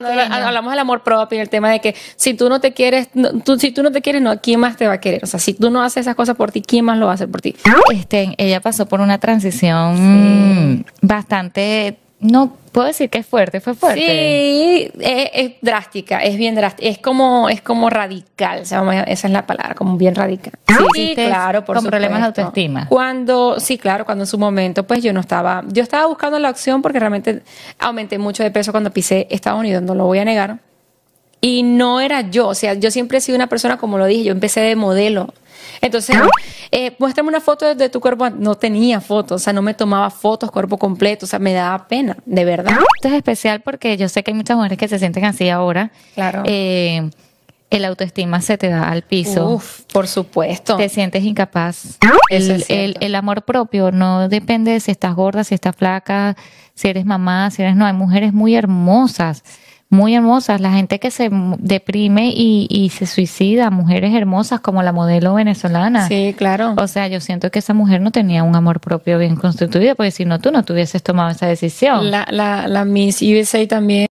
[0.00, 3.08] Hablamos del amor propio y el tema de que si tú no te quieres,
[3.44, 5.24] tú, si tú no te quieres, no, ¿quién más te va a querer?
[5.24, 7.14] O sea, si tú no haces esas cosas por ti, ¿quién más lo va a
[7.16, 7.56] hacer por ti?
[7.92, 14.00] Este, ella pasó por una transición bastante no puedo decir que es fuerte, fue fuerte.
[14.00, 19.74] Sí, es, drástica, es bien drástica, es como, es como radical, esa es la palabra,
[19.74, 20.52] como bien radical.
[20.94, 22.86] Sí, claro, por Con problemas de autoestima.
[22.88, 26.50] Cuando, sí, claro, cuando en su momento, pues yo no estaba, yo estaba buscando la
[26.50, 27.42] opción porque realmente
[27.78, 30.58] aumenté mucho de peso cuando pisé Estados Unidos, no lo voy a negar.
[31.40, 34.24] Y no era yo, o sea, yo siempre he sido una persona, como lo dije,
[34.24, 35.32] yo empecé de modelo.
[35.80, 36.16] Entonces,
[36.70, 38.28] eh, muéstrame una foto de tu cuerpo.
[38.30, 41.88] No tenía fotos, o sea, no me tomaba fotos cuerpo completo, o sea, me daba
[41.88, 42.72] pena, de verdad.
[42.96, 45.90] Esto es especial porque yo sé que hay muchas mujeres que se sienten así ahora.
[46.14, 46.42] Claro.
[46.44, 47.10] Eh,
[47.70, 49.50] el autoestima se te da al piso.
[49.50, 50.76] Uf, por supuesto.
[50.76, 51.98] Te sientes incapaz.
[52.30, 56.34] El, el, el, amor propio no depende de si estás gorda, si estás flaca,
[56.74, 57.84] si eres mamá, si eres no.
[57.84, 59.44] Hay mujeres muy hermosas
[59.90, 64.92] muy hermosas, la gente que se deprime y, y, se suicida, mujeres hermosas como la
[64.92, 66.06] modelo venezolana.
[66.08, 66.74] Sí, claro.
[66.76, 70.10] O sea, yo siento que esa mujer no tenía un amor propio bien constituido, porque
[70.10, 72.10] si no, tú no tuvieses tomado esa decisión.
[72.10, 74.08] La, la, la Miss USA también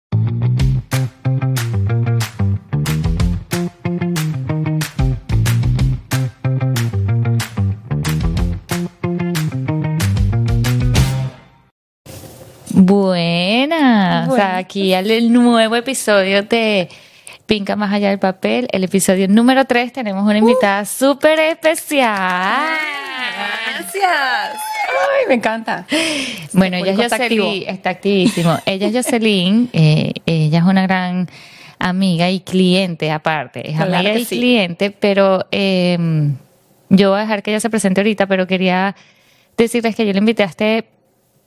[12.83, 14.27] Buena.
[14.27, 16.89] O sea, aquí el nuevo episodio de
[17.45, 20.85] Pinca Más Allá del Papel, el episodio número 3, tenemos una invitada uh.
[20.85, 22.69] súper especial.
[23.77, 24.57] Gracias.
[24.89, 25.85] Ay, me encanta.
[26.53, 28.57] Bueno, ella es Jocelyn, está activísimo.
[28.65, 31.29] Ella es Jocelyn, eh, ella es una gran
[31.77, 33.69] amiga y cliente aparte.
[33.69, 36.35] Es amiga y cliente, pero em,
[36.89, 38.95] yo voy a dejar que ella se presente ahorita, pero quería
[39.55, 40.85] decirles que yo le invité a este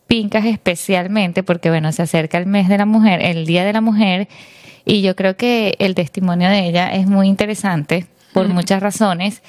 [0.07, 3.81] Pincas especialmente porque, bueno, se acerca el mes de la mujer, el Día de la
[3.81, 4.29] Mujer,
[4.85, 9.43] y yo creo que el testimonio de ella es muy interesante por muchas razones.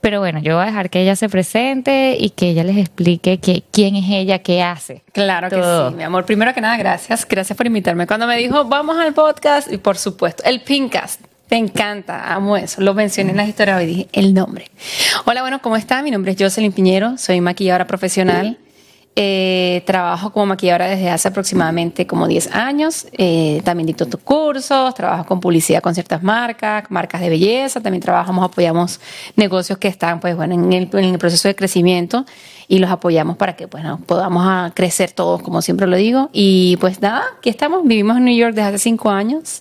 [0.00, 3.38] Pero bueno, yo voy a dejar que ella se presente y que ella les explique
[3.38, 5.02] que, quién es ella, qué hace.
[5.12, 6.26] Claro que sí, mi amor.
[6.26, 7.26] Primero que nada, gracias.
[7.26, 8.06] Gracias por invitarme.
[8.06, 11.22] Cuando me dijo, vamos al podcast, y por supuesto, el Pincast.
[11.50, 12.80] Me encanta, amo eso.
[12.80, 14.70] Lo mencioné en la historia hoy, dije el nombre.
[15.24, 16.02] Hola, bueno, ¿cómo está?
[16.02, 18.58] Mi nombre es Jocelyn Piñero, soy maquilladora profesional.
[19.16, 23.06] Eh, trabajo como maquilladora desde hace aproximadamente como 10 años.
[23.12, 27.80] Eh, también dicto cursos, trabajo con publicidad con ciertas marcas, marcas de belleza.
[27.80, 29.00] También trabajamos, apoyamos
[29.36, 32.24] negocios que están pues, bueno, en, el, en el proceso de crecimiento
[32.66, 36.30] y los apoyamos para que bueno, podamos a crecer todos, como siempre lo digo.
[36.32, 37.84] Y pues nada, aquí estamos.
[37.84, 39.60] Vivimos en New York desde hace cinco años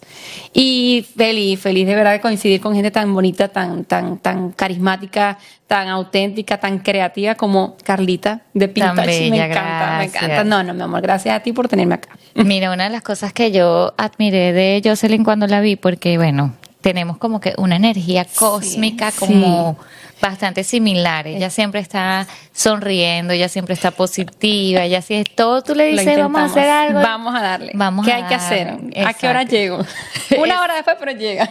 [0.53, 5.37] y feliz, feliz de verdad de coincidir con gente tan bonita, tan, tan, tan carismática,
[5.67, 9.29] tan auténtica, tan creativa como Carlita de Pintage.
[9.47, 10.43] Me encanta, me encanta.
[10.43, 12.09] No, no, mi amor, gracias a ti por tenerme acá.
[12.35, 16.53] Mira, una de las cosas que yo admiré de Jocelyn cuando la vi, porque bueno,
[16.83, 19.77] tenemos como que una energía cósmica como
[20.21, 21.25] bastante similar.
[21.27, 26.17] Ella siempre está sonriendo, ella siempre está positiva, ella si es todo, tú le dices,
[26.17, 26.99] vamos a hacer algo.
[26.99, 27.71] Vamos a darle.
[27.73, 28.77] Vamos ¿Qué hay que hacer?
[29.05, 29.79] ¿A qué hora llego?
[30.37, 31.49] Una hora después, pero llega.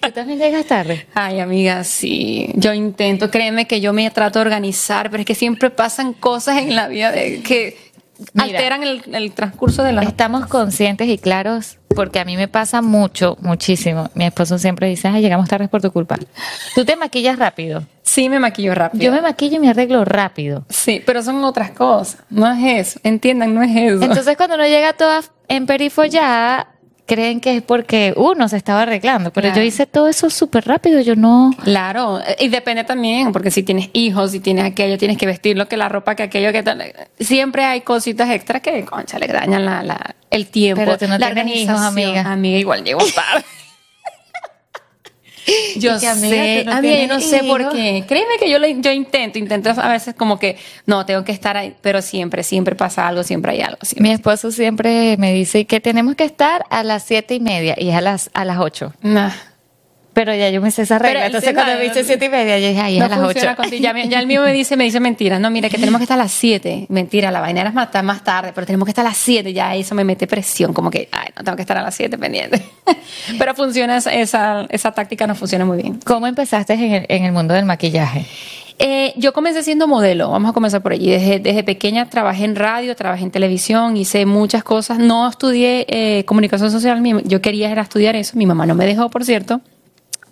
[0.00, 1.06] ¿Tú también llegas tarde?
[1.14, 2.52] Ay, amiga, sí.
[2.54, 6.58] Yo intento, créeme que yo me trato de organizar, pero es que siempre pasan cosas
[6.58, 7.76] en la vida de que
[8.36, 10.02] alteran el, transcurso de la...
[10.02, 14.10] Estamos conscientes y claros porque a mí me pasa mucho, muchísimo.
[14.14, 16.16] Mi esposo siempre dice, Ay, llegamos tarde por tu culpa.
[16.74, 17.84] ¿Tú te maquillas rápido?
[18.02, 19.04] Sí, me maquillo rápido.
[19.04, 20.64] Yo me maquillo y me arreglo rápido.
[20.68, 22.18] Sí, pero son otras cosas.
[22.30, 23.00] No es eso.
[23.02, 24.02] Entiendan, no es eso.
[24.02, 26.71] Entonces, cuando uno llega toda emperifollada,
[27.12, 31.00] creen que es porque uno se estaba arreglando, pero yo hice todo eso súper rápido,
[31.02, 31.50] yo no...
[31.62, 35.76] Claro, y depende también, porque si tienes hijos, si tienes aquello, tienes que vestirlo, que
[35.76, 36.82] la ropa, que aquello, que tal.
[37.20, 40.82] Siempre hay cositas extras que, concha, le dañan la, la, el tiempo.
[40.82, 42.32] Pero tú no tienes hijos, amiga.
[42.32, 43.44] Amiga, igual llego tarde.
[45.76, 48.04] Yo sé, a mí no sé por qué.
[48.06, 51.74] Créeme que yo, yo intento, intento a veces como que, no, tengo que estar ahí,
[51.80, 53.78] pero siempre, siempre pasa algo, siempre hay algo.
[53.96, 57.88] Mi esposo siempre me dice que tenemos que estar a las siete y media y
[57.88, 58.92] es a las, a las ocho.
[59.02, 59.30] Nah.
[60.12, 61.26] Pero ya yo me sé esa regla.
[61.26, 63.40] Entonces cuando me dice siete y media, yo dije, ahí es a las ocho.
[63.80, 65.38] Ya, ya, el mío me dice, me dice mentira.
[65.38, 66.86] No, mira, que tenemos que estar a las siete.
[66.90, 69.52] Mentira, la vaina era más, más tarde, pero tenemos que estar a las siete.
[69.54, 72.18] Ya eso me mete presión, como que, ay, no tengo que estar a las siete
[72.18, 72.62] pendiente.
[73.38, 75.98] pero funciona, esa, esa táctica no funciona muy bien.
[76.04, 78.26] ¿Cómo empezaste en el, en el mundo del maquillaje?
[78.78, 81.08] Eh, yo comencé siendo modelo, vamos a comenzar por allí.
[81.10, 84.98] Desde, desde, pequeña trabajé en radio, trabajé en televisión, hice muchas cosas.
[84.98, 89.08] No estudié eh, comunicación social, yo quería era estudiar eso, mi mamá no me dejó,
[89.08, 89.62] por cierto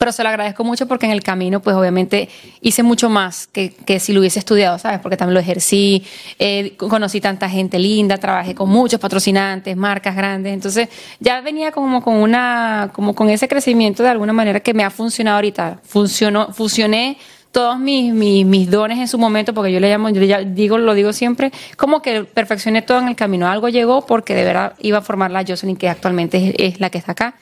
[0.01, 2.31] pero se lo agradezco mucho porque en el camino, pues obviamente
[2.63, 4.99] hice mucho más que, que si lo hubiese estudiado, ¿sabes?
[4.99, 6.03] Porque también lo ejercí,
[6.39, 10.89] eh, conocí tanta gente linda, trabajé con muchos patrocinantes, marcas grandes, entonces
[11.19, 14.91] ya venía como con una, como con ese crecimiento de alguna manera que me ha
[14.91, 15.81] funcionado ahorita.
[15.85, 17.19] Funcionó, fusioné
[17.53, 20.79] todos mis, mis, mis, dones en su momento, porque yo le llamo, yo ya digo,
[20.79, 23.49] lo digo siempre, como que perfeccioné todo en el camino.
[23.49, 26.97] Algo llegó porque de verdad iba a formar la Jocelyn que actualmente es la que
[26.97, 27.35] está acá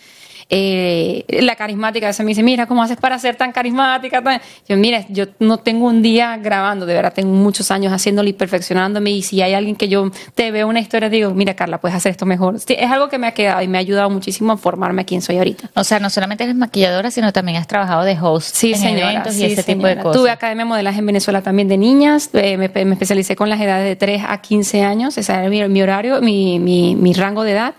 [0.50, 4.23] eh, la carismática, se me dice, mira, ¿cómo haces para ser tan carismática?
[4.67, 8.33] Yo, mira, yo no tengo un día grabando, de verdad, tengo muchos años haciéndolo y
[8.33, 11.97] perfeccionándome, y si hay alguien que yo te veo una historia, digo, mira, Carla, puedes
[11.97, 12.56] hacer esto mejor.
[12.56, 15.21] es algo que me ha quedado y me ha ayudado muchísimo a formarme a quien
[15.21, 15.71] soy ahorita.
[15.75, 19.37] O sea, no solamente eres maquilladora, sino también has trabajado de host sí, en eventos
[19.37, 20.19] y ese tipo de cosas.
[20.19, 23.87] Tuve academia de modelaje en Venezuela también de niñas, eh, me, especialicé con las edades
[23.87, 27.75] de 3 a 15 años, ese era mi, horario, mi, mi, mi rango de edad,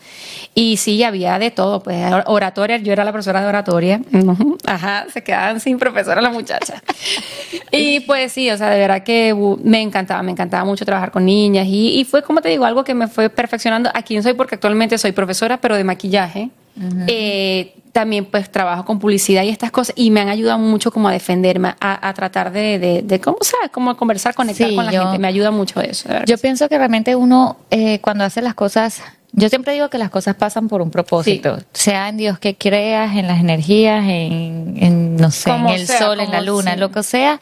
[0.53, 4.01] y sí, había de todo, pues oratoria, yo era la profesora de oratoria.
[4.65, 6.81] Ajá, se quedaban sin profesora las muchachas.
[7.71, 11.25] y pues sí, o sea, de verdad que me encantaba, me encantaba mucho trabajar con
[11.25, 13.89] niñas y, fue, como te digo, algo que me fue perfeccionando.
[13.93, 16.49] Aquí soy porque actualmente soy profesora, pero de maquillaje.
[17.07, 21.09] Eh, también pues trabajo con publicidad y estas cosas y me han ayudado mucho como
[21.09, 23.69] a defenderme, a, tratar de, de, ¿cómo sabes?
[23.71, 25.19] Como conversar, conectar con la gente.
[25.19, 26.07] Me ayuda mucho eso.
[26.25, 30.09] Yo pienso que realmente uno eh, cuando hace las cosas yo siempre digo que las
[30.09, 35.31] cosas pasan por un propósito, sea en Dios que creas, en las energías, en, no
[35.31, 37.39] sé, en el sol, en la luna, lo que sea.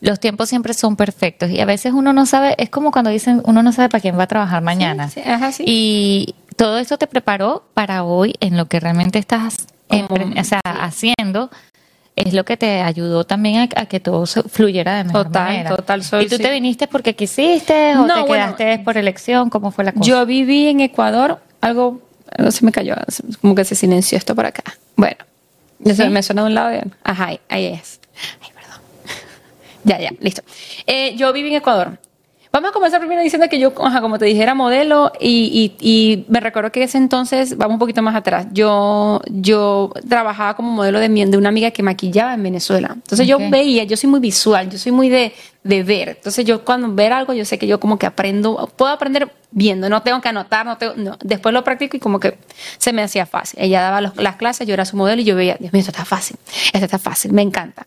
[0.00, 1.50] Los tiempos siempre son perfectos.
[1.50, 4.18] Y a veces uno no sabe, es como cuando dicen, uno no sabe para quién
[4.18, 5.10] va a trabajar mañana.
[5.58, 9.66] y todo esto te preparó para hoy en lo que realmente estás
[10.64, 11.50] haciendo
[12.16, 15.76] es lo que te ayudó también a, que todo fluyera de mejor total, manera.
[15.76, 19.50] Total, ¿Y tú te viniste porque quisiste o te quedaste por elección?
[19.50, 20.04] ¿Cómo fue la cosa?
[20.04, 22.00] Yo viví en Ecuador, algo,
[22.34, 22.94] algo se me cayó,
[23.42, 24.64] como que se silenció esto por acá.
[24.96, 25.18] Bueno,
[25.84, 26.08] ¿Sí?
[26.08, 26.80] me suena de un lado.
[27.04, 28.00] Ajá, ahí, es.
[28.40, 28.80] Ay, perdón.
[29.84, 30.42] ya, ya, listo.
[30.86, 31.98] Eh, yo viví en Ecuador.
[32.56, 36.72] Vamos a comenzar primero diciendo que yo, como te dije, era modelo y, me recuerdo
[36.72, 41.36] que ese entonces, vamos un poquito más atrás, yo, yo trabajaba como modelo de, de
[41.36, 42.92] una amiga que maquillaba en Venezuela.
[42.94, 46.08] Entonces yo veía, yo soy muy visual, yo soy muy de, de ver.
[46.08, 49.90] Entonces yo cuando ver algo, yo sé que yo como que aprendo, puedo aprender viendo,
[49.90, 51.18] no tengo que anotar, no tengo, no.
[51.22, 52.38] después lo practico y como que
[52.78, 53.60] se me hacía fácil.
[53.60, 56.06] Ella daba las clases, yo era su modelo y yo veía, Dios mío, esto está
[56.06, 56.38] fácil,
[56.72, 57.86] esto está fácil, me encanta.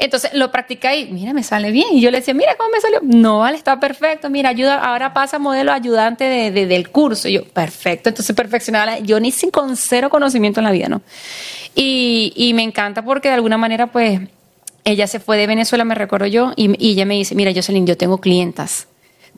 [0.00, 1.88] Entonces lo practicé y mira, me sale bien.
[1.92, 3.00] Y yo le decía, mira cómo me salió.
[3.02, 4.30] No, vale, está perfecto.
[4.30, 7.28] Mira, ayuda, ahora pasa modelo ayudante de, del curso.
[7.28, 8.08] Y yo, perfecto.
[8.08, 8.98] Entonces perfeccionaba.
[9.00, 11.02] Yo ni sin con cero conocimiento en la vida, ¿no?
[11.74, 14.20] Y, y me encanta porque de alguna manera, pues,
[14.84, 17.86] ella se fue de Venezuela, me recuerdo yo, y, y ella me dice, mira, Jocelyn,
[17.86, 18.88] yo tengo clientas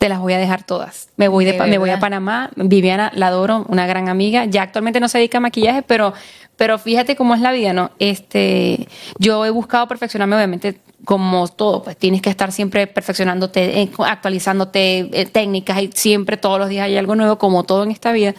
[0.03, 1.11] te las voy a dejar todas.
[1.17, 2.51] Me voy, de, me voy a Panamá.
[2.57, 4.47] Viviana, la adoro, una gran amiga.
[4.47, 6.13] Ya actualmente no se dedica a maquillaje, pero,
[6.57, 7.93] pero fíjate cómo es la vida, ¿no?
[8.01, 8.89] Este,
[9.21, 15.11] yo he buscado perfeccionarme, obviamente, como todo, pues tienes que estar siempre perfeccionándote, eh, actualizándote
[15.13, 18.35] eh, técnicas y siempre todos los días hay algo nuevo, como todo en esta vida.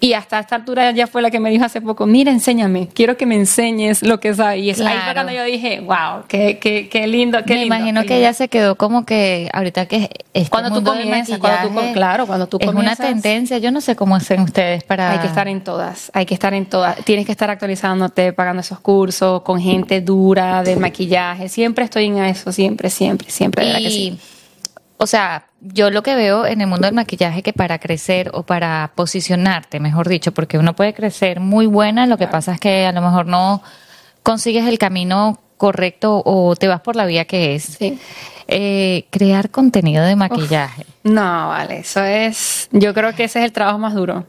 [0.00, 3.16] Y hasta esta altura ya fue la que me dijo hace poco, mira, enséñame, quiero
[3.16, 4.60] que me enseñes lo que sabes.
[4.60, 8.02] Y es ahí fue cuando yo dije, wow, qué, qué, qué lindo, qué me imagino
[8.04, 12.26] que ella se quedó como que ahorita que este cuando tú comienzas, cuando tú, claro,
[12.26, 15.12] cuando tú es una tendencia, yo no sé cómo hacen ustedes para...
[15.12, 16.96] Hay que estar en todas, hay que estar en todas.
[17.04, 21.48] Tienes que estar actualizándote, pagando esos cursos con gente dura de maquillaje.
[21.48, 23.80] Siempre estoy en eso, siempre, siempre, siempre.
[23.80, 24.18] Y,
[24.96, 28.42] O sea, yo lo que veo en el mundo del maquillaje que para crecer o
[28.42, 32.86] para posicionarte, mejor dicho, porque uno puede crecer muy buena, lo que pasa es que
[32.86, 33.62] a lo mejor no
[34.22, 37.78] consigues el camino correcto o te vas por la vía que es.
[38.48, 40.84] Eh, crear contenido de maquillaje.
[41.04, 44.26] no, vale, eso es, yo creo que ese es el trabajo más duro.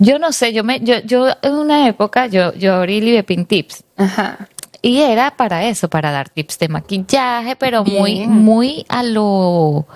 [0.00, 3.84] Yo no sé, yo me, yo, yo en una época, yo, yo abrí Libepin Tips.
[3.96, 4.48] Ajá.
[4.80, 9.86] Y era para eso, para dar tips de maquillaje, pero muy, muy a lo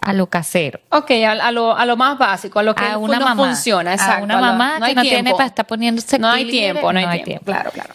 [0.00, 0.80] a lo casero.
[0.90, 3.92] Ok, a, lo, a lo más básico, a lo que a una no mamá, funciona,
[3.92, 4.22] exacto.
[4.22, 7.44] A una mamá que no tiene para estar poniéndose No hay tiempo, no hay, tiempo.
[7.44, 7.94] Claro, claro.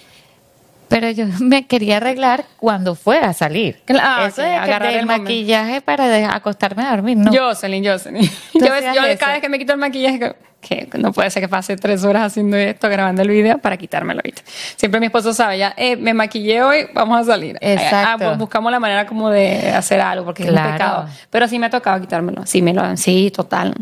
[0.88, 3.82] Pero yo me quería arreglar cuando fuera a salir.
[3.86, 7.32] Claro, Eso es agarrar el, maquillaje para acostarme a dormir, ¿no?
[7.32, 8.22] Jocelyn, Jocelyn.
[8.54, 11.78] Yo, yo cada vez que me quito el maquillaje, que no puede ser que pase
[11.78, 14.42] tres horas haciendo esto, grabando el video para quitármelo ahorita.
[14.76, 17.58] Siempre mi esposo sabe, ya, eh, me maquillé hoy, vamos a salir.
[17.62, 18.30] Exacto.
[18.30, 21.08] Ah, buscamos la manera como de hacer algo, porque es un pecado.
[21.30, 22.46] Pero sí me ha tocado quitármelo.
[22.46, 23.76] Sí, me lo, sí, total.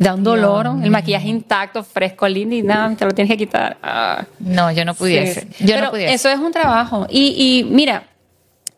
[0.00, 3.76] Da un dolor, el maquillaje intacto, fresco, lindo y nada, te lo tienes que quitar.
[3.82, 4.24] Ah.
[4.38, 5.46] No, yo no pudiese.
[5.60, 6.14] Yo no pudiese.
[6.14, 7.06] Eso es un trabajo.
[7.10, 8.04] Y, y mira,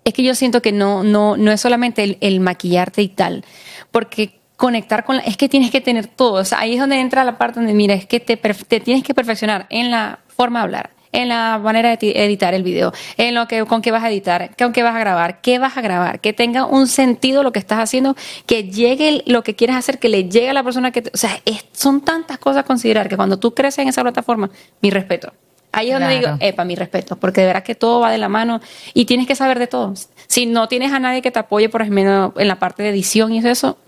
[0.05, 3.45] es que yo siento que no, no, no es solamente el, el maquillarte y tal,
[3.93, 6.99] porque conectar con la, es que tienes que tener todo, o sea, ahí es donde
[6.99, 10.59] entra la parte donde mira, es que te, te tienes que perfeccionar en la forma
[10.59, 14.03] de hablar, en la manera de editar el video, en lo que, con qué vas
[14.03, 17.43] a editar, con qué vas a grabar, qué vas a grabar, que tenga un sentido
[17.43, 18.17] lo que estás haciendo,
[18.47, 21.41] que llegue lo que quieres hacer, que le llegue a la persona que, o sea,
[21.73, 24.51] son tantas cosas a considerar que cuando tú creces en esa plataforma,
[24.81, 25.33] mi respeto.
[25.73, 28.29] Ahí es donde digo, epa, mi respeto, porque de verdad que todo va de la
[28.29, 28.61] mano
[28.93, 29.95] y tienes que saber de todo.
[30.27, 33.33] Si no tienes a nadie que te apoye, por ejemplo, en la parte de edición
[33.33, 33.79] y eso,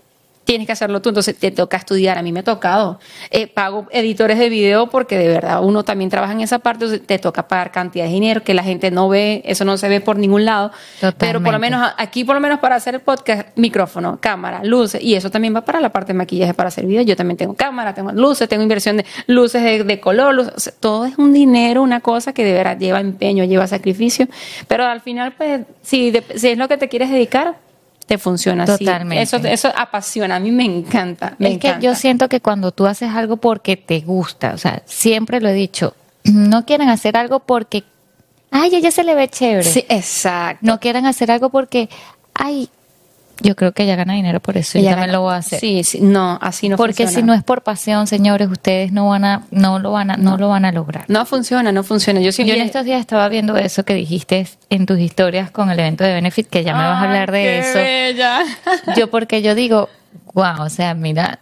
[0.45, 2.17] tienes que hacerlo tú, entonces te toca estudiar.
[2.17, 2.99] A mí me ha tocado.
[3.31, 7.05] Eh, pago editores de video porque de verdad uno también trabaja en esa parte, entonces
[7.05, 9.99] te toca pagar cantidad de dinero que la gente no ve, eso no se ve
[9.99, 10.71] por ningún lado.
[11.17, 15.01] Pero por lo menos aquí, por lo menos para hacer el podcast, micrófono, cámara, luces,
[15.01, 17.01] y eso también va para la parte de maquillaje para hacer video.
[17.01, 21.33] Yo también tengo cámara, tengo luces, tengo inversión de luces de, color, todo es un
[21.33, 24.27] dinero, una cosa que de verdad lleva empeño, lleva sacrificio,
[24.67, 27.55] pero al final, pues, si, si es lo que te quieres dedicar,
[28.05, 29.23] te funciona Totalmente.
[29.23, 31.35] Eso, eso apasiona, a mí me encanta.
[31.39, 35.41] es que yo siento que cuando tú haces algo porque te gusta, o sea, siempre
[35.41, 37.83] lo he dicho, no quieren hacer algo porque,
[38.51, 39.63] ay, ella se le ve chévere.
[39.63, 40.65] Sí, exacto.
[40.65, 41.89] No quieren hacer algo porque,
[42.33, 42.69] ay,
[43.41, 44.77] yo creo que ella gana dinero por eso.
[44.77, 45.59] Ella también lo voy a hacer.
[45.59, 49.25] Sí, sí, no, así no Porque si no es por pasión, señores, ustedes no van
[49.25, 51.05] a, no lo van a, no, lo van a lograr.
[51.07, 52.21] No funciona, no funciona.
[52.21, 55.79] Yo, yo en estos días estaba viendo eso que dijiste en tus historias con el
[55.79, 57.77] evento de Benefit, que ya me vas a hablar de eso.
[57.77, 58.43] Bella.
[58.95, 59.89] Yo porque yo digo,
[60.33, 61.39] wow, o sea, mira,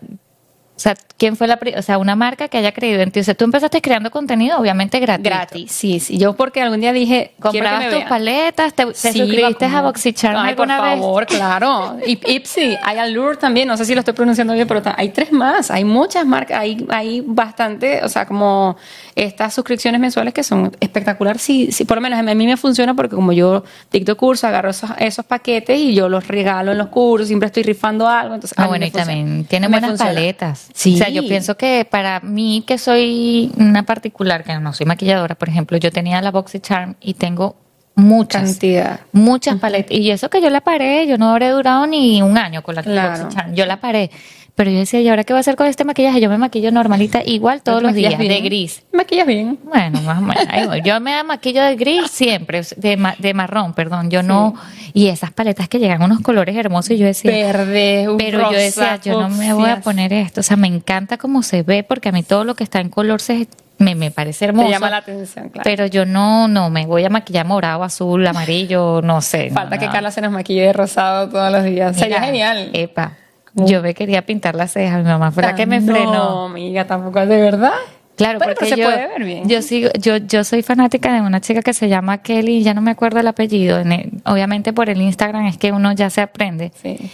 [0.84, 3.22] sea, ¿quién fue la, o sea, una marca que haya creído en ti?
[3.22, 5.24] O sea, tú empezaste creando contenido, obviamente gratis.
[5.24, 6.18] Gratis, sí, sí.
[6.18, 11.26] Yo porque algún día dije, comprabas tus paletas, te, suscribiste a BoxyCharm Ay, por favor,
[11.26, 11.98] claro.
[12.06, 15.32] Y Ipsy, hay Allure también, no sé si lo estoy pronunciando bien, pero hay tres
[15.32, 18.76] más, hay muchas marcas, hay, hay bastante, o sea, como
[19.16, 21.42] estas suscripciones mensuales que son espectaculares.
[21.42, 24.72] Sí, sí, por lo menos a mí me funciona porque como yo dicto cursos, agarro
[24.72, 28.36] esos, paquetes y yo los regalo en los cursos, siempre estoy rifando algo.
[28.36, 30.70] Entonces, ah, bueno, y también tiene buenas paletas.
[30.74, 30.96] Sí.
[30.96, 35.36] O sea, yo pienso que para mí, que soy una particular, que no soy maquilladora,
[35.36, 37.56] por ejemplo, yo tenía la Charm y tengo
[37.96, 39.00] muchas cantidad.
[39.12, 39.96] muchas paletas.
[39.96, 42.84] Y eso que yo la paré yo no habré durado ni un año con la
[42.84, 43.30] claro.
[43.30, 43.54] Charm.
[43.54, 44.10] Yo la paré
[44.56, 46.22] pero yo decía, ¿y ahora qué voy a hacer con este maquillaje?
[46.22, 48.84] Yo me maquillo normalita igual todos los días, de gris.
[48.94, 49.58] ¿Maquillas bien?
[49.64, 50.46] Bueno, más o menos.
[50.84, 54.12] Yo me maquillo de gris siempre, de, de marrón, perdón.
[54.12, 54.54] Yo no...
[54.94, 57.32] Y esas paletas que llegan unos colores hermosos y yo decía...
[57.32, 60.42] Verde, Pero yo decía, yo no me voy a poner esto.
[60.42, 62.90] O sea, me encanta cómo se ve porque a mí todo lo que está en
[62.90, 63.48] color se,
[63.80, 64.68] me, me, parece hermoso.
[64.68, 65.64] Me llama la atención, claro.
[65.64, 69.50] Pero yo no, no, me voy a maquillar morado, azul, amarillo, no sé.
[69.50, 71.98] Falta que Carla se nos maquille de rosado todos los días.
[71.98, 72.70] Sería genial.
[72.74, 73.18] Epa.
[73.56, 76.14] Yo me quería pintar las cejas, mi mamá fue la que me frenó.
[76.14, 77.74] No, amiga, tampoco es de verdad.
[78.16, 79.50] Claro, porque se yo, puede ver bien.
[79.50, 82.82] Yo, sigo, yo, yo soy fanática de una chica que se llama Kelly, ya no
[82.82, 83.82] me acuerdo el apellido.
[84.26, 86.72] obviamente por el Instagram es que uno ya se aprende.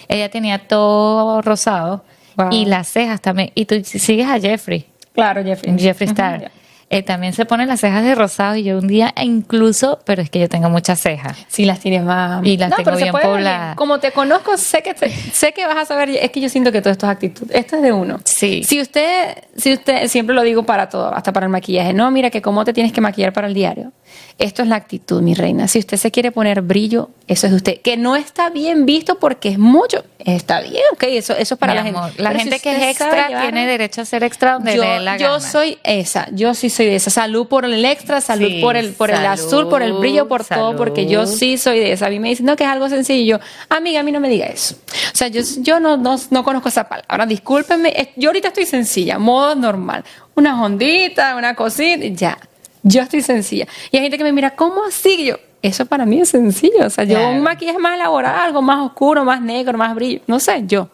[0.08, 2.04] Ella tenía todo rosado
[2.52, 3.52] y las cejas también.
[3.56, 4.86] Y tú sigues a Jeffrey.
[5.14, 5.78] Claro, Jeffrey.
[5.78, 6.52] Jeffrey Star.
[6.92, 10.32] Eh, también se ponen las cejas de rosado y yo un día incluso, pero es
[10.32, 11.38] que yo tengo muchas cejas.
[11.48, 12.44] Sí, las tienes más.
[12.44, 13.76] Y las tengo bien pobladas.
[13.76, 14.96] Como te conozco, sé que
[15.32, 17.48] sé que vas a saber, es que yo siento que todo esto es actitud.
[17.52, 18.20] Esto es de uno.
[18.26, 18.64] Sí.
[18.64, 22.32] Si usted, si usted, siempre lo digo para todo, hasta para el maquillaje, no, mira
[22.32, 23.92] que cómo te tienes que maquillar para el diario.
[24.40, 25.68] Esto es la actitud, mi reina.
[25.68, 27.82] Si usted se quiere poner brillo, eso es de usted.
[27.82, 31.74] Que no está bien visto porque es mucho, está bien, ok, eso, eso es para
[31.74, 32.00] la gente.
[32.18, 35.40] La gente que es extra tiene derecho a ser extra donde yo, le la Yo
[35.40, 37.10] soy esa, yo sí soy de esa.
[37.10, 40.76] Salud por el extra, salud por el por el azul, por el brillo, por todo,
[40.76, 42.08] porque yo sí soy de esa.
[42.08, 43.40] A mí me dicen, no, que es algo sencillo.
[43.70, 44.76] Amiga, a mí no me diga eso.
[45.14, 47.08] O sea, yo, yo no, no, no conozco esa palabra.
[47.10, 50.04] Ahora, discúlpenme, yo ahorita estoy sencilla, modo normal.
[50.36, 52.38] Una ondita, una cosita, ya
[52.84, 53.68] yo estoy sencilla.
[53.92, 55.26] Y hay gente que me mira, ¿cómo así?
[55.26, 56.86] Yo, eso para mí es sencillo.
[56.86, 60.22] O sea, yo un maquillaje más elaborado, algo más oscuro, más negro, más brillo.
[60.28, 60.90] No sé, yo.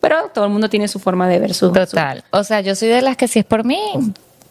[0.00, 1.72] Pero todo el mundo tiene su forma de ver su.
[1.72, 2.24] Total.
[2.30, 3.80] O sea, yo soy de las que si es por mí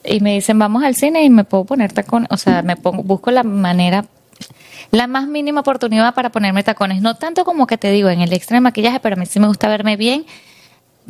[0.03, 2.29] y me dicen vamos al cine y me puedo poner tacones.
[2.31, 4.05] O sea, me pongo, busco la manera
[4.91, 7.01] la más mínima oportunidad para ponerme tacones.
[7.01, 9.39] No tanto como que te digo en el extra de maquillaje, pero a mí sí
[9.39, 10.25] me gusta verme bien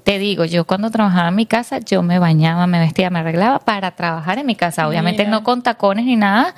[0.03, 3.59] te digo, yo cuando trabajaba en mi casa, yo me bañaba, me vestía, me arreglaba
[3.59, 4.87] para trabajar en mi casa.
[4.87, 6.55] Obviamente no con tacones ni nada,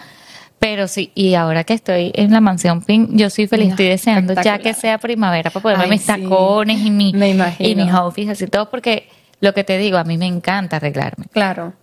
[0.59, 4.33] pero sí, y ahora que estoy en la mansión Pink, yo soy feliz, estoy deseando
[4.41, 7.13] ya que sea primavera para ponerme mis tacones y, mi,
[7.59, 9.07] y mis outfits, así todo, porque
[9.39, 11.27] lo que te digo, a mí me encanta arreglarme.
[11.31, 11.73] Claro.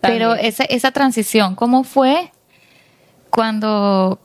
[0.00, 2.30] Pero esa, esa transición, ¿cómo fue
[3.30, 4.20] cuando,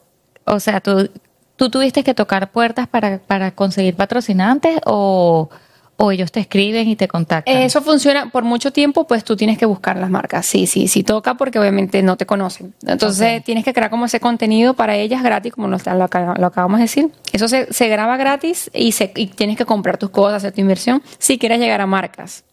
[0.46, 1.10] o sea, tú,
[1.56, 5.50] tú tuviste que tocar puertas para, para conseguir patrocinantes o
[5.98, 7.58] o ellos te escriben y te contactan?
[7.58, 10.46] Eso funciona por mucho tiempo, pues tú tienes que buscar las marcas.
[10.46, 12.74] Sí, sí, sí toca porque obviamente no te conocen.
[12.86, 16.84] Entonces tienes que crear como ese contenido para ellas gratis, como lo, lo, acabamos de
[16.84, 17.10] decir.
[17.32, 21.02] Eso se, graba gratis y, se, y tienes que comprar tus cosas, hacer tu inversión
[21.18, 22.44] si quieres llegar a marcas.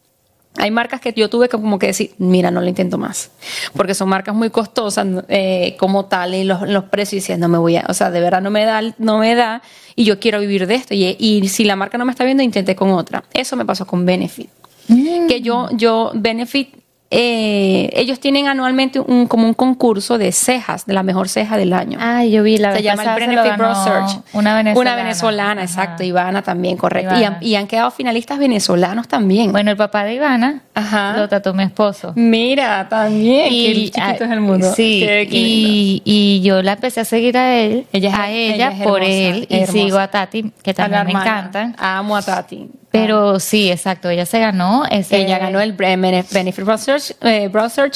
[0.57, 3.31] Hay marcas que yo tuve que como que decir, mira, no lo intento más,
[3.75, 7.57] porque son marcas muy costosas eh, como tal y los, los precios y no me
[7.57, 9.63] voy a, o sea, de verdad no me da, no me da
[9.95, 12.43] y yo quiero vivir de esto y, y si la marca no me está viendo,
[12.43, 13.23] intenté con otra.
[13.33, 14.49] Eso me pasó con Benefit.
[14.87, 15.27] Mm.
[15.27, 16.82] Que yo, yo, Benefit
[17.15, 21.71] eh, ellos tienen anualmente un, como un concurso de cejas, de la mejor ceja del
[21.73, 21.99] año.
[22.01, 24.19] Ah, yo vi la Se llama el Benefit Brow Search.
[24.33, 24.79] Una venezolana.
[24.79, 26.03] Una venezolana, exacto.
[26.03, 27.13] Ivana también, correcto.
[27.41, 29.51] Y han, quedado finalistas venezolanos también.
[29.51, 31.15] Bueno, el papá de Ivana Ajá.
[31.15, 32.13] lo trató mi esposo.
[32.15, 33.53] Mira, también.
[33.53, 34.73] Y, Qué chiquito es el mundo.
[34.75, 39.45] Sí, y, y, yo la empecé a seguir a él, ella, a ella, por él.
[39.49, 41.73] Y sigo a Tati, que también me encanta.
[41.77, 42.71] Amo a Tati.
[42.93, 44.83] Pero sí, exacto, ella se ganó.
[44.85, 45.17] Ese...
[45.17, 47.51] Ella ganó el Benefit Browser, eh,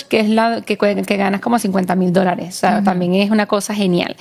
[0.09, 2.55] que es la que, que ganas como 50 mil dólares.
[2.55, 4.15] O sea, también es una cosa genial.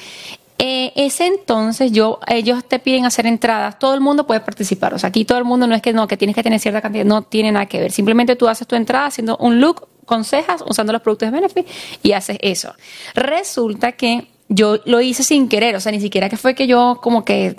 [0.59, 4.99] Eh, ese entonces yo ellos te piden hacer entradas, todo el mundo puede participar, o
[4.99, 7.05] sea, aquí todo el mundo no es que no, que tienes que tener cierta cantidad,
[7.05, 10.65] no tiene nada que ver, simplemente tú haces tu entrada haciendo un look con cejas,
[10.67, 11.67] usando los productos de Benefit
[12.03, 12.75] y haces eso.
[13.15, 17.01] Resulta que yo lo hice sin querer, o sea, ni siquiera que fue que yo
[17.03, 17.57] como que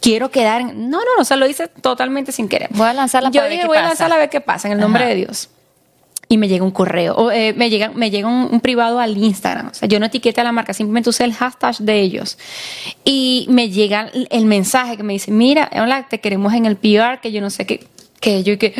[0.00, 0.60] quiero quedar.
[0.60, 0.90] En...
[0.90, 2.68] No, no, o sea, lo hice totalmente sin querer.
[2.72, 5.06] Voy a lanzarla Yo dije, voy a lanzarla a ver qué pasa, en el nombre
[5.06, 5.50] de Dios.
[6.28, 9.68] Y me llega un correo, o, eh, me llega, me llega un, privado al Instagram.
[9.68, 12.38] O sea, yo no etiquete a la marca, simplemente usé el hashtag de ellos.
[13.04, 17.20] Y me llega el mensaje que me dice, mira, hola, te queremos en el PR,
[17.20, 17.86] que yo no sé qué,
[18.20, 18.74] que yo y que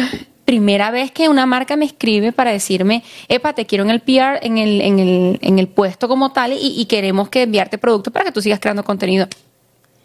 [0.45, 4.39] primera vez que una marca me escribe para decirme, epa, te quiero en el PR,
[4.43, 8.27] en el, en el, en el puesto como tal y, queremos que enviarte productos para
[8.27, 9.27] que tú sigas creando contenido.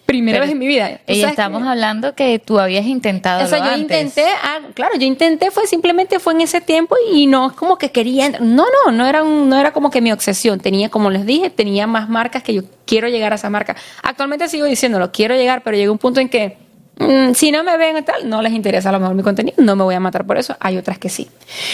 [0.06, 1.02] Primera vez en mi vida.
[1.06, 3.46] Y estamos hablando que tú habías intentado.
[3.46, 7.28] O sea, yo intenté, ah, claro, yo intenté, fue simplemente fue en ese tiempo y
[7.28, 8.30] no es como que quería.
[8.40, 10.60] No, no, no era, no era como que mi obsesión.
[10.60, 13.76] Tenía, como les dije, tenía más marcas que yo quiero llegar a esa marca.
[14.02, 16.58] Actualmente sigo diciéndolo, quiero llegar, pero llega un punto en que
[17.00, 19.78] Mm, si no me ven tal, no les interesa a lo mejor mi contenido, no
[19.78, 20.56] me voy a matar por eso.
[20.60, 21.30] Hay otras que sí.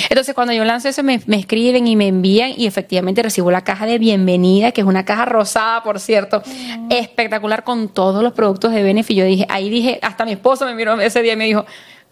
[0.10, 3.88] Entonces, cuando yo lanzo eso, me, escriben y me envían y efectivamente recibo la caja
[3.88, 6.92] de bienvenida, que es una caja rosada, por cierto, mm.
[6.92, 9.18] espectacular con todos los productos de Benefit.
[9.18, 11.66] Yo dije, ahí dije, hasta mi esposo me miró ese día y me dijo,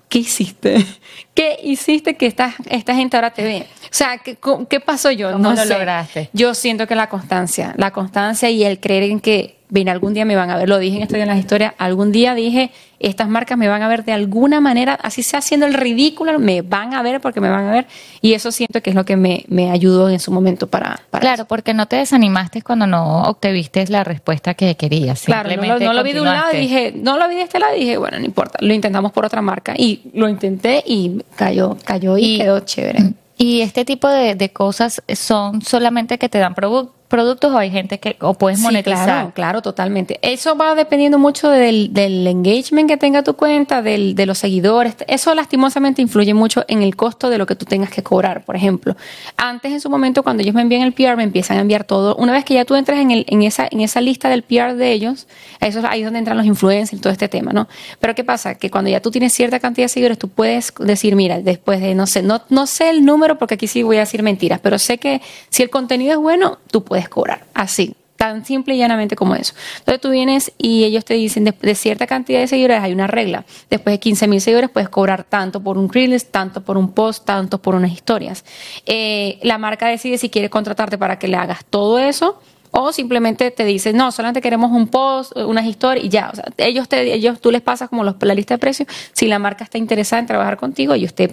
[0.09, 0.83] ¿qué hiciste?
[1.35, 3.67] ¿Qué hiciste que esta, esta gente ahora te ve?
[3.83, 4.37] O sea, ¿qué,
[4.69, 5.37] qué pasó yo?
[5.37, 6.31] no lo lograste?
[6.33, 10.23] Yo siento que la constancia, la constancia y el creer en que ven, algún día
[10.23, 13.27] me van a ver, lo dije en esto en las historias, algún día dije, estas
[13.27, 16.93] marcas me van a ver de alguna manera, así sea haciendo el ridículo, me van
[16.93, 17.87] a ver porque me van a ver,
[18.21, 20.99] y eso siento que es lo que me, me ayudó en su momento para...
[21.19, 25.23] claro, porque no te desanimaste cuando no obtuviste la respuesta que querías.
[25.23, 27.79] Claro, no, lo vi de un lado, dije, no lo vi de este lado, y
[27.79, 32.15] dije, bueno, no importa, lo intentamos por otra marca, y lo intenté y cayó, cayó
[32.19, 33.13] y, quedó chévere.
[33.39, 37.69] Y este tipo de, de cosas son solamente que te dan productos productos o hay
[37.69, 39.05] gente que o puedes monetizar.
[39.05, 40.17] claro, claro, totalmente.
[40.23, 44.95] Eso va dependiendo mucho del, del engagement que tenga tu cuenta, del, de los seguidores.
[45.07, 48.43] Eso lastimosamente influye mucho en el costo de lo que tú tengas que cobrar.
[48.43, 48.97] Por ejemplo,
[49.37, 52.15] antes en su momento cuando ellos me envían el PR, me empiezan a enviar todo.
[52.15, 54.73] Una vez que ya tú entras en, el, en, esa, en esa lista del PR
[54.73, 55.27] de ellos,
[55.59, 57.67] eso ahí es donde entran los influencers y todo este tema, ¿no?
[57.99, 58.55] Pero ¿qué pasa?
[58.55, 61.93] Que cuando ya tú tienes cierta cantidad de seguidores, tú puedes decir, mira, después de,
[61.93, 64.79] no sé, no, no sé el número porque aquí sí voy a decir mentiras, pero
[64.79, 65.21] sé que
[65.51, 67.45] si el contenido es bueno, tú puedes cobrar.
[67.53, 69.53] Así, tan simple y llanamente como eso.
[69.79, 73.43] Entonces tú vienes y ellos te dicen, de, cierta cantidad de seguidores hay una regla.
[73.69, 77.25] Después de 15 mil seguidores puedes cobrar tanto por un Reels, tanto por un post,
[77.25, 78.45] tanto por unas historias.
[78.85, 82.41] Eh, la marca decide si quiere contratarte para que le hagas todo eso
[82.75, 86.31] o simplemente te dicen, no, solamente queremos un post, unas historias y ya.
[86.33, 88.89] O sea, ellos, te, ellos tú les pasas como los, la lista de precios.
[89.11, 91.27] Si la marca está interesada en trabajar contigo, ellos te,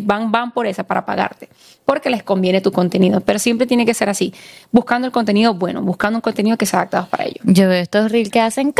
[0.00, 1.48] van, van por esa para pagarte.
[1.84, 3.20] Porque les conviene tu contenido.
[3.20, 4.34] Pero siempre tiene que ser así.
[4.72, 7.42] Buscando el contenido bueno, buscando un contenido que sea adaptado para ellos.
[7.44, 8.74] Yo veo estos reels que hacen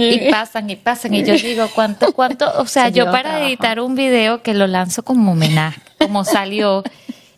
[0.00, 1.14] y pasan y pasan.
[1.14, 2.50] Y yo digo, ¿cuánto, cuánto?
[2.58, 6.82] O sea, yo para editar un video que lo lanzo como homenaje, como salió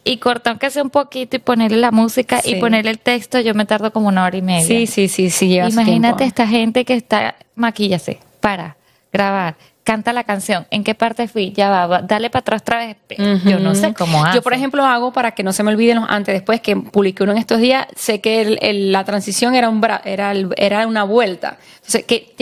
[0.09, 3.55] y cortar aunque sea un poquito y ponerle la música y ponerle el texto, yo
[3.55, 4.66] me tardo como una hora y media.
[4.66, 5.59] Sí, sí, sí, sí.
[5.59, 8.77] Imagínate esta gente que está, maquíllase, para
[9.12, 9.57] grabar,
[9.88, 10.66] canta la canción.
[10.70, 11.51] ¿En qué parte fui?
[11.53, 12.98] Ya va, dale para atrás otra vez.
[13.46, 14.37] Yo no sé cómo hace.
[14.37, 17.22] Yo, por ejemplo, hago para que no se me olviden los antes, después que publiqué
[17.22, 18.59] uno en estos días, sé que
[18.90, 21.57] la transición era, un era, era una vuelta.
[21.77, 22.35] Entonces, que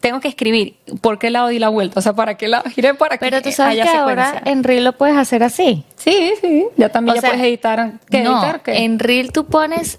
[0.00, 2.94] tengo que escribir por qué lado di la vuelta, o sea, para qué lado giré
[2.94, 5.82] para que Pero tú sabes que ahora en Reel lo puedes hacer así.
[5.96, 7.94] Sí, sí, ya también ya puedes editar.
[8.08, 8.62] ¿Qué editar?
[8.66, 9.98] En Reel tú pones,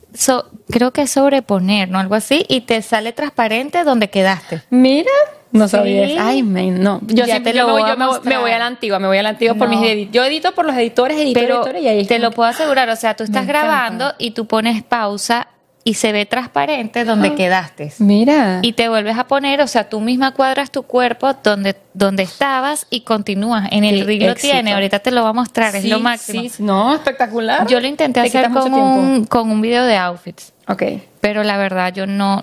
[0.70, 2.00] creo que sobreponer, ¿no?
[2.00, 4.62] Algo así, y te sale transparente donde quedaste.
[4.70, 5.12] Mira.
[5.58, 7.00] No sabía Ay, no.
[7.08, 7.84] Yo siempre me, voy,
[8.24, 10.12] me, voy, a la antigua, me voy a la antigua por mis editores.
[10.12, 13.16] Yo edito por los editores, editores, editores y ahí Te lo puedo asegurar, o sea,
[13.16, 15.48] tú estás grabando y tú pones pausa
[15.88, 17.36] y se ve transparente donde ah.
[17.36, 17.94] quedaste.
[18.00, 18.60] Mira.
[18.62, 22.88] Y te vuelves a poner, o sea, tú misma cuadras tu cuerpo donde, donde estabas
[22.90, 23.70] y continúas.
[23.72, 26.42] En el rig lo tiene, ahorita te lo va a mostrar, es lo máximo.
[26.42, 27.68] Sí, no, espectacular.
[27.68, 30.52] Yo lo intenté hacer con un, con un video de outfits.
[30.68, 30.84] Ok.
[31.22, 32.42] Pero la verdad, yo no,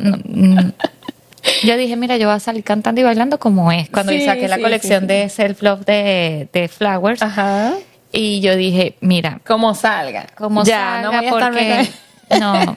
[1.65, 3.91] yo dije, mira, yo voy a salir cantando y bailando como es.
[3.91, 7.23] Cuando saqué la colección de Self Love de, de Flowers.
[7.23, 7.75] Ajá.
[8.13, 9.41] Y yo dije, mira.
[9.47, 10.27] Como salga.
[10.37, 11.89] Como salga, no porque.
[12.41, 12.75] No.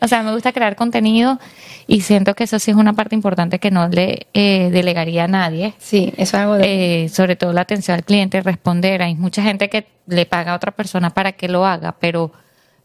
[0.00, 1.40] O sea, me gusta crear contenido
[1.88, 5.28] y siento que eso sí es una parte importante que no le eh, delegaría a
[5.28, 5.74] nadie.
[5.78, 7.04] Sí, eso es algo de...
[7.04, 9.02] Eh, sobre todo la atención al cliente, responder.
[9.02, 12.30] Hay mucha gente que le paga a otra persona para que lo haga, pero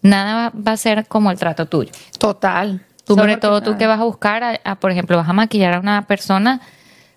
[0.01, 1.91] nada va a ser como el trato tuyo.
[2.17, 2.81] Total.
[3.05, 6.61] Sobre todo tú que vas a buscar, por ejemplo, vas a maquillar a una persona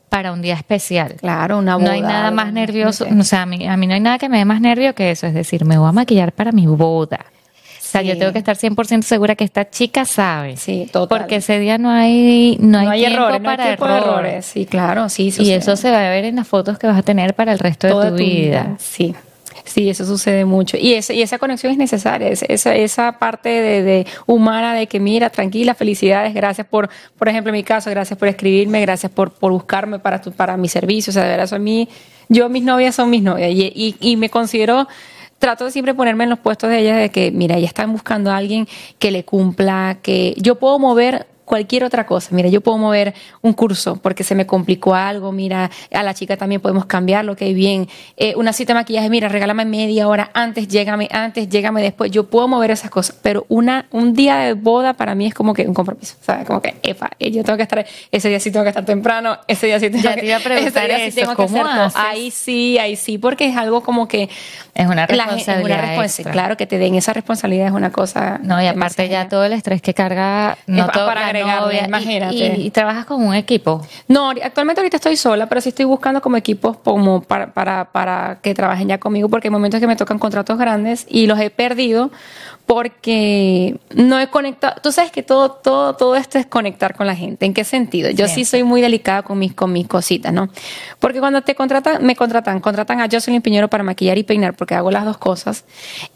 [0.08, 1.14] para un día especial.
[1.14, 1.86] Claro, una boda.
[1.86, 4.28] No hay nada más nervioso, o sea, a mí, a mí no hay nada que
[4.28, 7.26] me dé más nervio que eso, es decir, me voy a maquillar para mi boda.
[7.86, 10.56] O sea, yo tengo que estar 100% segura que esta chica sabe.
[10.56, 11.20] Sí, total.
[11.20, 14.44] Porque ese día no hay no, hay, errores, para errores.
[14.44, 15.32] Sí, claro, sí.
[15.38, 17.60] Y eso se va a ver en las fotos que vas a tener para el
[17.60, 18.74] resto de tu, vida.
[18.78, 19.14] Sí.
[19.66, 20.76] Sí, eso sucede mucho.
[20.76, 25.28] Y, ese, y esa conexión es necesaria, esa, esa parte de, humana de que, mira,
[25.28, 29.52] tranquila, felicidades, gracias por, por ejemplo, en mi caso, gracias por escribirme, gracias por, por
[29.52, 31.10] buscarme para, tu, para mi servicio.
[31.10, 31.88] O sea, de verdad, eso a mí,
[32.28, 34.86] yo, mis novias son mis novias y me considero
[35.38, 38.30] trato de siempre ponerme en los puestos de ellas de que, mira, ellas están buscando
[38.30, 38.66] a alguien
[38.98, 42.28] que le cumpla, que yo puedo mover cualquier otra cosa.
[42.32, 45.32] Mira, yo puedo mover un curso porque se me complicó algo.
[45.32, 47.88] Mira, a la chica también podemos cambiarlo, que bien.
[48.18, 52.10] Eh, una cita de maquillaje, mira, regálame media hora antes, llégame antes, llégame después.
[52.10, 55.54] Yo puedo mover esas cosas, pero una, un día de boda para mí es como
[55.54, 56.16] que un compromiso.
[56.20, 56.46] ¿Sabes?
[56.46, 59.38] Como que, epa, eh, yo tengo que estar, ese día sí tengo que estar temprano,
[59.46, 60.20] ese día sí tengo que,
[60.66, 64.28] ese día sí tengo que hacer Ahí sí, ahí sí, porque es algo como que
[64.74, 66.32] es una responsabilidad.
[66.32, 68.40] claro, que te den esa responsabilidad es una cosa.
[68.42, 72.54] No, y aparte ya todo el estrés que carga, no todo, para imagínate.
[72.58, 73.86] Y, trabajas con un equipo?
[74.08, 78.38] No, actualmente ahorita estoy sola, pero sí estoy buscando como equipos como para, para, para
[78.42, 81.50] que trabajen ya conmigo, porque hay momentos que me tocan contratos grandes y los he
[81.50, 82.10] perdido
[82.66, 84.74] porque no he conectado.
[84.82, 87.46] Tú sabes que todo, todo, todo esto es conectar con la gente.
[87.46, 88.10] ¿En qué sentido?
[88.10, 90.48] Yo sí soy muy delicada con mis, con mis cositas, ¿no?
[90.98, 94.74] Porque cuando te contratan, me contratan, contratan a Jocelyn Piñero para maquillar y peinar, porque
[94.74, 95.64] hago las dos cosas.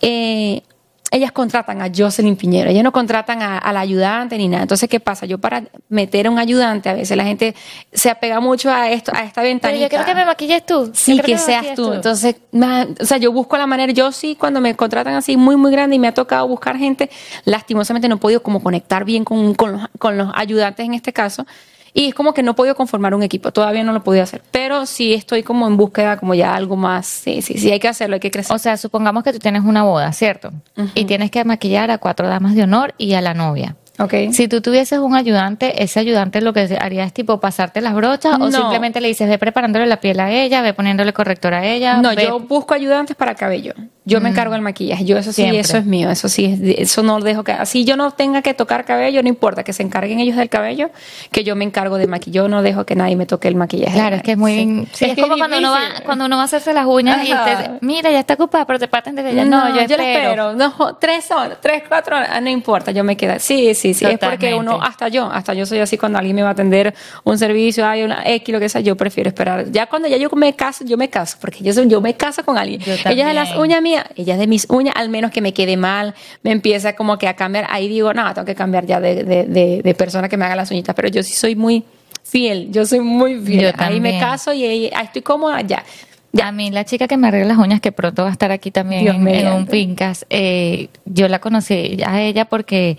[0.00, 0.62] Eh,
[1.10, 4.62] ellas contratan a Jocelyn Piñero, ellas no contratan a, la ayudante ni nada.
[4.62, 5.26] Entonces, ¿qué pasa?
[5.26, 7.54] Yo para meter a un ayudante, a veces la gente
[7.92, 9.68] se apega mucho a esto, a esta ventanita.
[9.68, 10.90] Pero yo quiero que me maquilles tú.
[10.94, 11.92] Sí, que, seas tú.
[11.92, 15.72] Entonces, o sea, yo busco la manera, yo sí, cuando me contratan así muy, muy
[15.72, 17.10] grande y me ha tocado buscar gente,
[17.44, 21.12] lastimosamente no he podido como conectar bien con, con, los, con los ayudantes en este
[21.12, 21.46] caso.
[21.92, 24.42] Y es como que no he podido conformar un equipo, todavía no lo podido hacer,
[24.50, 27.88] pero sí estoy como en búsqueda como ya algo más, sí, sí, sí, hay que
[27.88, 28.55] hacerlo, hay que crecer.
[28.55, 30.50] O sea, supongamos que tú tienes una boda, ¿cierto?
[30.94, 33.76] Y tienes que maquillar a cuatro damas de honor y a la novia.
[33.98, 34.33] Okay.
[34.33, 38.40] Si tú tuvieses un ayudante, ese ayudante lo que haría es tipo pasarte las brochas
[38.40, 41.98] o simplemente le dices ve preparándole la piel a ella, ve poniéndole corrector a ella.
[41.98, 43.74] No, yo busco ayudantes para cabello.
[44.10, 44.32] Yo me mm.
[44.32, 45.04] encargo del maquillaje.
[45.04, 46.10] Yo eso sí, eso es mío.
[46.10, 47.52] Eso sí, eso no lo dejo que.
[47.52, 50.90] Así yo no tenga que tocar cabello, no importa que se encarguen ellos del cabello,
[51.30, 52.30] que yo me encargo de maquillaje.
[52.30, 53.94] Yo no dejo que nadie me toque el maquillaje.
[53.94, 54.88] Claro, es que es muy.
[55.00, 58.10] es, como cuando uno va cuando uno va a hacerse las uñas y usted, mira,
[58.10, 59.44] ya está ocupada, pero te paten desde ella.
[59.44, 60.02] No, yo, espero.
[60.02, 60.54] espero.
[60.54, 63.34] No, tres horas, tres, cuatro horas, no importa, yo me quedo.
[63.38, 64.04] Sí, sí, sí.
[64.04, 66.94] Es porque uno, hasta yo, hasta yo soy así cuando alguien me va a atender
[67.24, 69.70] un servicio, hay una X, lo que sea, yo prefiero esperar.
[69.70, 72.58] Ya cuando ya yo me caso, yo me caso, porque yo, yo me caso con
[72.58, 72.80] alguien.
[72.82, 75.52] Ella es de las uñas mías, ella es de mis uñas al menos que me
[75.52, 77.66] quede mal, me empieza como que a cambiar.
[77.70, 80.70] Ahí digo, no, tengo que cambiar ya de, de, de, persona que me haga las
[80.70, 80.94] uñitas.
[80.94, 81.84] Pero yo sí soy muy
[82.22, 83.74] fiel, yo soy muy fiel.
[83.78, 85.84] ahí me caso y ahí, estoy cómoda, ya.
[86.32, 86.46] Ya.
[86.46, 88.70] A mí la chica que me arregla las uñas, que pronto va a estar aquí
[88.70, 92.98] también en, un Pincas, eh, yo la conocí a ella porque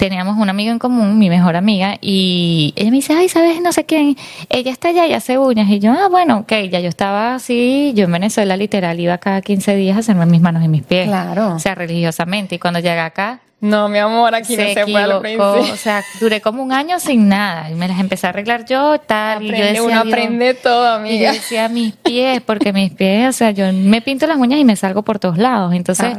[0.00, 3.60] teníamos un amigo en común, mi mejor amiga, y ella me dice, ay, ¿sabes?
[3.60, 4.16] No sé quién.
[4.48, 5.68] Ella está allá y hace uñas.
[5.68, 9.42] Y yo, ah, bueno, ok, ya yo estaba así, yo en Venezuela literal iba cada
[9.42, 11.06] 15 días a hacerme mis manos y mis pies.
[11.06, 11.54] Claro.
[11.54, 12.54] O sea, religiosamente.
[12.54, 13.40] Y cuando llegué acá...
[13.60, 17.70] No, mi amor, aquí no se puede O sea, duré como un año sin nada.
[17.70, 19.42] Y me las empecé a arreglar yo, tal.
[19.42, 21.14] y yo decía, uno aprende todo, amiga.
[21.14, 24.58] Y yo decía mis pies, porque mis pies, o sea, yo me pinto las uñas
[24.58, 25.74] y me salgo por todos lados.
[25.74, 26.14] Entonces,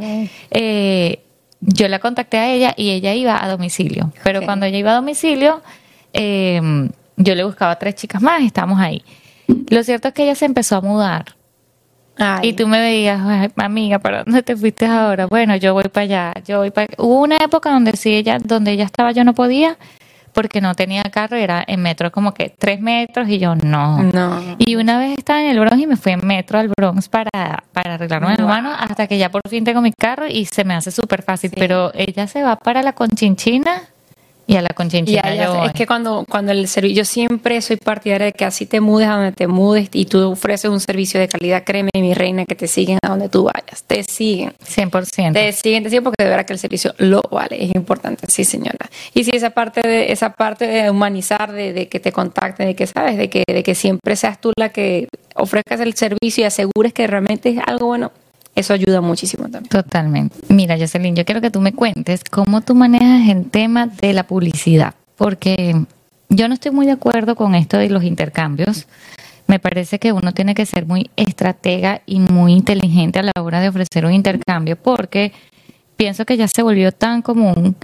[0.52, 1.18] eh,
[1.62, 4.12] yo la contacté a ella y ella iba a domicilio.
[4.24, 5.62] Pero cuando ella iba a domicilio,
[6.12, 9.02] em, yo le buscaba a tres chicas más y estábamos ahí.
[9.70, 11.36] Lo cierto es que ella se empezó a mudar.
[12.42, 13.20] Y tú me veías,
[13.56, 15.26] amiga, ¿para dónde te fuiste ahora?
[15.26, 18.72] Bueno, yo voy para allá, yo voy para Hubo una época donde sí ella, donde
[18.72, 19.78] ella estaba, yo no podía,
[20.32, 24.02] porque no tenía carro, era en metro como que tres metros y yo no.
[24.02, 24.56] No.
[24.58, 27.30] Y una vez estaba en el Bronx y me fui en metro al Bronx para,
[27.72, 28.46] para arreglarme wow.
[28.46, 31.52] mano hasta que ya por fin tengo mi carro y se me hace súper fácil.
[31.54, 33.82] Pero ella se va para la Conchinchina
[34.46, 38.32] Y a la conchinchina Es que cuando, cuando el servicio, yo siempre soy partidaria de
[38.32, 41.62] que así te mudes a donde te mudes y tú ofreces un servicio de calidad,
[41.64, 43.84] créeme, mi reina, que te siguen a donde tú vayas.
[43.84, 44.52] Te siguen.
[44.64, 45.32] 100%.
[45.32, 47.64] Te siguen, te siguen porque de verdad que el servicio lo vale.
[47.64, 48.90] Es importante, sí, señora.
[49.14, 52.74] Y sí, esa parte de, esa parte de humanizar, de, de que te contacten, de
[52.74, 56.44] que sabes, de que, de que siempre seas tú la que ofrezcas el servicio y
[56.44, 58.12] asegures que realmente es algo bueno,
[58.54, 59.68] eso ayuda muchísimo también.
[59.68, 60.36] Totalmente.
[60.48, 64.24] Mira, Jocelyn, yo quiero que tú me cuentes cómo tú manejas el tema de la
[64.24, 65.74] publicidad, porque
[66.28, 68.86] yo no estoy muy de acuerdo con esto de los intercambios.
[69.46, 73.60] Me parece que uno tiene que ser muy estratega y muy inteligente a la hora
[73.60, 75.32] de ofrecer un intercambio, porque
[75.96, 77.74] pienso que ya se volvió tan común.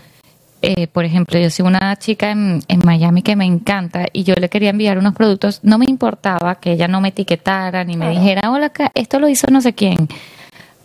[0.61, 4.35] Eh, por ejemplo, yo soy una chica en, en, Miami que me encanta y yo
[4.35, 8.11] le quería enviar unos productos, no me importaba que ella no me etiquetara ni me
[8.11, 10.09] dijera, hola, esto lo hizo no sé quién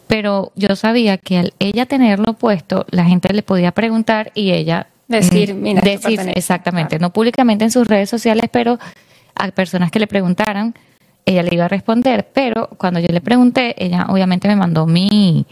[0.07, 4.87] pero yo sabía que al ella tenerlo puesto, la gente le podía preguntar y ella
[5.07, 8.79] decir, mm, mira, decir exactamente, no públicamente en sus redes sociales, pero
[9.35, 10.73] a personas que le preguntaran,
[11.25, 15.45] ella le iba a responder, pero cuando yo le pregunté, ella obviamente me mandó mi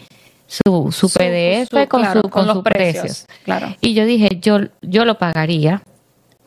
[0.48, 3.26] su, su, PDF con, su, con, los precios.
[3.46, 3.74] Claro.
[3.80, 5.82] Y yo dije, yo, yo lo pagaría,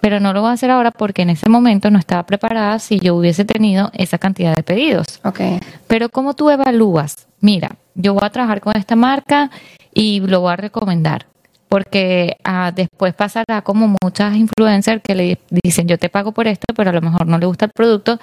[0.04, 3.00] pero no lo voy a hacer ahora porque en ese momento no estaba preparada si
[3.00, 5.06] yo hubiese tenido esa cantidad de pedidos.
[5.24, 5.60] Okay.
[5.86, 7.26] Pero ¿cómo tú evalúas?
[7.40, 9.50] Mira, yo voy a trabajar con esta marca
[9.94, 11.24] y lo voy a recomendar.
[11.70, 16.74] Porque ah, después pasará como muchas influencers que le dicen yo te pago por esto,
[16.76, 18.20] pero a lo mejor no le gusta el producto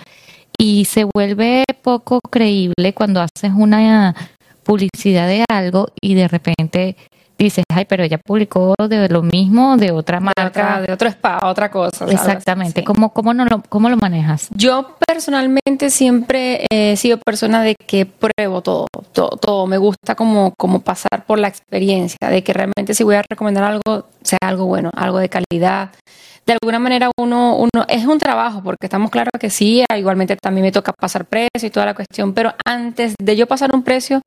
[0.59, 4.13] y se vuelve poco creíble cuando haces una
[4.61, 6.95] publicidad de algo y de repente
[7.43, 10.81] dices, ay, pero ella publicó de lo mismo, de otra marca.
[10.81, 12.05] De, otro spa, otra cosa.
[12.05, 12.83] Exactamente.
[12.83, 14.49] ¿Cómo, cómo, no lo, ¿Cómo lo manejas?
[14.53, 19.67] Yo personalmente siempre he sido persona de que pruebo todo, todo, todo.
[19.67, 23.63] Me gusta como, como pasar por la experiencia, de que realmente si voy a recomendar
[23.63, 25.91] algo, sea algo bueno, algo de calidad
[26.45, 30.65] de alguna manera uno, uno es un trabajo, porque estamos claros que sí, igualmente también
[30.65, 34.21] me toca pasar precio y toda la cuestión, pero antes de yo pasar un precio,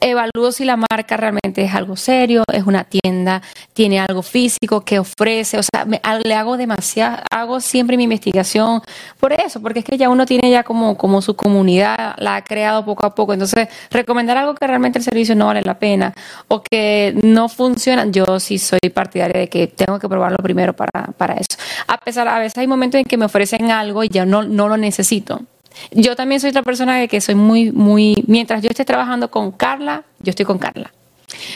[0.00, 4.98] evalúo si la marca realmente es algo serio, es una tienda, tiene algo físico que
[4.98, 5.86] ofrece, o sea,
[6.24, 8.82] le hago demasiado, hago siempre mi investigación
[9.18, 12.44] por eso, porque es que ya uno tiene ya como, como su comunidad, la ha
[12.44, 16.14] creado poco a poco, entonces recomendar algo que realmente el servicio no vale la pena
[16.48, 21.12] o que no funciona, yo sí soy partidaria de que tengo que probarlo primero para,
[21.16, 21.58] para eso.
[21.86, 24.68] A pesar, a veces hay momentos en que me ofrecen algo y ya no, no
[24.68, 25.40] lo necesito.
[25.92, 29.52] Yo también soy otra persona de que soy muy, muy, mientras yo esté trabajando con
[29.52, 30.92] Carla, yo estoy con Carla.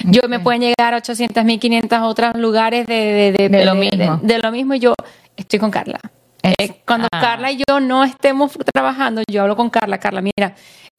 [0.04, 4.20] Yo me pueden llegar a 800, 1500 otros lugares de, de, de, lo mismo.
[4.22, 4.94] De, lo mismo y yo
[5.36, 6.00] estoy con Carla.
[6.42, 7.20] Eh, cuando ah.
[7.20, 10.54] Carla y yo no estemos trabajando, yo hablo con Carla, Carla, mira,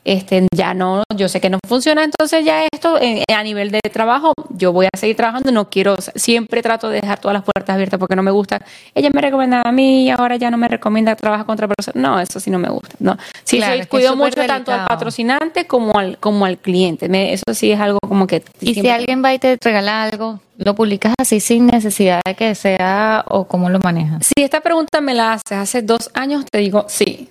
[0.06, 3.80] este, ya no, yo sé que no funciona, entonces ya esto eh, a nivel de
[3.92, 7.74] trabajo, yo voy a seguir trabajando, no quiero, siempre trato de dejar todas las puertas
[7.74, 8.62] abiertas porque no me gusta.
[8.94, 12.10] Ella me recomendaba a mí y ahora ya no me recomienda trabajar con otra persona.
[12.10, 12.96] No, eso sí no me gusta.
[13.00, 17.08] No, sí, cuido mucho tanto al patrocinante como al, como al cliente.
[17.34, 18.44] eso sí es algo como que.
[18.60, 22.56] Y si alguien va y te regala algo, ¿lo publicas así sin necesidad de que
[22.56, 24.28] sea o cómo lo manejas?
[24.36, 27.30] Si esta pregunta me la haces hace dos años, te digo sí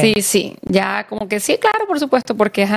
[0.00, 2.68] Sí, sí, ya como que sí, claro, por supuesto, porque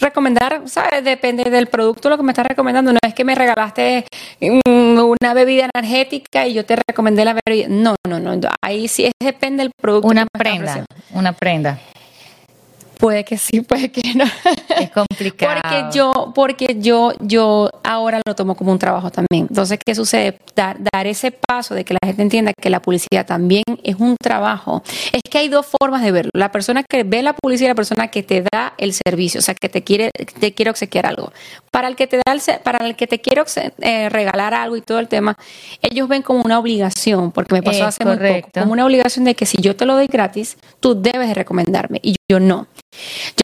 [0.00, 1.04] recomendar, ¿sabes?
[1.04, 2.92] Depende del producto lo que me estás recomendando.
[2.92, 4.04] No es que me regalaste
[4.40, 7.66] una bebida energética y yo te recomendé la bebida.
[7.68, 8.40] No, no, no.
[8.62, 10.08] Ahí sí depende del producto.
[10.08, 11.78] Una prenda, una prenda.
[12.98, 14.24] Puede que sí, puede que no.
[14.78, 15.60] Es complicado.
[15.62, 19.46] porque yo, porque yo, yo ahora lo tomo como un trabajo también.
[19.48, 20.38] Entonces, ¿qué sucede?
[20.54, 24.16] Dar, dar ese paso de que la gente entienda que la publicidad también es un
[24.16, 24.82] trabajo.
[25.12, 26.30] Es que hay dos formas de verlo.
[26.34, 29.42] La persona que ve la publicidad y la persona que te da el servicio, o
[29.42, 31.32] sea, que te quiere, te quiere obsequiar algo.
[31.70, 33.42] Para el que te da el, para el que te quiere
[33.80, 35.36] eh, regalar algo y todo el tema,
[35.82, 39.34] ellos ven como una obligación, porque me pasó hace muy poco, como una obligación de
[39.34, 42.66] que si yo te lo doy gratis, tú debes de recomendarme y yo no.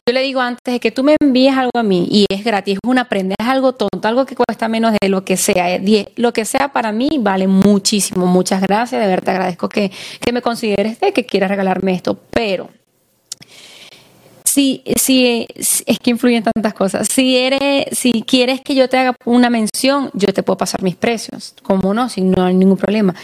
[0.07, 2.75] Yo le digo antes de que tú me envíes algo a mí y es gratis,
[2.75, 5.75] es una prenda, es algo tonto, algo que cuesta menos de lo que sea.
[5.75, 8.25] Eh, lo que sea para mí vale muchísimo.
[8.25, 12.19] Muchas gracias, de verdad te agradezco que, que me consideres de que quieras regalarme esto,
[12.31, 12.69] pero
[14.53, 17.07] si, si, es que influyen tantas cosas.
[17.11, 20.95] Si eres, si quieres que yo te haga una mención, yo te puedo pasar mis
[20.95, 21.55] precios.
[21.63, 23.15] Como no, si no hay ningún problema.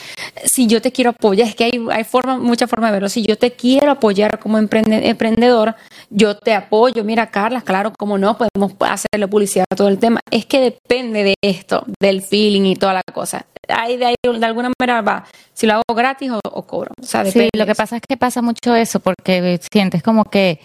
[0.43, 3.09] Si yo te quiero apoyar, es que hay, hay forma, muchas formas de verlo.
[3.09, 5.75] Si yo te quiero apoyar como emprendedor,
[6.09, 7.03] yo te apoyo.
[7.03, 10.21] Mira, Carla, claro, como no, podemos hacerle publicidad a todo el tema.
[10.31, 13.45] Es que depende de esto, del feeling y toda la cosa.
[13.67, 16.91] Ahí de ahí, de alguna manera va, si lo hago gratis o, cobro.
[16.99, 20.59] O sea, sí, lo que pasa es que pasa mucho eso, porque sientes como que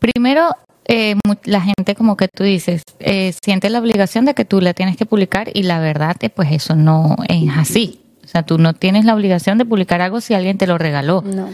[0.00, 0.50] Primero,
[0.86, 4.74] eh, la gente, como que tú dices, eh, siente la obligación de que tú la
[4.74, 8.00] tienes que publicar y la verdad, pues eso no es así.
[8.24, 11.22] O sea, tú no tienes la obligación de publicar algo si alguien te lo regaló.
[11.22, 11.48] No.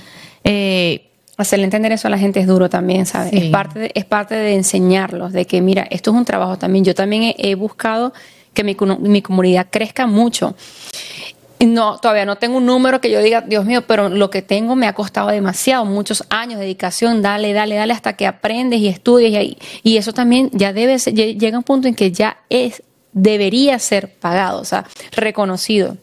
[0.45, 1.03] Eh,
[1.39, 3.31] Hacerle entender eso a la gente es duro también, ¿sabes?
[3.35, 6.83] Es, parte de, es parte de enseñarlos, de que mira, esto es un trabajo también.
[6.83, 8.15] Yo también he, buscado
[8.55, 10.55] que mi, mi comunidad crezca mucho.
[11.61, 14.77] No, todavía no tengo un número que yo diga, Dios mío, pero lo que tengo
[14.77, 18.89] me ha costado demasiado, muchos años de dedicación, dale, dale, dale, hasta que aprendes y
[18.89, 19.33] estudies.
[19.43, 23.79] Y, y eso también ya debe ser, llega un punto en que ya es, debería
[23.79, 25.97] ser pagado, o sea, reconocido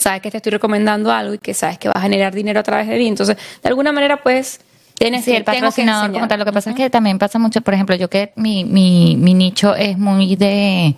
[0.00, 2.62] sabes que te estoy recomendando algo y que sabes que va a generar dinero a
[2.62, 3.06] través de ti.
[3.06, 4.60] Entonces, de alguna manera, pues,
[5.00, 6.38] tienes sí, el patrocinador como tal.
[6.38, 9.32] Lo que pasa es que también pasa mucho, por ejemplo, yo que mi, mi, mi
[9.32, 10.94] nicho es muy de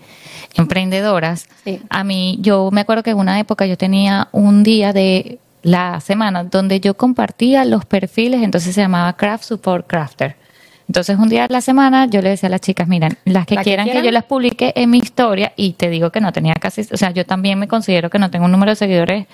[0.57, 1.47] emprendedoras.
[1.89, 6.01] A mí, yo me acuerdo que en una época yo tenía un día de la
[6.01, 10.35] semana donde yo compartía los perfiles, entonces se llamaba Craft Support Crafter.
[10.89, 13.57] Entonces, un día de la semana yo le decía a las chicas, miren, las que,
[13.59, 16.81] quieran, que yo las publique en mi historia, y te digo que no tenía casi,
[16.93, 19.27] o sea, yo también me considero que no tengo un número de seguidores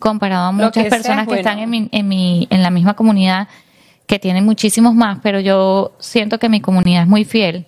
[0.00, 3.46] comparado a muchas personas que están en, mi, en, mi, en la misma comunidad
[4.06, 7.66] que tienen muchísimos más, pero yo siento que mi comunidad es muy fiel,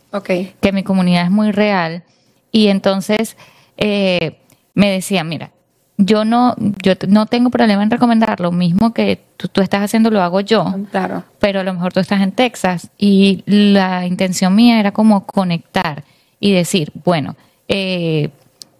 [0.61, 2.05] que mi comunidad es muy real,
[2.53, 3.37] y entonces
[3.77, 4.39] eh,
[4.75, 5.51] me decían, mira,
[5.99, 10.23] yo no, yo no tengo problema en recomendar lo mismo que tú, estás haciendo, lo
[10.23, 10.73] hago yo.
[10.93, 11.25] Claro.
[11.41, 16.05] Pero a lo mejor tú estás en Texas y la intención mía era como conectar
[16.39, 18.31] y decir, bueno, eh,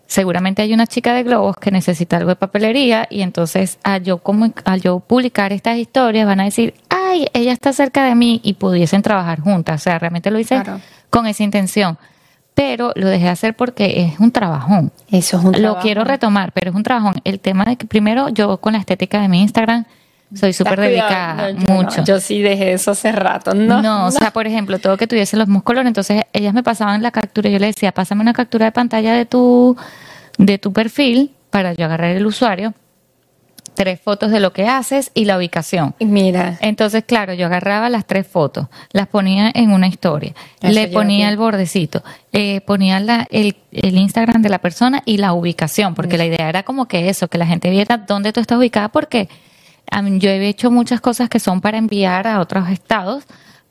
[0.07, 4.19] seguramente hay una chica de globos que necesita algo de papelería y entonces al yo,
[4.19, 6.75] como, al yo publicar estas historias van a decir,
[7.09, 9.81] ay, ella está cerca de mí y pudiesen trabajar juntas.
[9.81, 10.63] O sea, realmente lo hice
[11.11, 11.99] con esa intención
[12.59, 14.91] pero lo dejé de hacer porque es un trabajón.
[15.13, 17.15] Eso es un Lo quiero retomar, pero es un trabajón.
[17.23, 19.85] El tema de que primero yo con la estética de mi Instagram
[20.35, 22.03] soy súper dedicada, mucho.
[22.03, 23.81] yo sí dejé eso hace rato, ¿no?
[23.81, 27.13] No, o sea, por ejemplo, todo que tuviese los músculos, entonces ellas me pasaban la
[27.13, 29.77] captura, yo le decía, pásame una captura de pantalla de tu,
[30.37, 32.75] de tu perfil para yo agarrar el usuario
[33.79, 35.95] tres fotos de lo que haces y la ubicación.
[36.01, 36.59] Mira.
[36.61, 41.37] Entonces, claro, yo agarraba las tres fotos, las ponía en una historia, le ponía el
[41.37, 46.27] bordecito, eh, ponía la, el, el, Instagram de la persona y la ubicación, porque la
[46.27, 49.29] idea era como que eso, que la gente viera dónde tú estás ubicada, porque
[50.19, 53.23] yo he hecho muchas cosas que son para enviar a otros estados,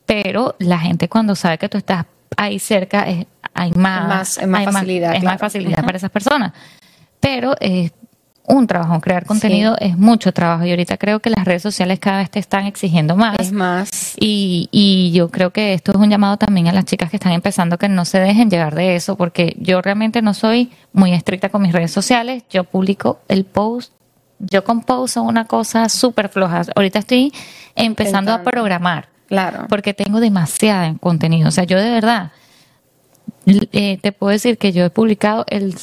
[0.05, 2.05] pero la gente cuando sabe que tú estás
[2.37, 3.05] ahí cerca,
[3.53, 5.15] hay más, más, facilidad.
[5.15, 6.53] es más facilidad para esas personas.
[7.19, 7.89] Pero eh,
[8.47, 8.99] un trabajo.
[9.01, 12.39] Crear contenido es mucho trabajo y ahorita creo que las redes sociales cada vez te
[12.39, 13.37] están exigiendo más.
[13.39, 14.15] Es más.
[14.19, 17.33] Y, y yo creo que esto es un llamado también a las chicas que están
[17.33, 21.49] empezando que no se dejen llegar de eso porque yo realmente no soy muy estricta
[21.49, 22.43] con mis redes sociales.
[22.49, 23.91] Yo publico el post.
[24.39, 24.63] Yo
[25.07, 26.61] son una cosa súper floja.
[26.75, 27.33] Ahorita estoy
[27.75, 29.09] empezando a programar.
[29.27, 29.65] Claro.
[29.67, 31.49] Porque tengo demasiada contenido.
[31.49, 32.31] O sea, yo de verdad
[33.45, 35.75] eh, te puedo decir que yo he publicado el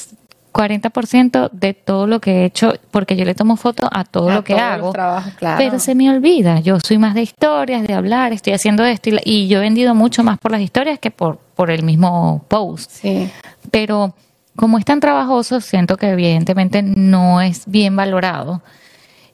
[0.55, 4.45] 40% de todo lo que he hecho, porque yo le tomo foto a todo lo
[4.45, 4.93] que hago,
[5.41, 6.61] pero se me olvida.
[6.61, 10.23] Yo soy más de historias, de hablar, estoy haciendo esto y, yo he vendido mucho
[10.23, 12.91] más por las historias que por, por el mismo post.
[12.91, 13.29] Sí.
[13.73, 14.15] Pero
[14.55, 18.63] como es tan trabajoso, siento que evidentemente no es bien valorado.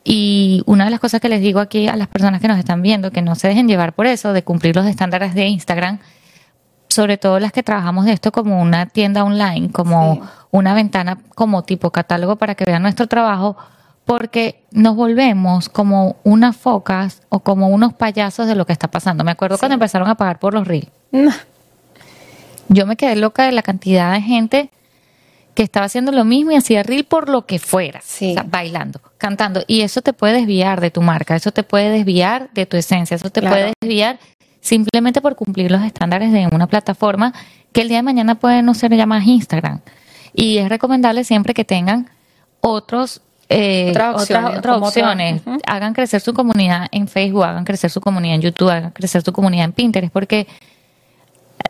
[0.02, 2.80] Y una de las cosas que les digo aquí a las personas que nos están
[2.80, 5.98] viendo, que no se dejen llevar por eso, de cumplir los estándares de Instagram,
[6.90, 11.62] sobre todo las que trabajamos de esto como una tienda online, como una ventana como
[11.62, 13.56] tipo catálogo para que vean nuestro trabajo,
[14.04, 19.22] porque nos volvemos como unas focas o como unos payasos de lo que está pasando.
[19.22, 20.90] Me acuerdo cuando empezaron a pagar por los reels.
[22.68, 24.70] Yo me quedé loca de la cantidad de gente
[25.54, 28.00] que estaba haciendo lo mismo y hacía reel por lo que fuera,
[28.46, 29.62] bailando, cantando.
[29.66, 33.14] Y eso te puede desviar de tu marca, eso te puede desviar de tu esencia,
[33.14, 34.18] eso te puede desviar
[34.60, 37.32] simplemente por cumplir los estándares de una plataforma
[37.72, 39.80] que el día de mañana puede no ser ya más Instagram.
[40.32, 42.08] Y es recomendable siempre que tengan
[42.60, 45.42] otros eh, otras opciones.
[45.66, 49.32] Hagan crecer su comunidad en Facebook, hagan crecer su comunidad en YouTube, hagan crecer su
[49.32, 50.46] comunidad en Pinterest, porque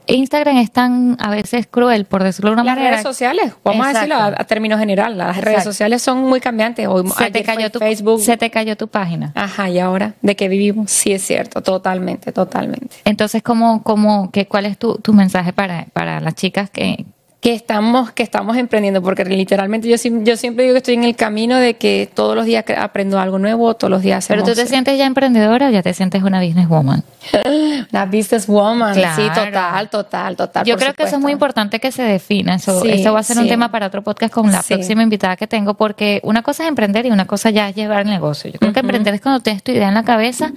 [0.07, 2.91] Instagram es tan a veces cruel, por decirlo de una manera.
[2.91, 6.87] Las redes sociales, vamos a decirlo a, término general, las redes sociales son muy cambiantes.
[6.89, 8.21] Hoy, se te cayó tu Facebook.
[8.21, 9.33] Se te cayó tu página.
[9.35, 10.91] Ajá, y ahora, ¿de qué vivimos?
[10.91, 12.97] Sí, es cierto, totalmente, totalmente.
[13.05, 17.05] Entonces, ¿cómo, cómo, qué, ¿cuál es tu, tu mensaje para, para las chicas que,
[17.41, 21.17] que estamos, que estamos emprendiendo, porque literalmente yo, yo siempre digo que estoy en el
[21.17, 24.67] camino de que todos los días aprendo algo nuevo, todos los días Pero tú te
[24.67, 27.03] sientes ya emprendedora o ya te sientes una businesswoman.
[27.93, 30.67] una businesswoman, sí, total, total, total.
[30.67, 33.39] Yo creo que eso es muy importante que se defina, eso, eso va a ser
[33.39, 36.69] un tema para otro podcast con la próxima invitada que tengo, porque una cosa es
[36.69, 38.51] emprender y una cosa ya es llevar el negocio.
[38.51, 40.53] Yo creo que emprender es cuando tienes tu idea en la cabeza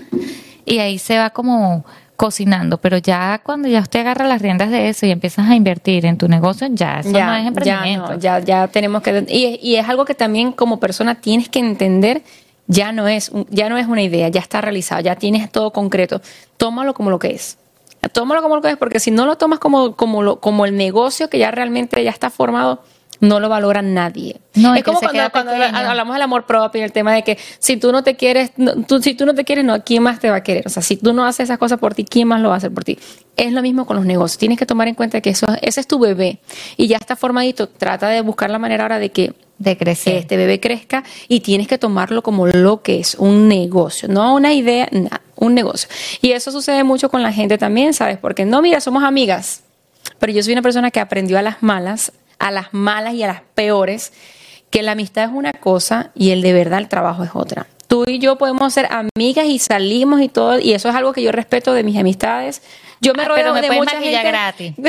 [0.65, 1.85] y ahí se va como
[2.15, 6.05] cocinando, pero ya cuando ya usted agarra las riendas de eso y empiezas a invertir
[6.05, 8.19] en tu negocio, ya eso no es emprendimiento.
[8.19, 12.21] Ya, ya, tenemos que y, y es algo que también como persona tienes que entender
[12.67, 16.21] ya no es ya no es una idea, ya está realizado, ya tienes todo concreto.
[16.57, 17.57] Tómalo como lo que es.
[18.11, 20.75] Tómalo como lo que es, porque si no lo tomas como, como, lo, como el
[20.75, 22.83] negocio que ya realmente ya está formado,
[23.23, 24.35] no lo valora nadie.
[24.53, 25.21] No, es como cuando,
[25.53, 28.51] hablamos del amor propio y el tema de que si tú no te quieres,
[28.85, 30.67] tú, si tú no te quieres, no, ¿quién más te va a querer?
[30.67, 32.57] O sea, si tú no haces esas cosas por ti, ¿quién más lo va a
[32.57, 32.99] hacer por ti?
[33.37, 34.37] Es lo mismo con los negocios.
[34.37, 36.39] Tienes que tomar en cuenta que eso, ese es tu bebé
[36.75, 37.69] y ya está formadito.
[37.69, 40.17] Trata de buscar la manera ahora de que de crecer.
[40.17, 44.53] este bebé crezca y tienes que tomarlo como lo que es, un negocio, no una
[44.53, 44.89] idea,
[45.35, 45.87] un negocio.
[46.21, 48.17] Y eso sucede mucho con la gente también, ¿sabes?
[48.17, 49.63] Porque no, mira, somos amigas,
[50.19, 53.27] pero yo soy una persona que aprendió a las malas a las malas y a
[53.27, 54.13] las peores,
[54.69, 57.67] que la amistad es una cosa y el de verdad el trabajo es otra.
[57.87, 61.21] Tú y yo podemos ser amigas y salimos y todo, y eso es algo que
[61.21, 62.61] yo respeto de mis amistades.
[62.99, 64.23] Yo me ah, rodeo de mucha gente.
[64.23, 64.73] gratis.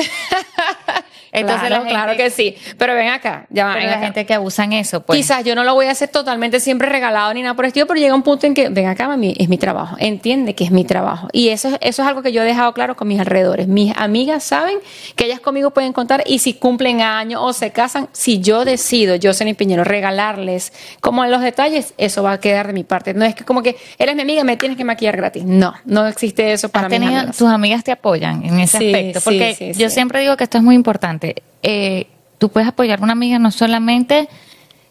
[1.35, 2.57] Entonces, claro, que sí.
[2.78, 5.18] Pero ven acá, ya Pero hay gente que abusan eso, pues.
[5.18, 7.87] Quizás yo no lo voy a hacer totalmente siempre regalado ni nada por el estilo,
[7.87, 9.97] pero llega un punto en que, ven acá, mami, es mi trabajo.
[9.99, 11.28] Entiende que es mi trabajo.
[11.32, 13.66] Y eso, eso es algo que yo he dejado claro con mis alrededores.
[13.66, 14.78] Mis amigas saben
[15.16, 19.16] que ellas conmigo pueden contar y si cumplen años o se casan, si yo decido,
[19.16, 23.12] yo, Seni Piñero, regalarles como en los detalles, eso va a quedar de mi parte.
[23.12, 25.45] No es que como que eres mi amiga, me tienes que maquillar gratis.
[25.45, 26.99] No, no existe eso para mí.
[27.37, 29.20] Tus amigas te apoyan en ese aspecto.
[29.22, 31.24] Porque yo siempre digo que esto es muy importante
[31.62, 32.07] eh,
[32.39, 34.29] tú puedes apoyar a una amiga no solamente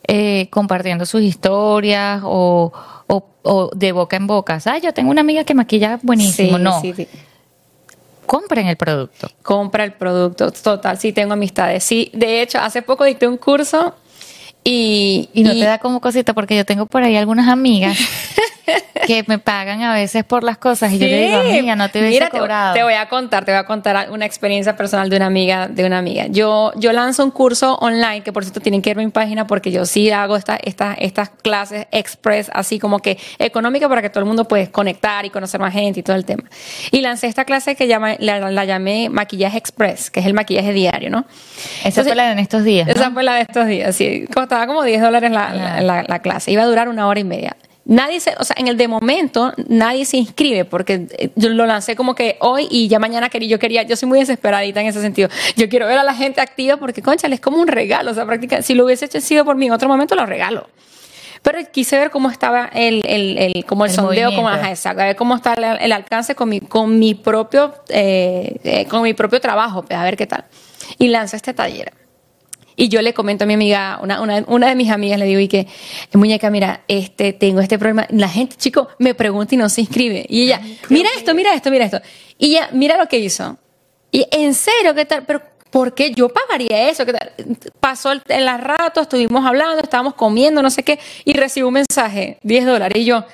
[0.08, 2.72] eh, compartiendo sus historias o,
[3.76, 4.58] de boca en boca.
[4.66, 6.58] Ah, yo tengo una amiga que maquilla buenísimo.
[6.58, 6.82] no.
[8.26, 9.30] Compren el producto.
[9.42, 10.98] Compra el producto, total.
[10.98, 11.84] Sí, tengo amistades.
[11.84, 13.96] Sí, de hecho, hace poco dicté un curso
[14.64, 17.98] y, y no te da como cosita porque yo tengo por ahí algunas amigas
[19.06, 22.00] que me pagan a veces por las cosas y yo le digo, amiga, no te
[22.00, 22.74] hubiese cobrado.
[22.74, 25.86] Te, voy a contar, te voy a contar una experiencia personal de una amiga, de
[25.86, 26.28] una amiga.
[26.28, 29.48] Yo, yo lanzo un curso online, que por cierto tienen que ir a mi página
[29.48, 34.10] porque yo sí hago esta, esta, estas clases express, así como que económica para que
[34.10, 36.44] todo el mundo pueda conectar y conocer más gente y todo el tema.
[36.92, 41.10] Y lancé esta clase que llama, la, llamé maquillaje express, que es el maquillaje diario,
[41.10, 41.26] ¿no?
[41.84, 42.88] Esa fue la de estos días.
[42.88, 44.26] Esa fue la de estos días, sí.
[44.54, 46.52] Costaba como 10 dólares la, la, la clase.
[46.52, 47.58] Iba a durar una hora y media.
[47.86, 51.66] Nadie se, o sea, en el de momento nadie se inscribe porque eh, yo lo
[51.66, 54.86] lancé como que hoy y ya mañana quería, yo quería, yo soy muy desesperadita en
[54.86, 55.28] ese sentido.
[55.56, 58.28] Yo quiero ver a la gente activa porque, concha, es como un regalo, o sea,
[58.28, 60.68] prácticamente, si lo hubiese hecho sido por mí en otro momento, lo regalo.
[61.42, 65.06] Pero quise ver cómo estaba el, el, el como el, sondeo, como, ajá, exacto, a
[65.06, 69.42] ver cómo está el, alcance con mi, con mi propio, eh, eh, con mi propio
[69.42, 70.46] trabajo, pues, a ver qué tal.
[71.00, 72.03] Y lancé este taller.
[72.76, 75.40] Y yo le comento a mi amiga, una, una, una de mis amigas le digo,
[75.40, 75.68] y que,
[76.14, 78.08] muñeca, mira, este, tengo este problema.
[78.10, 80.26] La gente, chico, me pregunta y no se inscribe.
[80.30, 82.02] Y ella, mira esto, mira esto, mira esto.
[82.38, 83.58] Y ella, mira lo que hizo.
[84.12, 85.24] Y en serio, ¿qué tal?
[85.26, 87.06] Pero, ¿por qué yo pagaría eso?
[87.06, 87.32] ¿Qué tal?
[87.80, 92.38] Pasó el, el rato, estuvimos hablando, estábamos comiendo, no sé qué, y recibo un mensaje,
[92.44, 93.02] 10 dólares.
[93.02, 93.26] Y yo,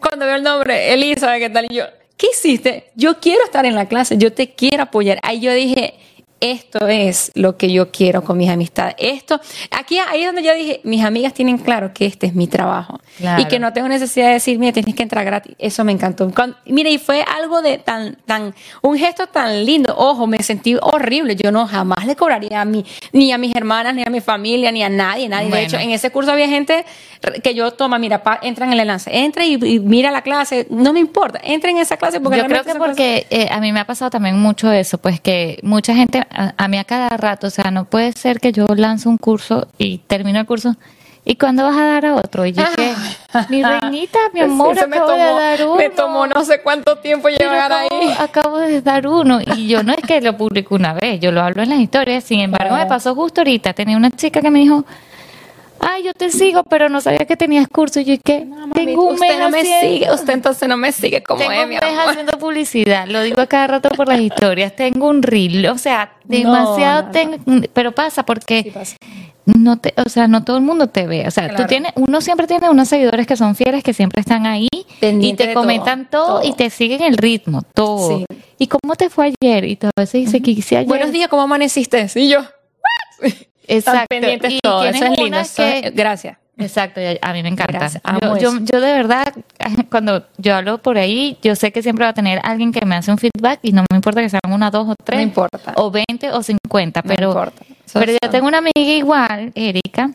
[0.00, 1.66] cuando veo el nombre, Elisa, ¿qué tal?
[1.68, 1.84] Y yo,
[2.16, 2.90] ¿qué hiciste?
[2.94, 5.18] Yo quiero estar en la clase, yo te quiero apoyar.
[5.22, 5.94] Ahí yo dije,
[6.40, 8.94] esto es lo que yo quiero con mis amistades.
[8.98, 12.46] Esto, aquí ahí es donde yo dije, mis amigas tienen claro que este es mi
[12.46, 13.00] trabajo
[13.38, 15.54] y que no tengo necesidad de decir, mira, tienes que entrar gratis.
[15.58, 16.30] Eso me encantó.
[16.66, 19.94] mira, y fue algo de tan, tan, un gesto tan lindo.
[19.96, 21.36] Ojo, me sentí horrible.
[21.36, 24.70] Yo no jamás le cobraría a mí, ni a mis hermanas, ni a mi familia,
[24.72, 25.50] ni a nadie, nadie.
[25.50, 26.84] De hecho, en ese curso había gente
[27.42, 31.00] que yo toma, mira, entra en el enlace, entra y, mira la clase, no me
[31.00, 33.86] importa, entra en esa clase porque yo creo que porque eh, a mí me ha
[33.86, 37.70] pasado también mucho eso, pues que mucha gente a, mí a cada rato, o sea,
[37.70, 40.76] no puede ser que yo lance un curso y termino el curso.
[41.28, 42.46] ¿Y cuándo vas a dar a otro?
[42.46, 42.94] Y yo que,
[43.50, 45.76] mi reinita, mi amor, acabo de dar uno.
[45.76, 48.14] Me tomó no sé cuánto tiempo llegar ahí.
[48.18, 49.40] Acabo de dar uno.
[49.56, 52.22] Y yo no es que lo publico una vez, yo lo hablo en las historias.
[52.22, 53.72] Sin embargo, me pasó justo ahorita.
[53.72, 54.84] Tenía una chica que me dijo,
[55.80, 58.00] ay, yo te sigo, pero no sabía que tenías curso.
[58.00, 58.46] Y yo, ¿qué?
[58.74, 61.76] tengo un usted no me sigue, usted entonces no me sigue como tengo es, mi
[61.76, 62.08] amor.
[62.08, 64.74] haciendo publicidad, lo digo a cada rato por las historias.
[64.74, 67.36] Tengo un reel, o sea, demasiado tengo,
[67.72, 68.72] pero pasa porque
[69.46, 71.26] no te, o sea, no todo el mundo te ve.
[71.26, 74.46] O sea, tú tienes, uno siempre tiene unos seguidores que son fieles, que siempre están
[74.46, 74.68] ahí
[75.00, 78.24] y te comentan todo, y te siguen el ritmo, todo.
[78.58, 79.64] ¿Y cómo te fue ayer?
[79.64, 80.88] Y todo eso dice que hice ayer.
[80.88, 82.06] Buenos días, ¿cómo amaneciste?
[82.16, 82.40] Y yo,
[83.68, 84.16] Exacto.
[84.48, 84.84] y todo.
[84.84, 85.38] Eso es lindo.
[85.94, 86.36] gracias.
[86.58, 87.90] Exacto, a mí me encanta.
[88.40, 89.30] Yo, yo, de verdad,
[89.90, 92.94] cuando yo hablo por ahí, yo sé que siempre va a tener alguien que me
[92.94, 95.18] hace un feedback y no me importa que sean una, dos o tres.
[95.18, 95.74] No importa.
[95.76, 97.52] O veinte o cincuenta, pero,
[97.92, 100.12] pero yo tengo una amiga igual, Erika,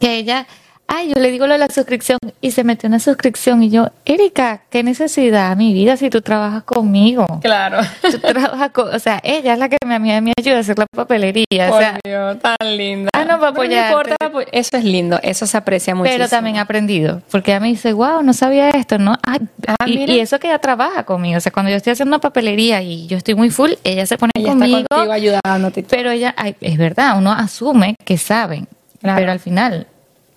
[0.00, 0.46] que ella
[0.88, 3.88] ay, yo le digo lo de la suscripción y se metió una suscripción y yo,
[4.04, 7.26] Erika, qué necesidad, mi vida, si tú trabajas conmigo.
[7.42, 7.78] Claro.
[8.02, 10.86] Tú trabajas con, o sea, ella es la que me, me ayuda a hacer la
[10.86, 11.72] papelería.
[11.72, 13.10] o sea, Dios, tan linda.
[13.14, 13.94] Ah, no, para apoyarte.
[13.94, 16.10] No importa, eso es lindo, eso se aprecia mucho.
[16.10, 19.18] Pero también he aprendido, porque ella me dice, wow, no sabía esto, ¿no?
[19.26, 19.38] ah,
[19.86, 23.06] y, eso que ella trabaja conmigo, o sea, cuando yo estoy haciendo una papelería y
[23.06, 24.78] yo estoy muy full, ella se pone ella conmigo.
[24.78, 25.84] Está contigo ayudándote.
[25.88, 28.68] Pero ella, es verdad, uno asume que saben,
[29.00, 29.86] pero al final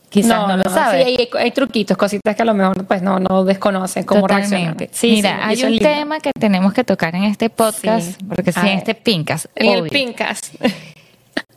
[0.09, 1.05] quizás no, lo sabe.
[1.05, 4.75] Sí, hay, truquitos, cositas que a lo mejor pues no, no desconocen cómo reaccionar.
[4.91, 8.77] Sí, Mira, hay un tema que tenemos que tocar en este podcast, porque sí, en
[8.79, 9.47] este Pincas.
[9.55, 10.51] En el Pincas.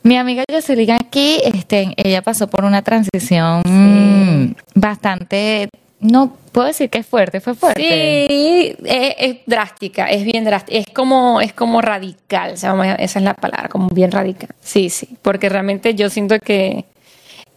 [0.03, 5.69] Mi amiga Jocelyn aquí, este, ella pasó por una transición bastante,
[6.01, 8.25] no puedo decir que es fuerte, fue fuerte.
[8.27, 13.69] Sí, es, drástica, es bien drástica, es como, es como radical, esa es la palabra,
[13.69, 14.49] como bien radical.
[14.59, 16.83] Sí, sí, porque realmente yo siento que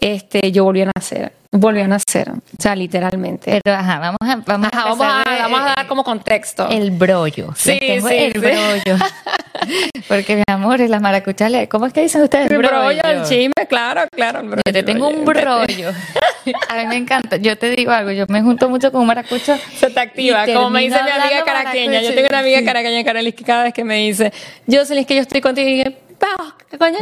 [0.01, 1.33] este, yo volví a nacer.
[1.53, 3.61] Volví a nacer, o sea, literalmente.
[3.65, 6.69] Pero ajá, vamos a, vamos, a, vamos, a, dar como contexto.
[6.69, 7.55] El brollo.
[7.57, 8.99] Sí, sí, el brollo.
[10.09, 12.51] Porque mi amor, las maracuchas, ¿cómo es que dicen ustedes?
[12.51, 14.41] El brollo, el chisme, claro, claro.
[14.41, 15.91] El brollo, yo te tengo un brollo.
[16.69, 17.37] a mí me encanta.
[17.37, 19.57] Yo te digo algo, yo me junto mucho con un maracucho.
[19.77, 22.03] Se te activa, como me dice mi amiga caraqueña.
[22.03, 24.33] Yo tengo una amiga caraqueña, Caralis, que cada vez que me dice,
[24.67, 25.97] yo sé que yo estoy contigo y
[26.71, 26.99] ¿qué coño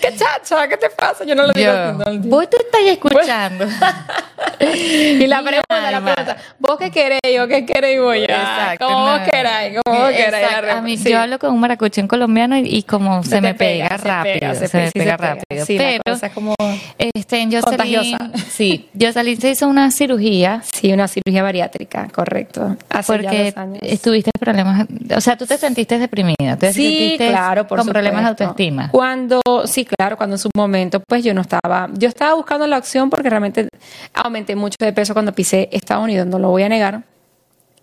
[0.00, 0.68] ¿Qué chacha?
[0.68, 1.24] ¿Qué te pasa?
[1.24, 1.72] Yo no lo digo.
[1.72, 3.66] Yo, vos te estás escuchando.
[4.60, 8.24] y la pregunta, la pregunta, ¿vos qué queréis o qué queréis voy a?
[8.24, 8.86] Exacto.
[8.86, 10.70] Como vos queráis, como vos queráis.
[10.70, 14.54] A mí, yo hablo con un maracucho en colombiano y, como se, me pega, rápido,
[14.54, 15.64] se, me pega rápido.
[15.64, 16.54] Sí, pero, es como
[16.98, 18.16] este, yo salí,
[18.48, 20.62] sí, yo salí, se hizo una cirugía.
[20.72, 22.76] Sí, una cirugía bariátrica, correcto.
[22.90, 23.78] Hace porque ya años.
[23.82, 28.22] estuviste problemas, o sea, tú te sentiste deprimida, te sí, sentiste claro, por con problemas
[28.22, 28.67] de autoestima.
[28.90, 32.78] Cuando, sí, claro, cuando en su momento, pues yo no estaba, yo estaba buscando la
[32.78, 33.68] opción porque realmente
[34.14, 37.02] aumenté mucho de peso cuando pisé Estados Unidos, no lo voy a negar.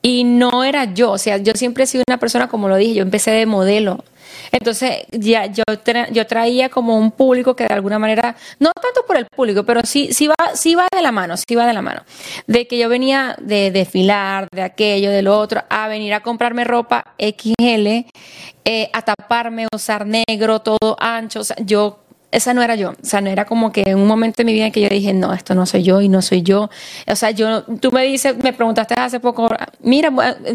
[0.02, 2.94] Y no era yo, o sea, yo siempre he sido una persona, como lo dije,
[2.94, 4.04] yo empecé de modelo.
[4.52, 5.64] Entonces, ya yo,
[6.12, 9.82] yo traía como un público que de alguna manera, no tanto por el público, pero
[9.84, 12.04] sí, sí, va, sí va de la mano, sí va de la mano.
[12.48, 16.64] De que yo venía de desfilar, de aquello, de lo otro, a venir a comprarme
[16.64, 18.06] ropa XL,
[18.66, 21.42] eh, a taparme, usar negro, todo ancho.
[21.42, 22.00] O sea, yo
[22.36, 22.92] esa no era yo.
[22.92, 24.90] O sea, no era como que en un momento de mi vida en que yo
[24.90, 26.70] dije, no, esto no soy yo y no soy yo.
[27.08, 29.48] O sea, yo, tú me dices, me preguntaste hace poco,
[29.82, 30.12] mira,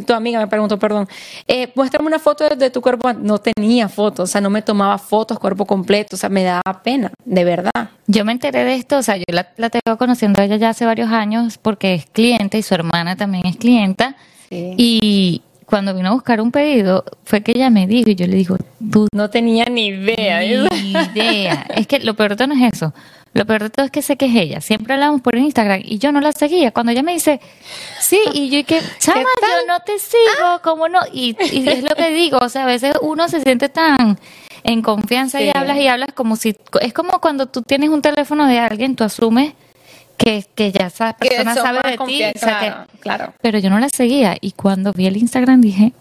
[0.07, 1.09] tu amiga me preguntó, perdón,
[1.49, 3.13] eh, muéstrame una foto de, tu cuerpo.
[3.15, 6.83] No tenía fotos, o sea, no me tomaba fotos cuerpo completo, o sea, me daba
[6.83, 7.91] pena, de verdad.
[8.07, 10.71] Yo me enteré de esto, o sea, yo la, la tengo conociendo a ella ya
[10.71, 14.17] hace varios años porque es cliente y su hermana también es clienta.
[14.51, 18.37] Y, cuando vino a buscar un pedido, fue que ella me dijo y yo le
[18.37, 18.57] digo,
[18.91, 20.41] tú no tenía ni idea.
[20.41, 21.65] Ni idea.
[21.77, 22.93] es que lo peor de todo no es eso.
[23.33, 24.61] Lo peor de todo es que sé que es ella.
[24.61, 26.73] Siempre hablamos por Instagram y yo no la seguía.
[26.73, 27.41] Cuando ella me dice,
[28.01, 30.61] sí, y yo que, chama, yo no te sigo, ah.
[30.63, 30.99] ¿cómo no?
[31.13, 34.19] Y, es lo que digo, o sea, a veces uno se siente tan
[34.65, 38.47] en confianza y hablas y hablas como si, es como cuando tú tienes un teléfono
[38.47, 39.55] de alguien, tú asumes
[40.21, 42.23] que, que ya esa persona sabe de ti.
[43.01, 43.33] claro.
[43.41, 44.37] Pero yo no la seguía.
[44.41, 45.93] Y cuando vi el Instagram dije,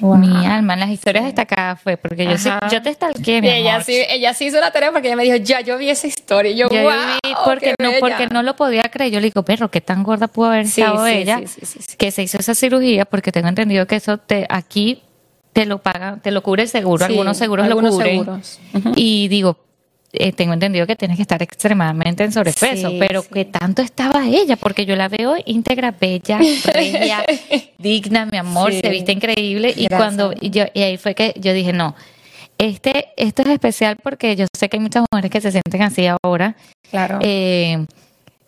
[0.00, 3.80] mi alma, en las historias destacadas fue porque yo, sí, yo te stalkeé, mi ella
[3.82, 6.50] sí, ella sí hizo la tarea porque ella me dijo, ya yo vi esa historia.
[6.50, 9.12] Y yo, yo vi porque no, porque no lo podía creer.
[9.12, 11.40] Yo le digo, perro, qué tan gorda pudo haber estado ella
[11.96, 15.02] que se hizo esa cirugía porque tengo entendido que eso te aquí
[15.52, 18.42] te lo paga, te lo cubre el seguro, algunos seguros lo cubren.
[18.96, 19.67] Y digo,
[20.12, 24.56] eh, tengo entendido que tienes que estar extremadamente en sobrepeso, pero que tanto estaba ella,
[24.56, 26.38] porque yo la veo íntegra, bella,
[26.74, 27.24] bella,
[27.78, 31.72] digna, mi amor, se viste increíble y cuando yo y ahí fue que yo dije,
[31.72, 31.94] no,
[32.56, 36.06] este esto es especial porque yo sé que hay muchas mujeres que se sienten así
[36.06, 36.56] ahora.
[36.90, 37.18] Claro.
[37.22, 37.84] Eh,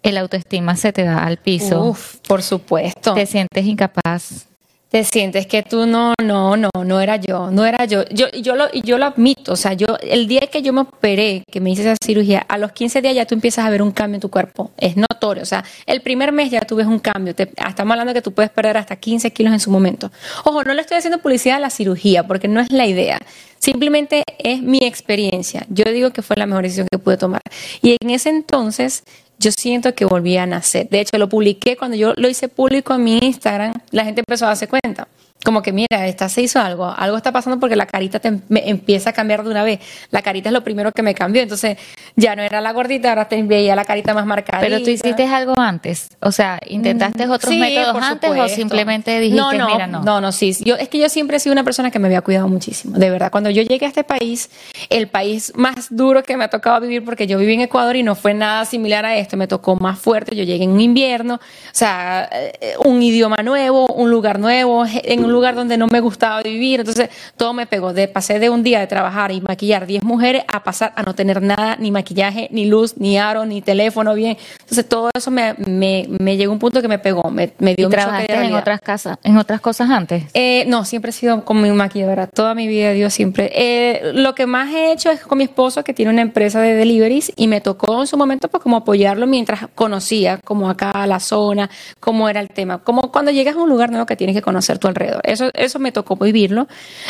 [0.03, 1.85] el autoestima se te da al piso.
[1.85, 3.13] Uf, por supuesto.
[3.13, 4.50] Te sientes incapaz
[4.91, 8.05] te sientes que tú no, no, no, no era yo, no era yo.
[8.11, 11.45] Yo, yo, lo, yo lo admito, o sea, yo, el día que yo me operé,
[11.51, 13.93] que me hice esa cirugía, a los 15 días ya tú empiezas a ver un
[13.93, 14.73] cambio en tu cuerpo.
[14.77, 17.37] Es notorio, o sea, el primer mes ya tú ves un cambio.
[17.37, 20.11] Te, estamos hablando que tú puedes perder hasta 15 kilos en su momento.
[20.45, 23.21] Ojo, no le estoy haciendo publicidad a la cirugía, porque no es la idea.
[23.59, 25.67] Simplemente es mi experiencia.
[25.69, 27.43] Yo digo que fue la mejor decisión que pude tomar.
[27.81, 29.05] Y en ese entonces
[29.41, 30.89] yo siento que volví a nacer.
[30.91, 34.45] De hecho, lo publiqué cuando yo lo hice público en mi Instagram, la gente empezó
[34.45, 35.09] a darse cuenta.
[35.43, 38.69] como que mira, esta se hizo algo, algo está pasando porque la carita te, me
[38.69, 39.81] empieza a cambiar de una vez.
[40.11, 41.79] La carita es lo primero que me cambió, entonces
[42.21, 44.61] ya no era la gordita, ahora te veía la carita más marcada.
[44.61, 49.53] Pero tú hiciste algo antes, o sea, intentaste otros métodos antes o simplemente dijiste, no,
[49.53, 50.03] no, mira, no.
[50.03, 52.21] No, no, sí, yo es que yo siempre he sido una persona que me había
[52.23, 53.31] cuidado muchísimo, de verdad.
[53.31, 54.51] Cuando yo llegué a este país,
[54.89, 58.03] el país más duro que me ha tocado vivir porque yo viví en Ecuador y
[58.03, 61.35] no fue nada similar a esto, me tocó más fuerte, yo llegué en un invierno,
[61.35, 61.39] o
[61.73, 66.43] sea, eh, un idioma nuevo, un lugar nuevo, en un lugar donde no me gustaba
[66.43, 67.93] vivir, entonces todo me pegó.
[67.93, 71.15] De, pasé de un día de trabajar y maquillar 10 mujeres a pasar a no
[71.15, 74.37] tener nada, ni maquillaje, ni luz, ni aro, ni teléfono bien.
[74.61, 77.75] Entonces todo eso me, me, me llegó a un punto que me pegó, me, me
[77.75, 80.25] dio ¿Y trabajaste en otras casas, en otras cosas antes?
[80.35, 83.51] Eh, no, siempre he sido con mi maquilladora, toda mi vida Dios siempre.
[83.55, 86.75] Eh, lo que más he hecho es con mi esposo que tiene una empresa de
[86.75, 91.21] deliveries y me tocó en su momento pues como apoyarlo mientras conocía como acá la
[91.21, 94.43] zona, cómo era el tema, como cuando llegas a un lugar nuevo que tienes que
[94.43, 95.21] conocer tu alrededor.
[95.25, 96.67] Eso eso me tocó vivirlo.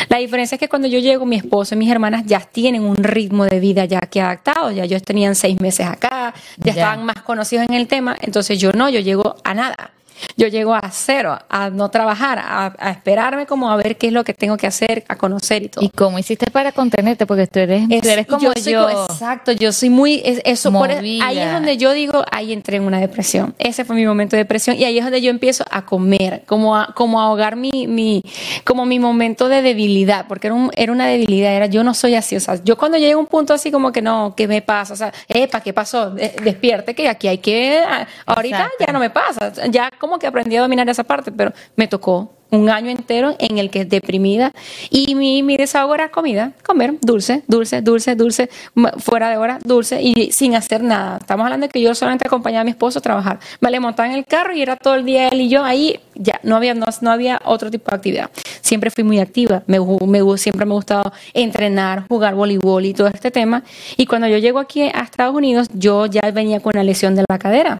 [0.09, 2.97] La diferencia es que cuando yo llego, mi esposo y mis hermanas ya tienen un
[2.97, 6.71] ritmo de vida ya que adaptado, ya ellos tenían seis meses acá, ya, ya.
[6.71, 9.91] estaban más conocidos en el tema, entonces yo no, yo llego a nada.
[10.37, 14.13] Yo llego a cero, a no trabajar, a, a, esperarme como a ver qué es
[14.13, 15.83] lo que tengo que hacer, a conocer y todo.
[15.83, 17.25] ¿Y cómo hiciste para contenerte?
[17.25, 18.89] Porque tú eres, es, tú eres como yo, yo.
[18.89, 22.83] exacto, yo soy muy, es, eso, por, ahí es donde yo digo, ahí entré en
[22.83, 23.55] una depresión.
[23.59, 26.75] Ese fue mi momento de depresión y ahí es donde yo empiezo a comer, como
[26.75, 28.23] a, como a ahogar mi, mi,
[28.65, 32.15] como mi momento de debilidad, porque era, un, era una debilidad, era yo no soy
[32.15, 34.61] así, o sea, yo cuando llego a un punto así como que no, ¿qué me
[34.61, 34.93] pasa?
[34.93, 36.11] O sea, epa, ¿qué pasó?
[36.11, 37.83] Despierte que aquí hay que,
[38.25, 38.85] ahorita exacto.
[38.85, 42.31] ya no me pasa, ya como que aprendí a dominar esa parte, pero me tocó
[42.51, 44.51] un año entero en el que deprimida
[44.89, 48.49] y mi, mi desahogo era comida, comer dulce, dulce, dulce, dulce,
[48.97, 51.17] fuera de hora, dulce y sin hacer nada.
[51.19, 53.39] Estamos hablando de que yo solamente acompañaba a mi esposo a trabajar.
[53.61, 55.99] Me le montaba en el carro y era todo el día él y yo ahí,
[56.15, 58.29] ya, no había, no, no había otro tipo de actividad.
[58.61, 63.07] Siempre fui muy activa, me, me, siempre me ha gustado entrenar, jugar voleibol y todo
[63.07, 63.63] este tema.
[63.95, 67.23] Y cuando yo llego aquí a Estados Unidos, yo ya venía con una lesión de
[67.29, 67.79] la cadera.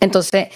[0.00, 0.48] Entonces,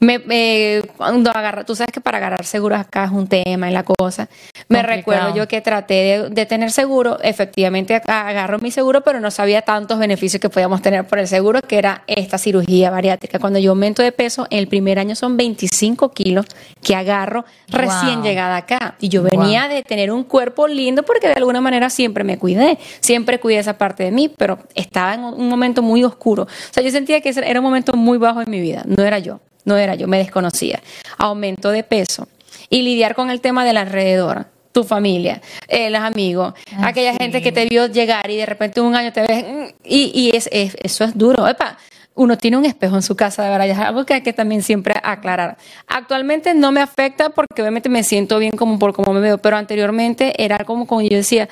[0.00, 3.82] me, cuando agarra, tú sabes que para agarrar seguros acá es un tema y la
[3.82, 4.28] cosa.
[4.68, 4.96] Me Complicado.
[4.96, 9.62] recuerdo yo que traté de, de, tener seguro, efectivamente agarro mi seguro, pero no sabía
[9.62, 13.38] tantos beneficios que podíamos tener por el seguro, que era esta cirugía bariátrica.
[13.38, 16.46] Cuando yo aumento de peso, en el primer año son 25 kilos
[16.82, 17.80] que agarro wow.
[17.80, 18.96] recién llegada acá.
[19.00, 19.76] Y yo venía wow.
[19.76, 23.78] de tener un cuerpo lindo porque de alguna manera siempre me cuidé, siempre cuidé esa
[23.78, 26.44] parte de mí, pero estaba en un momento muy oscuro.
[26.44, 29.18] O sea, yo sentía que era un momento muy bajo en mi vida, no era
[29.18, 30.80] yo no era yo, me desconocía.
[31.18, 32.26] Aumento de peso
[32.70, 37.52] y lidiar con el tema del alrededor, tu familia, eh, los amigos, aquella gente que
[37.52, 40.76] te vio llegar y de repente un año te ves mm, y, y es, es,
[40.82, 41.46] eso es duro.
[41.46, 41.78] Epa,
[42.14, 44.62] uno tiene un espejo en su casa, de verdad, es algo que hay que también
[44.62, 45.58] siempre aclarar.
[45.86, 49.56] Actualmente no me afecta porque obviamente me siento bien como por cómo me veo, pero
[49.56, 51.48] anteriormente era como como yo decía,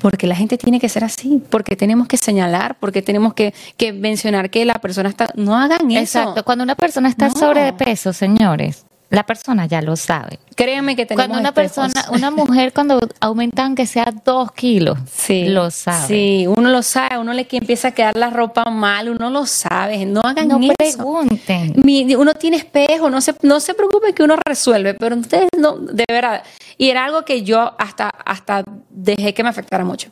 [0.00, 3.92] porque la gente tiene que ser así, porque tenemos que señalar, porque tenemos que, que
[3.92, 6.18] mencionar que la persona está, no hagan eso.
[6.20, 7.34] Exacto, cuando una persona está no.
[7.36, 8.84] sobrepeso, señores,
[9.14, 10.38] la persona ya lo sabe.
[10.56, 11.92] Créanme que tenemos Cuando una espejos.
[11.92, 16.06] persona, una mujer cuando aumenta aunque sea dos kilos, sí, lo sabe.
[16.06, 20.06] Sí, uno lo sabe, uno le empieza a quedar la ropa mal, uno lo sabe,
[20.06, 20.74] no hagan no eso.
[20.78, 21.74] pregunten.
[21.84, 25.76] Mi, uno tiene espejo, no se, no se preocupe que uno resuelve, pero ustedes no,
[25.76, 26.42] de verdad.
[26.78, 30.10] Y era algo que yo hasta, hasta dejé que me afectara mucho.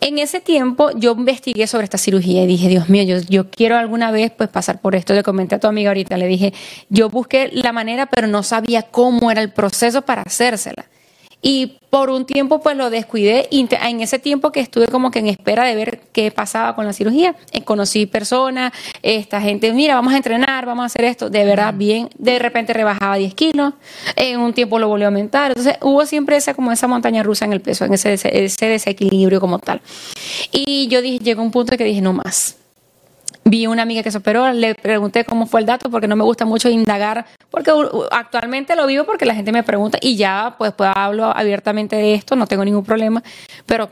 [0.00, 3.76] En ese tiempo yo investigué sobre esta cirugía y dije, Dios mío, yo, yo quiero
[3.76, 5.14] alguna vez pues pasar por esto.
[5.14, 6.52] Le comenté a tu amiga ahorita, le dije,
[6.90, 10.86] yo busqué la manera, pero no sabía cómo era el proceso para hacérsela.
[11.48, 15.20] Y por un tiempo pues lo descuidé y en ese tiempo que estuve como que
[15.20, 19.94] en espera de ver qué pasaba con la cirugía, eh, conocí personas, esta gente, mira,
[19.94, 23.74] vamos a entrenar, vamos a hacer esto, de verdad bien, de repente rebajaba 10 kilos,
[24.16, 27.44] en un tiempo lo volvió a aumentar, entonces hubo siempre esa como esa montaña rusa
[27.44, 29.80] en el peso, en ese, ese desequilibrio como tal.
[30.50, 32.56] Y yo dije, llegó un punto que dije, no más,
[33.46, 36.24] vi una amiga que se operó, le pregunté cómo fue el dato porque no me
[36.24, 37.72] gusta mucho indagar, porque
[38.10, 42.14] actualmente lo vivo porque la gente me pregunta y ya pues, pues hablo abiertamente de
[42.14, 43.22] esto, no tengo ningún problema,
[43.64, 43.88] pero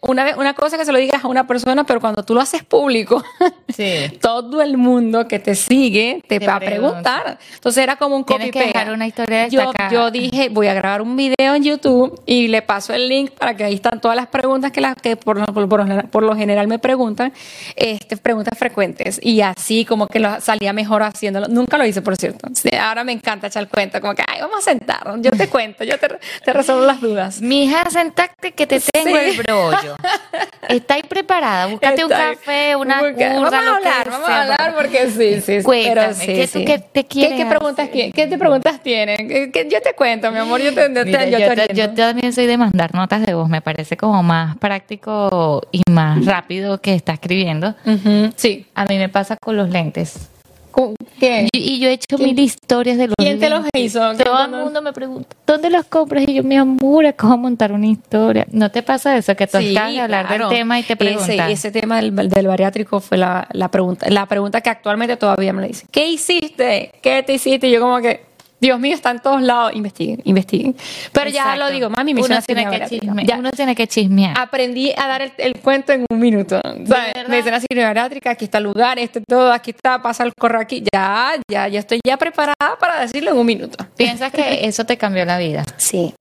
[0.00, 2.40] una, vez, una cosa que se lo digas a una persona, pero cuando tú lo
[2.40, 3.22] haces público,
[3.68, 4.18] sí.
[4.20, 7.38] todo el mundo que te sigue te, te va a preguntar.
[7.54, 11.16] Entonces era como un copy dejar una historia yo, yo dije, voy a grabar un
[11.16, 14.72] video en YouTube y le paso el link para que ahí están todas las preguntas
[14.72, 17.32] que, las, que por, por, por, por lo general me preguntan,
[17.76, 19.20] este, preguntas frecuentes.
[19.22, 21.48] Y así como que lo, salía mejor haciéndolo.
[21.48, 22.48] Nunca lo hice, por cierto.
[22.80, 25.98] Ahora me encanta echar cuenta, como que, ay, vamos a sentarnos, yo te cuento, yo
[25.98, 26.08] te,
[26.44, 27.40] te resuelvo las dudas.
[27.40, 29.16] Mi hija, sentate que te tengo sí.
[29.16, 29.96] el rollo.
[30.68, 31.66] ¿Estáis preparada?
[31.66, 35.62] Búscate un café, una curda, Vamos a hablar, vamos a hablar porque sí, sí.
[35.62, 39.52] Cuéntame, pero ¿qué, Tú, ¿qué te ¿Qué, preguntas, ¿qué, ¿Qué te preguntas tienen?
[39.52, 42.94] yo te cuento, mi amor, yo te, Mira, yo, yo, yo, también soy de mandar
[42.94, 47.74] notas de voz, me parece como más práctico y más rápido que está escribiendo.
[48.36, 48.66] Sí.
[48.74, 50.30] A mí me pasa con los lentes.
[51.18, 51.48] ¿Qué?
[51.52, 54.00] Y, yo he hecho mil historias de los ¿Quién te los hizo?
[54.16, 56.24] Todo el mundo me pregunta, ¿dónde los compras?
[56.26, 58.46] Y yo, mi amor, ¿cómo montar una historia?
[58.50, 59.34] ¿No te pasa eso?
[59.36, 61.28] Que tú sí, acabas de hablar del tema y te preguntas.
[61.28, 65.52] Ese, ese tema del, del, bariátrico fue la, la, pregunta, la pregunta que actualmente todavía
[65.52, 65.88] me la dicen.
[65.90, 66.92] ¿Qué hiciste?
[67.02, 67.68] ¿Qué te hiciste?
[67.68, 68.29] Y yo como que,
[68.60, 69.72] Dios mío, está en todos lados.
[69.74, 70.76] Investiguen, investiguen.
[71.12, 73.38] Pero ya lo digo, mami, me uno tiene que chismear.
[73.38, 74.38] Uno tiene que chismear.
[74.38, 76.60] Aprendí a dar el, cuento en un minuto.
[77.28, 80.84] Medicina bariátrica, aquí está el lugar, este todo, aquí está, pasa el correo aquí.
[80.92, 83.84] Ya, ya, ya estoy ya preparada para decirlo en un minuto.
[83.96, 85.64] ¿Piensas que eso te cambió la vida?
[85.76, 86.14] Sí.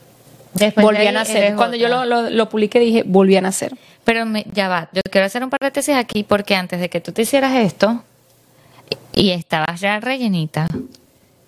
[0.54, 1.56] Después volví a nacer.
[1.56, 3.76] Cuando yo lo, lo, lo, publiqué dije, volví a nacer.
[4.04, 7.12] Pero me, ya va, yo quiero hacer un paréntesis aquí porque antes de que tú
[7.12, 8.04] te hicieras esto
[9.14, 10.68] y estabas ya rellenita,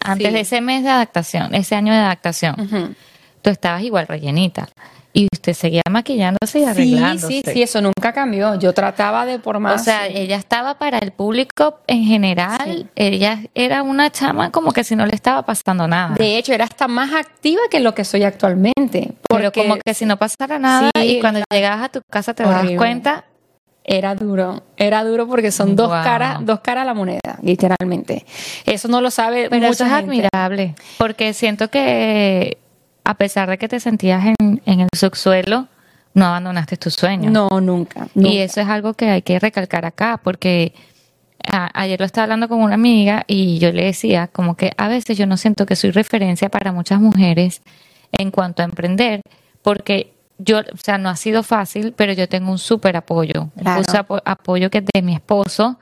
[0.04, 2.96] antes de ese mes de adaptación, ese año de adaptación,
[3.42, 4.68] tú estabas igual rellenita.
[5.14, 7.28] Y usted seguía maquillándose y arreglándose.
[7.28, 8.56] Sí, sí, sí, eso nunca cambió.
[8.56, 9.82] Yo trataba de por más.
[9.82, 12.90] O sea, ella estaba para el público en general.
[12.96, 16.16] Ella era una chama como que si no le estaba pasando nada.
[16.16, 19.16] De hecho, era hasta más activa que lo que soy actualmente.
[19.28, 22.72] Pero como que si no pasara nada y cuando llegabas a tu casa te das
[22.78, 23.26] cuenta,
[23.92, 28.26] era duro, era duro porque son dos caras, dos caras a la moneda, literalmente.
[28.66, 32.58] Eso no lo sabe Pero eso es admirable, porque siento que
[33.04, 35.68] a pesar de que te sentías en, en el subsuelo,
[36.14, 37.34] no abandonaste tus sueños.
[37.34, 40.74] No, nunca, Y eso es algo que hay que recalcar acá, porque
[41.74, 45.18] ayer lo estaba hablando con una amiga y yo le decía como que a veces
[45.18, 47.62] yo no siento que soy referencia para muchas mujeres
[48.14, 49.22] en cuanto a emprender,
[49.64, 50.14] porque
[50.44, 54.70] yo, o sea, no ha sido fácil, pero yo tengo un súper apoyo, un apoyo
[54.70, 55.78] que es de mi esposo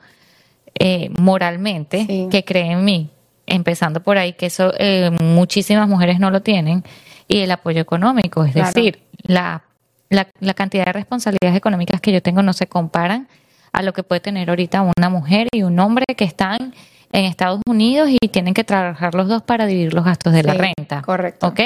[0.78, 3.10] eh, moralmente, que cree en mí,
[3.46, 6.84] empezando por ahí, que eso eh, muchísimas mujeres no lo tienen,
[7.28, 9.62] y el apoyo económico, es decir, la,
[10.08, 13.28] la, la cantidad de responsabilidades económicas que yo tengo no se comparan
[13.72, 16.74] a lo que puede tener ahorita una mujer y un hombre que están
[17.12, 20.54] en Estados Unidos y tienen que trabajar los dos para dividir los gastos de la
[20.54, 21.02] renta.
[21.02, 21.46] Correcto.
[21.48, 21.60] ¿Ok?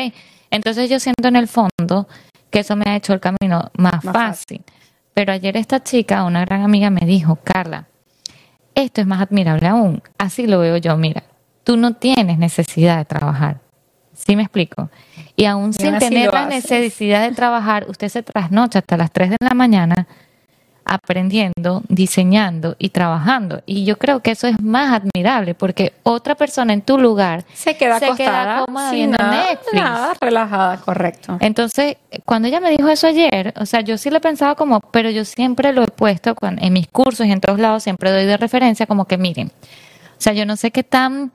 [0.50, 2.08] Entonces yo siento en el fondo
[2.54, 4.62] que eso me ha hecho el camino más, fácil.
[5.12, 7.88] Pero ayer esta chica, una gran amiga, me dijo, Carla,
[8.76, 10.00] esto es más admirable aún.
[10.18, 11.24] Así lo veo yo, mira,
[11.64, 13.58] tú no tienes necesidad de trabajar.
[14.12, 14.88] ¿Sí me explico?
[15.34, 19.36] Y aún sin tener la necesidad de trabajar, usted se trasnocha hasta las 3 de
[19.40, 20.06] la mañana
[20.84, 23.62] aprendiendo, diseñando y trabajando.
[23.66, 27.76] Y yo creo que eso es más admirable porque otra persona en tu lugar se
[27.76, 30.20] queda acostada, viendo Netflix.
[30.20, 31.38] relajada, correcto.
[31.40, 35.10] Entonces, cuando ella me dijo eso ayer, o sea, yo sí le pensaba como, pero
[35.10, 38.36] yo siempre lo he puesto en mis cursos y en todos lados, siempre doy de
[38.36, 41.32] referencia como que miren, o sea, yo no sé qué tan,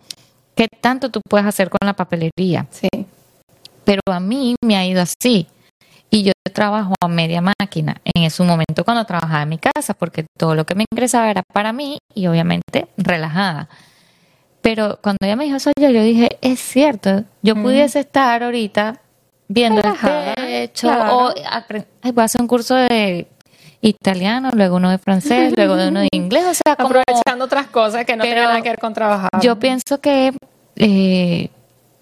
[0.55, 2.65] qué tanto tú puedes hacer con la papelería.
[2.69, 2.87] Sí.
[3.83, 5.47] Pero a mí me ha ido así
[6.09, 10.25] y yo trabajo a media máquina en ese momento cuando trabajaba en mi casa, porque
[10.37, 13.69] todo lo que me ingresaba era para mí y obviamente relajada.
[14.61, 18.99] Pero cuando ella me dijo eso, yo, yo dije, es cierto, yo pudiese estar ahorita
[19.47, 23.27] viendo el techo o ay, voy a hacer un curso de
[23.81, 27.67] italiano, luego uno de francés, luego de uno de inglés, o sea, como, aprovechando otras
[27.67, 29.29] cosas que no tienen nada que ver con trabajar.
[29.41, 30.33] Yo pienso que
[30.75, 31.49] eh,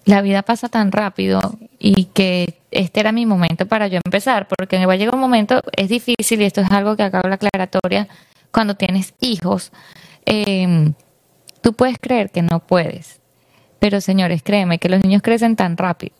[0.04, 1.40] la vida pasa tan rápido
[1.78, 5.20] y que este era mi momento para yo empezar, porque me va a llegar un
[5.20, 8.08] momento, es difícil y esto es algo que acabo la aclaratoria,
[8.50, 9.72] cuando tienes hijos,
[10.26, 10.94] em,
[11.60, 13.20] tú puedes creer que no puedes,
[13.78, 16.14] pero señores, créeme que los niños crecen tan rápido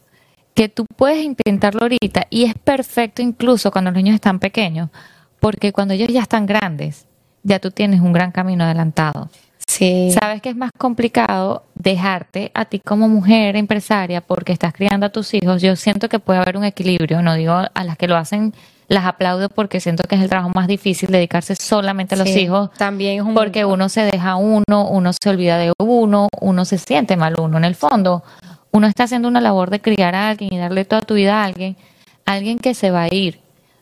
[0.59, 4.90] que tú puedes intentarlo ahorita y es perfecto incluso cuando los niños están pequeños,
[5.38, 7.06] porque cuando ellos ya están grandes,
[7.44, 9.30] ya tú tienes un gran camino adelantado.
[9.78, 10.10] Sí.
[10.18, 15.10] Sabes que es más complicado dejarte a ti como mujer empresaria porque estás criando a
[15.10, 15.62] tus hijos.
[15.62, 17.22] Yo siento que puede haber un equilibrio.
[17.22, 18.52] No digo a las que lo hacen
[18.88, 22.70] las aplaudo porque siento que es el trabajo más difícil dedicarse solamente a los hijos.
[22.76, 26.78] También es un porque uno se deja uno, uno se olvida de uno, uno se
[26.78, 27.58] siente mal uno.
[27.58, 28.24] En el fondo,
[28.72, 31.44] uno está haciendo una labor de criar a alguien y darle toda tu vida a
[31.44, 31.76] alguien,
[32.24, 33.38] alguien que se va a ir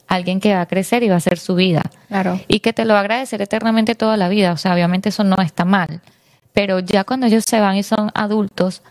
[0.07, 1.83] alguien que va a crecer y va a hacer su vida.
[2.09, 2.41] Claro.
[2.49, 4.53] Y que te lo va a agradecer eternamente toda la vida.
[4.53, 6.01] O sea, obviamente eso no está mal.
[6.53, 8.83] Pero ya cuando ellos se van y son adultos,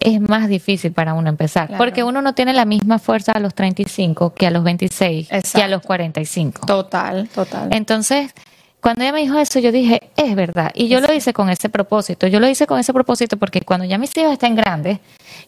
[0.00, 1.76] es más difícil para uno empezar.
[1.76, 5.62] Porque uno no tiene la misma fuerza a los 35 que a los 26 que
[5.62, 6.66] a los 45.
[6.66, 7.68] Total, total.
[7.72, 8.32] Entonces,
[8.80, 10.70] cuando ella me dijo eso, yo dije, es verdad.
[10.74, 12.26] Y yo lo hice con ese propósito.
[12.28, 15.00] Yo lo hice con ese propósito porque cuando ya mis hijos estén grandes,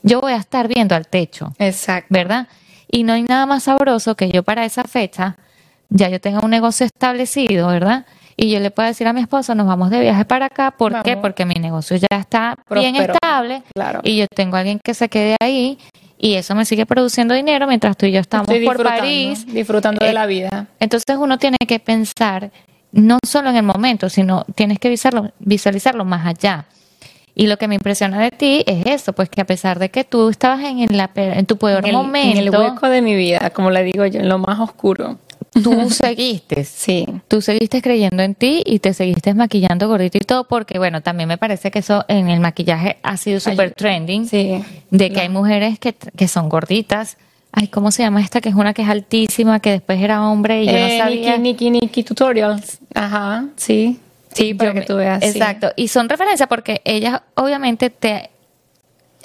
[0.02, 1.52] yo voy a estar viendo al techo.
[1.58, 2.08] Exacto.
[2.10, 2.48] ¿Verdad?
[2.90, 5.36] Y no hay nada más sabroso que yo para esa fecha
[5.90, 8.06] ya yo tenga un negocio establecido, ¿verdad?
[8.36, 10.70] Y yo le puedo decir a mi esposo, nos vamos de viaje para acá.
[10.70, 11.16] ¿Por qué?
[11.16, 14.00] Porque mi negocio ya está bien estable claro.
[14.02, 15.78] y yo tengo a alguien que se quede ahí
[16.16, 19.46] y eso me sigue produciendo dinero mientras tú y yo estamos por París.
[19.46, 20.68] Disfrutando de eh, la vida.
[20.78, 22.50] Entonces uno tiene que pensar
[22.92, 26.66] no solo en el momento, sino tienes que visualizarlo, visualizarlo más allá.
[27.40, 30.04] Y lo que me impresiona de ti es eso, pues que a pesar de que
[30.04, 32.38] tú estabas en, en tu peor momento.
[32.38, 35.16] En el hueco de mi vida, como le digo yo, en lo más oscuro.
[35.50, 37.06] Tú seguiste, sí.
[37.28, 41.30] Tú seguiste creyendo en ti y te seguiste maquillando gordito y todo, porque bueno, también
[41.30, 44.28] me parece que eso en el maquillaje ha sido súper trending.
[44.28, 44.62] Sí.
[44.90, 47.16] De que hay mujeres que, que son gorditas.
[47.52, 48.42] Ay, ¿cómo se llama esta?
[48.42, 51.38] Que es una que es altísima, que después era hombre y yo no eh, sabía.
[51.38, 52.80] Nikki, Nikki, Nikki Tutorials.
[52.94, 53.98] Ajá, sí.
[54.32, 55.22] Sí, para que tú veas.
[55.22, 55.72] Exacto.
[55.76, 58.30] Y son referencias porque ellas obviamente te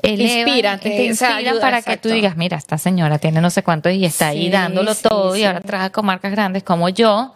[0.04, 4.06] inspiran, te, inspiran para que tú digas, mira, esta señora tiene no sé cuánto y
[4.06, 7.34] está ahí dándolo todo y ahora trabaja con marcas grandes como yo,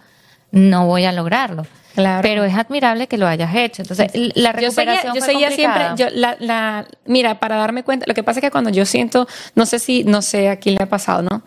[0.51, 1.65] no voy a lograrlo.
[1.95, 2.21] Claro.
[2.21, 3.81] Pero es admirable que lo hayas hecho.
[3.81, 8.05] Entonces, la recuperación Yo seguía, yo seguía siempre, yo, la, la, mira, para darme cuenta,
[8.07, 10.75] lo que pasa es que cuando yo siento, no sé si, no sé a quién
[10.75, 11.43] le ha pasado, ¿no?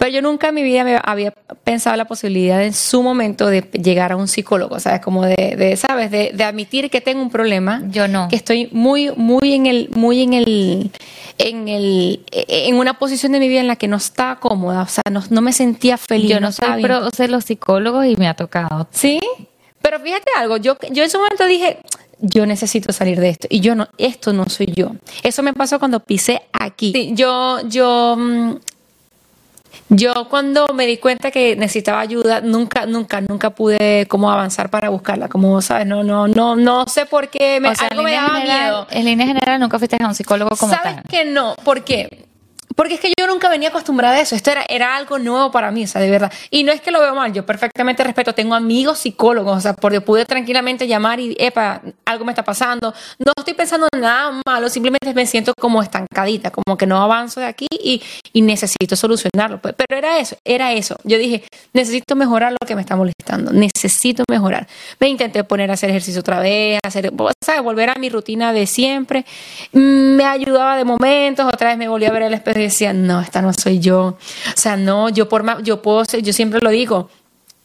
[0.00, 1.30] Pero yo nunca en mi vida me había
[1.62, 5.02] pensado la posibilidad en su momento de llegar a un psicólogo, ¿sabes?
[5.02, 6.10] Como de, de ¿sabes?
[6.10, 7.82] De, de, admitir que tengo un problema.
[7.90, 8.26] Yo no.
[8.28, 10.90] Que estoy muy, muy en el, muy en el,
[11.36, 14.88] en el, en una posición de mi vida en la que no estaba cómoda, o
[14.88, 16.30] sea, no, no me sentía feliz.
[16.30, 18.88] Yo no, soy pro de los psicólogos y me ha tocado.
[18.92, 19.20] ¿Sí?
[19.82, 21.76] Pero fíjate algo, yo, yo en su momento dije,
[22.20, 23.48] yo necesito salir de esto.
[23.50, 24.92] Y yo no, esto no soy yo.
[25.22, 27.12] Eso me pasó cuando pisé aquí.
[27.14, 28.54] yo, yo, mm,
[29.90, 34.88] yo cuando me di cuenta que necesitaba ayuda, nunca, nunca, nunca pude como avanzar para
[34.88, 35.28] buscarla.
[35.28, 38.86] Como sabes, no, no, no, no sé por qué me, algo me daba miedo.
[38.90, 41.56] En línea general nunca fuiste a un psicólogo como ¿Sabes que no?
[41.64, 42.29] ¿Por qué?
[42.80, 44.34] Porque es que yo nunca venía acostumbrada a eso.
[44.34, 46.32] Esto era, era algo nuevo para mí, o sea, de verdad.
[46.50, 48.32] Y no es que lo veo mal, yo perfectamente respeto.
[48.34, 52.94] Tengo amigos psicólogos, o sea, porque pude tranquilamente llamar y, epa, algo me está pasando.
[53.18, 57.40] No estoy pensando en nada malo, simplemente me siento como estancadita, como que no avanzo
[57.40, 58.00] de aquí y,
[58.40, 59.60] necesito solucionarlo.
[59.60, 59.74] Pues.
[59.76, 60.96] Pero era eso, era eso.
[61.04, 64.66] Yo dije, necesito mejorar lo que me está molestando, necesito mejorar.
[64.98, 67.12] Me intenté poner a hacer ejercicio otra vez, hacer,
[67.44, 67.62] ¿sabes?
[67.62, 69.26] volver a mi rutina de siempre.
[69.72, 73.42] Me ayudaba de momentos, otra vez me volví a ver el espejo decía, no, esta
[73.42, 74.02] no soy yo.
[74.06, 74.16] O
[74.56, 77.10] sea, no, yo por más, yo puedo ser, yo siempre lo digo,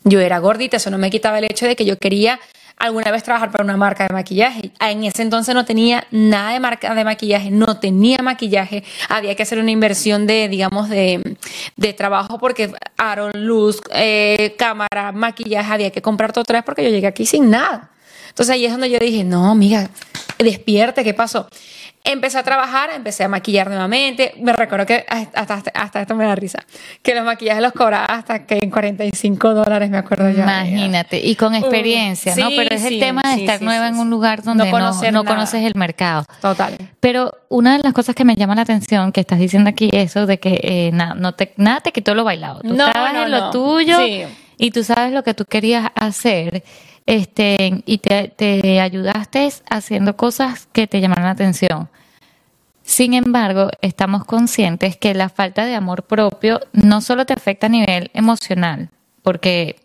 [0.03, 2.39] yo era gordita, eso no me quitaba el hecho de que yo quería
[2.77, 4.71] alguna vez trabajar para una marca de maquillaje.
[4.79, 9.43] En ese entonces no tenía nada de marca de maquillaje, no tenía maquillaje, había que
[9.43, 11.37] hacer una inversión de, digamos, de,
[11.75, 16.83] de trabajo porque aaron luz, eh, cámara, maquillaje, había que comprar todo otra vez porque
[16.83, 17.89] yo llegué aquí sin nada.
[18.29, 19.89] Entonces ahí es donde yo dije, no, amiga,
[20.37, 21.47] despierte, ¿qué pasó?
[22.05, 24.33] Empecé a trabajar, empecé a maquillar nuevamente.
[24.39, 26.59] Me recuerdo que hasta, hasta, esto me da risa.
[27.01, 30.43] Que los maquillajes los cobraba hasta que en 45 dólares, me acuerdo yo.
[30.43, 32.49] Imagínate, y con experiencia, ¿no?
[32.55, 35.73] Pero es el tema de estar nueva en un lugar donde no, no, conoces el
[35.75, 36.25] mercado.
[36.41, 36.77] Total.
[36.99, 40.27] Pero una de las cosas que me llama la atención, que estás diciendo aquí, eso
[40.27, 42.61] de que eh, no te, nada te quitó lo bailado.
[42.61, 43.97] Tú estabas en lo tuyo
[44.57, 46.63] y tú sabes lo que tú querías hacer
[47.05, 51.89] este, y te, te ayudaste haciendo cosas que te llamaron la atención.
[52.83, 57.69] Sin embargo, estamos conscientes que la falta de amor propio no solo te afecta a
[57.69, 58.89] nivel emocional,
[59.23, 59.77] porque,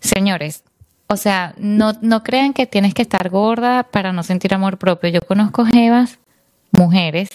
[0.00, 0.64] señores,
[1.06, 5.10] o sea, no, no crean que tienes que estar gorda para no sentir amor propio.
[5.10, 6.18] Yo conozco jevas,
[6.72, 7.28] mujeres,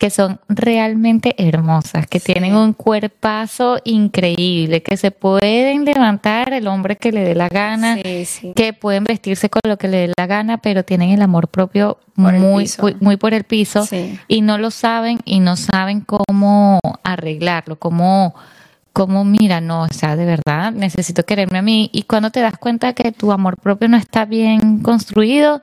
[0.00, 6.96] que son realmente hermosas, que tienen un cuerpazo increíble, que se pueden levantar el hombre
[6.96, 10.56] que le dé la gana, que pueden vestirse con lo que le dé la gana,
[10.56, 12.66] pero tienen el amor propio muy,
[12.98, 13.86] muy, por el piso
[14.26, 18.34] y no lo saben y no saben cómo arreglarlo, cómo
[18.94, 21.90] cómo mira, no, o sea, de verdad, necesito quererme a mí.
[21.92, 25.60] Y cuando te das cuenta que tu amor propio no está bien construido,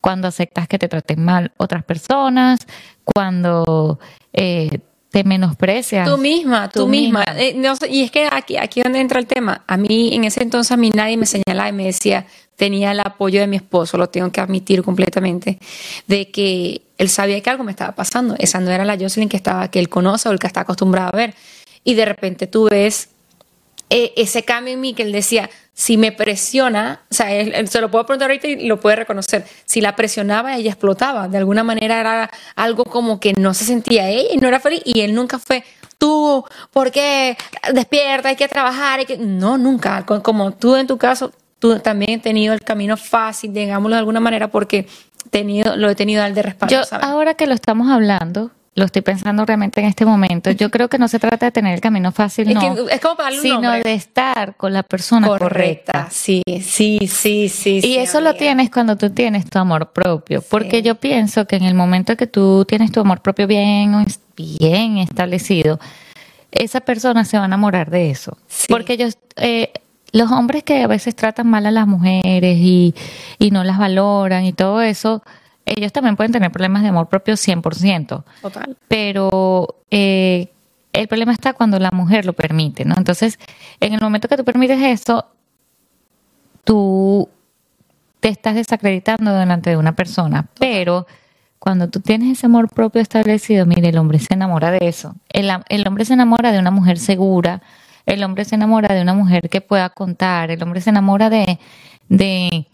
[0.00, 2.60] cuando aceptas que te traten mal otras personas,
[3.04, 3.98] cuando
[4.32, 4.80] eh,
[5.10, 6.08] te menosprecias.
[6.08, 7.24] Tú misma, tú, misma.
[7.36, 9.64] Eh, y es que aquí, aquí donde entra el tema.
[9.66, 12.26] A mí, en ese entonces, a mí nadie me señalaba y me decía,
[12.56, 15.58] tenía el apoyo de mi esposo, lo tengo que admitir completamente,
[16.06, 18.36] de que él sabía que algo me estaba pasando.
[18.38, 21.08] Esa no era la Jocelyn que, estaba, que él conoce o el que está acostumbrado
[21.08, 21.34] a ver.
[21.82, 23.08] Y de repente tú ves
[23.88, 27.80] eh, ese cambio en mí que él decía, si me presiona, o sea, él, se
[27.80, 31.26] lo puedo preguntar ahorita y lo puede reconocer, si la presionaba, ella explotaba.
[31.26, 34.82] De alguna manera era algo como que no se sentía ella y no era feliz
[34.84, 35.64] y él nunca fue,
[35.96, 37.34] tú, ¿por qué?
[37.72, 39.16] Despierta, hay que trabajar, hay que...
[39.16, 40.04] No, nunca.
[40.04, 44.20] Como tú en tu caso, tú también has tenido el camino fácil, digámoslo de alguna
[44.20, 44.86] manera, porque
[45.30, 46.76] tenido, lo he tenido al de respaldo.
[46.76, 48.50] Yo, ahora que lo estamos hablando,
[48.80, 50.50] lo estoy pensando realmente en este momento.
[50.50, 53.30] Yo creo que no se trata de tener el camino fácil, no, es como para
[53.36, 56.08] sino de estar con la persona correcta.
[56.10, 57.80] Sí, sí, sí, sí.
[57.84, 61.64] Y eso lo tienes cuando tú tienes tu amor propio, porque yo pienso que en
[61.64, 63.94] el momento que tú tienes tu amor propio bien,
[64.36, 65.78] bien establecido,
[66.50, 68.36] esa persona se va a enamorar de eso.
[68.68, 69.72] Porque ellos, eh,
[70.12, 72.94] los hombres que a veces tratan mal a las mujeres y,
[73.38, 75.22] y no las valoran y todo eso,
[75.66, 78.24] ellos también pueden tener problemas de amor propio 100%.
[78.42, 78.76] Total.
[78.88, 80.48] Pero eh,
[80.92, 82.94] el problema está cuando la mujer lo permite, ¿no?
[82.96, 83.38] Entonces,
[83.80, 85.26] en el momento que tú permites eso,
[86.64, 87.28] tú
[88.20, 90.48] te estás desacreditando delante de una persona.
[90.58, 91.06] Pero
[91.58, 95.14] cuando tú tienes ese amor propio establecido, mire, el hombre se enamora de eso.
[95.28, 97.62] El, el hombre se enamora de una mujer segura,
[98.06, 101.58] el hombre se enamora de una mujer que pueda contar, el hombre se enamora de,
[102.08, 102.66] de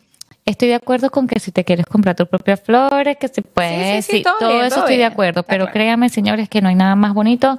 [0.47, 4.01] Estoy de acuerdo con que si te quieres comprar tus propias flores, que se puede,
[4.03, 7.59] sí, todo, eso estoy de acuerdo, pero créanme, señores, que no hay nada más bonito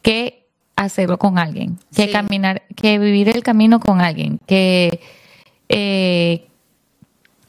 [0.00, 5.00] que hacerlo con alguien, que caminar, que vivir el camino con alguien, que
[5.68, 6.46] eh,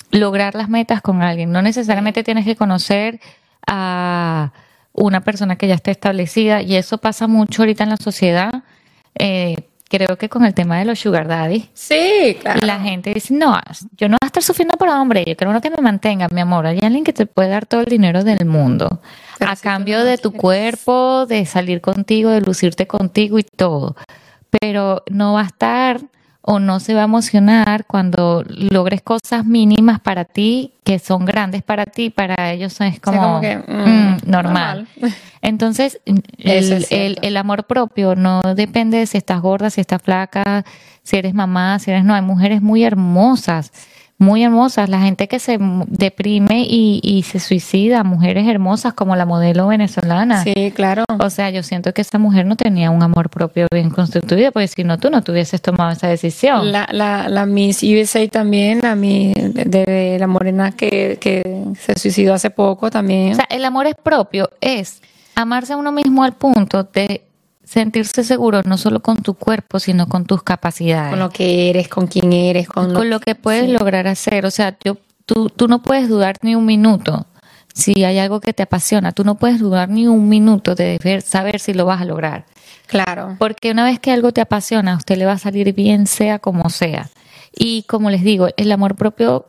[0.10, 1.52] lograr las metas con alguien.
[1.52, 3.20] No necesariamente tienes que conocer
[3.68, 4.52] a
[4.94, 8.64] una persona que ya está establecida y eso pasa mucho ahorita en la sociedad.
[9.20, 9.58] Eh,
[9.92, 11.70] creo que con el tema de los sugar daddy.
[11.74, 12.66] Sí, claro.
[12.66, 13.60] La gente dice, no,
[13.98, 16.40] yo no voy a estar sufriendo por hombre, yo quiero uno que me mantenga, mi
[16.40, 16.66] amor.
[16.66, 19.02] Hay alguien que te puede dar todo el dinero del mundo
[19.40, 23.96] a cambio de tu cuerpo, de salir contigo, de lucirte contigo y todo.
[24.62, 26.00] Pero no va a estar
[26.42, 31.62] o no se va a emocionar cuando logres cosas mínimas para ti que son grandes
[31.62, 34.88] para ti, para ellos es como, mm, mm, normal.
[35.42, 36.02] Entonces,
[36.40, 40.66] el, el, amor propio no depende de si estás gorda, si estás flaca,
[41.04, 42.16] si eres mamá, si eres no.
[42.16, 43.72] Hay mujeres muy hermosas
[44.22, 44.88] muy hermosas.
[44.88, 45.58] La gente que se
[45.88, 50.44] deprime y, se suicida, mujeres hermosas como la modelo venezolana.
[50.44, 51.04] Sí, claro.
[51.20, 54.68] O sea, yo siento que esa mujer no tenía un amor propio bien constituido, porque
[54.68, 56.72] si no, tú no tuvieses tomado esa decisión.
[56.72, 62.36] La, la, la Miss USA también, la Miss de, la morena que, que se suicidó
[62.36, 63.34] hace poco también.
[63.34, 65.02] O sea, el amor es propio, es
[65.36, 67.24] amarse a uno mismo al punto de
[67.72, 71.12] sentirse seguro no solo con tu cuerpo, sino con tus capacidades.
[71.12, 74.46] Con lo que eres, con quién eres, con, lo, que puedes lograr hacer.
[74.46, 77.28] O sea, yo, tú, tú no puedes dudar ni un minuto
[77.74, 79.14] si hay algo que te apasiona.
[79.14, 82.46] Tú no puedes dudar ni un minuto de saber si lo vas a lograr.
[82.88, 83.38] Claro.
[83.40, 86.40] Porque una vez que algo te apasiona, a usted le va a salir bien, sea
[86.40, 87.10] como sea.
[87.56, 89.46] Y como les digo, el amor propio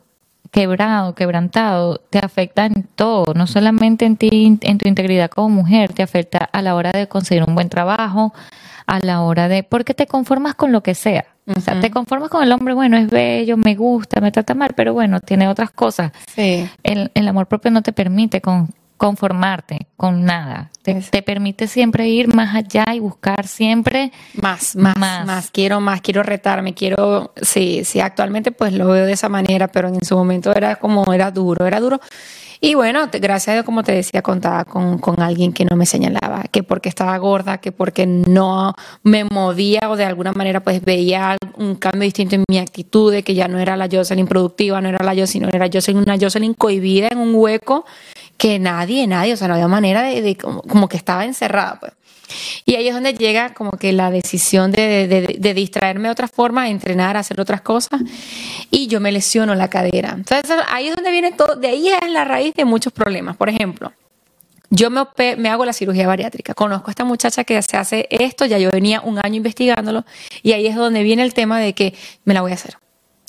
[0.53, 5.93] quebrado, quebrantado, te afecta en todo, no solamente en ti, en tu integridad como mujer,
[5.93, 8.33] te afecta a la hora de conseguir un buen trabajo,
[8.85, 11.25] a la hora de, porque te conformas con lo que sea.
[11.47, 14.73] O sea, te conformas con el hombre, bueno, es bello, me gusta, me trata mal,
[14.75, 16.11] pero bueno, tiene otras cosas.
[16.33, 16.69] Sí.
[16.83, 20.71] El, el amor propio no te permite con, conformarte con nada.
[20.81, 26.23] Te, permite siempre ir más allá y buscar siempre más, más, más, Quiero más, quiero
[26.23, 30.53] retarme, quiero, sí, sí, actualmente pues lo veo de esa manera, pero en su momento
[30.53, 32.01] era como, era duro, era duro.
[32.65, 35.85] Y bueno, gracias a Dios, como te decía, contaba con, con, alguien que no me
[35.85, 40.81] señalaba, que porque estaba gorda, que porque no me movía o de alguna manera pues
[40.81, 44.79] veía un cambio distinto en mi actitud, de que ya no era la Jocelyn productiva,
[44.79, 47.83] no era la Jocelyn, no era Jocelyn, una Jocelyn cohibida en un hueco
[48.37, 51.91] que nadie, nadie, o sea, no había manera de, como, que estaba encerrada, pues.
[52.65, 57.17] Y ahí es donde llega como que la decisión de, distraerme de otra forma, entrenar,
[57.17, 58.01] hacer otras cosas,
[58.71, 60.13] y yo me lesiono la cadera.
[60.15, 63.37] Entonces ahí es donde viene todo, de ahí es la raíz de muchos problemas.
[63.37, 63.91] Por ejemplo,
[64.69, 65.05] yo me,
[65.37, 66.53] me, hago la cirugía bariátrica.
[66.53, 70.05] Conozco a esta muchacha que se hace esto, ya yo venía un año investigándolo,
[70.41, 71.93] y ahí es donde viene el tema de que
[72.25, 72.82] me la voy a hacer.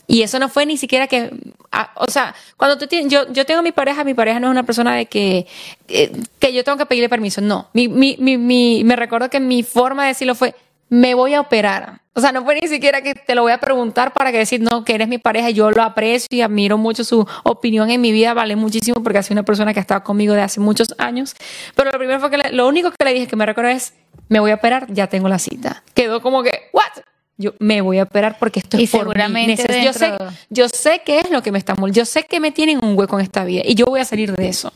[0.06, 1.30] Y eso no fue ni siquiera que,
[1.72, 4.50] ah, o sea, cuando tú tienes, yo, yo tengo mi pareja, mi pareja no es
[4.50, 5.46] una persona de que,
[5.88, 7.68] eh, que yo tengo que pedirle permiso, no.
[7.72, 10.54] Mi, mi, mi, mi, me recuerdo que mi forma de decirlo fue,
[10.88, 12.00] me voy a operar.
[12.16, 14.60] O sea, no fue ni siquiera que te lo voy a preguntar para que decir,
[14.60, 18.12] no, que eres mi pareja, yo lo aprecio y admiro mucho su opinión en mi
[18.12, 20.94] vida, vale muchísimo porque ha sido una persona que ha estado conmigo de hace muchos
[20.98, 21.34] años.
[21.74, 23.94] Pero lo primero fue que, lo único que le dije que me recuerdo es,
[24.28, 25.82] me voy a operar, ya tengo la cita.
[25.94, 27.02] Quedó como que, ¿what?
[27.36, 30.12] Yo me voy a operar porque esto es seguramente yo sé
[30.50, 33.18] yo sé qué es lo que me está yo sé que me tienen un hueco
[33.18, 34.72] en esta vida y yo voy a salir de eso.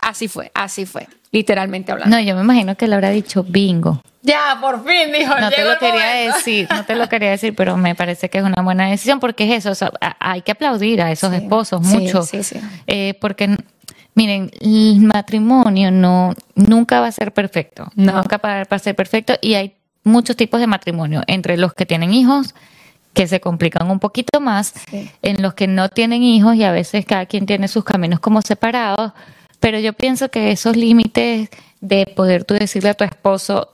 [0.00, 2.16] Así fue así fue literalmente hablando.
[2.16, 5.64] No yo me imagino que le habrá dicho bingo ya por fin dijo no te
[5.64, 8.88] lo quería decir no te lo quería decir pero me parece que es una buena
[8.88, 13.56] decisión porque es eso hay que aplaudir a esos esposos mucho sí, sí, eh, porque
[14.14, 19.54] Miren, el matrimonio no nunca va a ser perfecto, nunca va a ser perfecto y
[19.54, 19.74] hay
[20.04, 22.54] muchos tipos de matrimonio, entre los que tienen hijos,
[23.12, 24.74] que se complican un poquito más,
[25.22, 28.42] en los que no tienen hijos y a veces cada quien tiene sus caminos como
[28.42, 29.12] separados,
[29.60, 31.48] Pero yo pienso que esos límites
[31.80, 33.68] de poder tú decirle a tu esposo,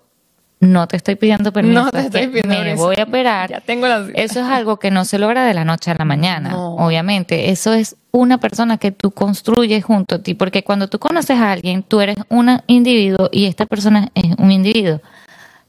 [0.60, 3.48] no te estoy pidiendo permiso, no te estoy pidiendo me voy a operar.
[3.48, 6.58] Ya tengo Eso es algo que no se logra de la noche a la mañana,
[6.58, 7.50] obviamente.
[7.50, 11.52] Eso es una persona que tú construyes junto a ti, porque cuando tú conoces a
[11.52, 15.00] alguien, tú eres un individuo y esta persona es un individuo.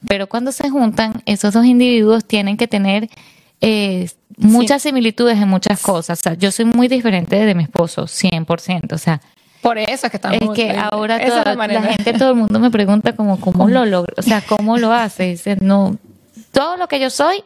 [0.07, 3.09] Pero cuando se juntan, esos dos individuos tienen que tener
[3.61, 6.19] eh, muchas similitudes en muchas cosas.
[6.19, 8.93] O sea, yo soy muy diferente de mi esposo, 100%.
[8.93, 9.21] O sea,
[9.61, 10.37] por eso es que estamos.
[10.41, 14.21] Es que ahora la, gente, todo el mundo me pregunta como cómo lo logro, o
[14.21, 15.31] sea, cómo lo hace.
[15.31, 15.97] Dice, no,
[16.51, 17.43] todo lo que yo soy,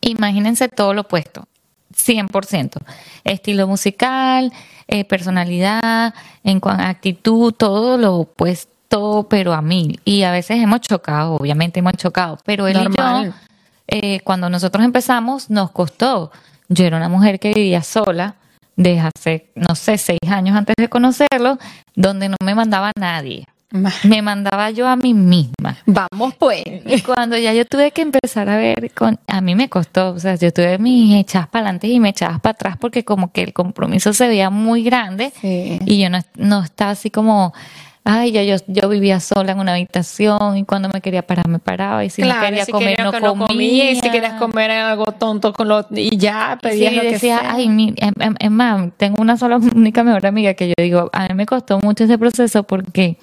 [0.00, 1.48] imagínense todo lo opuesto,
[1.94, 2.76] 100%.
[3.24, 4.52] Estilo musical,
[4.86, 8.72] eh, personalidad, en actitud, todo lo opuesto,
[9.28, 9.98] pero a mí.
[10.04, 13.32] Y a veces hemos chocado, obviamente hemos chocado, pero él y yo,
[13.86, 16.30] eh, cuando nosotros empezamos, nos costó.
[16.68, 18.36] Yo era una mujer que vivía sola
[18.76, 21.58] desde hace, no sé, seis años antes de conocerlo,
[21.94, 23.46] donde no me mandaba nadie.
[24.02, 25.76] Me mandaba yo a mí misma.
[25.86, 26.64] Vamos pues.
[26.86, 30.18] Y cuando ya yo tuve que empezar a ver, con, a mí me costó, o
[30.18, 33.42] sea, yo tuve mis echadas para adelante y me echabas para atrás porque como que
[33.42, 37.52] el compromiso se veía muy grande y yo no, no estaba así como
[38.10, 42.04] ay, yo, yo vivía sola en una habitación y cuando me quería parar me paraba
[42.04, 43.92] y si no quería comer no, comía.
[43.92, 47.52] y si querías comer algo tonto con lo y ya pedías lo decía, que sea.
[47.54, 51.10] ay, mi, em, em, em, mam, tengo una sola única mejor amiga que yo digo,
[51.12, 53.16] a mí me costó mucho ese proceso porque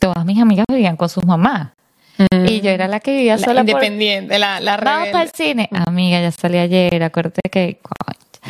[0.00, 1.70] todas mis amigas vivían con sus mamás.
[2.18, 2.46] Mm.
[2.48, 3.60] Y yo era la que vivía sola.
[3.60, 5.68] Independiente, la, la Vamos para el cine.
[5.72, 7.78] Amiga, ya salí ayer, acuérdate que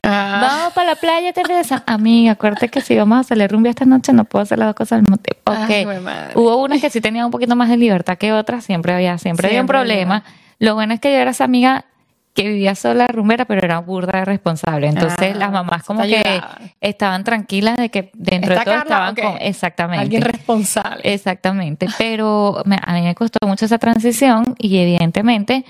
[0.05, 0.39] Ah.
[0.41, 1.83] Vamos para la playa, Teresa.
[1.87, 4.77] Amiga, acuérdate que si vamos a salir rumbia esta noche, no puedo hacer las dos
[4.77, 5.53] cosas al mismo tiempo.
[5.65, 5.87] Okay.
[6.35, 9.49] Hubo unas que sí tenían un poquito más de libertad que otras, siempre había, siempre,
[9.49, 10.23] había un problema.
[10.59, 11.87] Lo bueno es que yo era esa amiga
[12.35, 14.89] que vivía sola rumbera, pero era burda y responsable.
[14.89, 16.43] Entonces las ah, mamás como que
[16.81, 19.37] estaban tranquilas de que dentro de todo estaban con...
[19.41, 20.03] Exactamente.
[20.03, 21.01] Alguien responsable.
[21.05, 21.87] Exactamente.
[21.97, 25.65] Pero a mí me costó mucho esa transición y evidentemente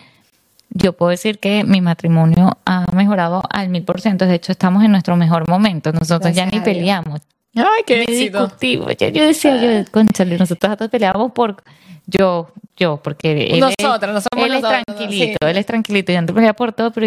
[0.74, 4.26] yo puedo decir que mi matrimonio ha mejorado al mil por ciento.
[4.26, 5.92] De hecho, estamos en nuestro mejor momento.
[5.92, 7.20] Nosotros ya ni peleamos.
[7.54, 8.96] Ay, qué discutimos.
[8.96, 11.62] Yo, yo decía, yo, conchale, nosotros todos peleamos por
[12.06, 16.12] yo, yo, porque él, nosotros, no somos él es tranquilito, él es tranquilito.
[16.12, 17.06] Y antes pelea por todo, pero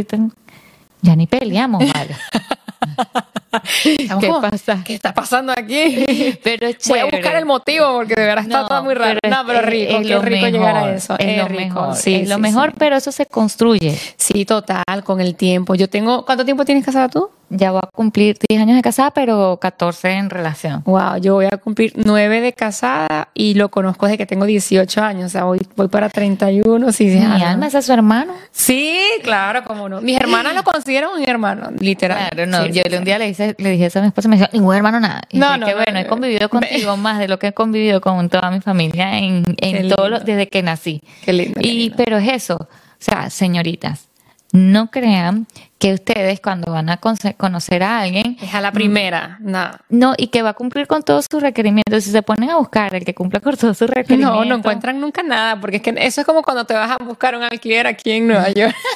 [1.01, 2.15] ya ni peleamos, ¿vale?
[3.83, 4.83] ¿Qué pasa?
[4.83, 6.37] ¿Qué está pasando aquí?
[6.43, 9.19] Pero Voy a buscar el motivo porque de verdad está todo muy raro.
[9.27, 11.15] no, pero rico, es, rico llegar a eso.
[11.17, 11.95] Es, lo mejor.
[11.95, 13.97] Sí, es lo mejor, pero eso se construye.
[14.17, 15.75] Sí, total, con el tiempo.
[15.75, 17.29] Yo tengo, ¿cuánto tiempo tienes casada tú?
[17.49, 20.83] Ya voy a cumplir 10 años de casada, pero 14 en relación.
[20.85, 25.01] Wow, yo voy a cumplir 9 de casada y lo conozco desde que tengo 18
[25.01, 25.27] años.
[25.27, 26.91] O sea, voy, voy para 31.
[26.91, 28.33] Sí, ¿Mi alma es su hermano?
[28.51, 30.01] Sí, claro, cómo no.
[30.01, 32.29] Mis hermanas lo consideran un hermano, literal.
[32.31, 32.65] Claro, no.
[32.65, 34.75] yo un día le, hice, le dije eso a mi esposa y me dijo, ningún
[34.75, 35.21] hermano nada.
[35.29, 35.65] Y no, no.
[35.65, 39.17] Que bueno, he convivido contigo más de lo que he convivido con toda mi familia
[39.19, 41.01] en, en todo desde que nací.
[41.23, 41.59] Qué lindo.
[41.63, 42.55] Y, pero es eso.
[42.55, 42.67] O
[42.99, 44.07] sea, señoritas,
[44.51, 45.47] no crean
[45.79, 48.37] que ustedes cuando van a conocer a alguien...
[48.41, 49.71] Es a la primera, no.
[49.89, 52.03] No, y que va a cumplir con todos sus requerimientos.
[52.03, 54.37] Si se ponen a buscar el que cumpla con todos sus requerimientos...
[54.37, 57.03] No, no encuentran nunca nada, porque es que eso es como cuando te vas a
[57.03, 58.75] buscar un alquiler aquí en Nueva York.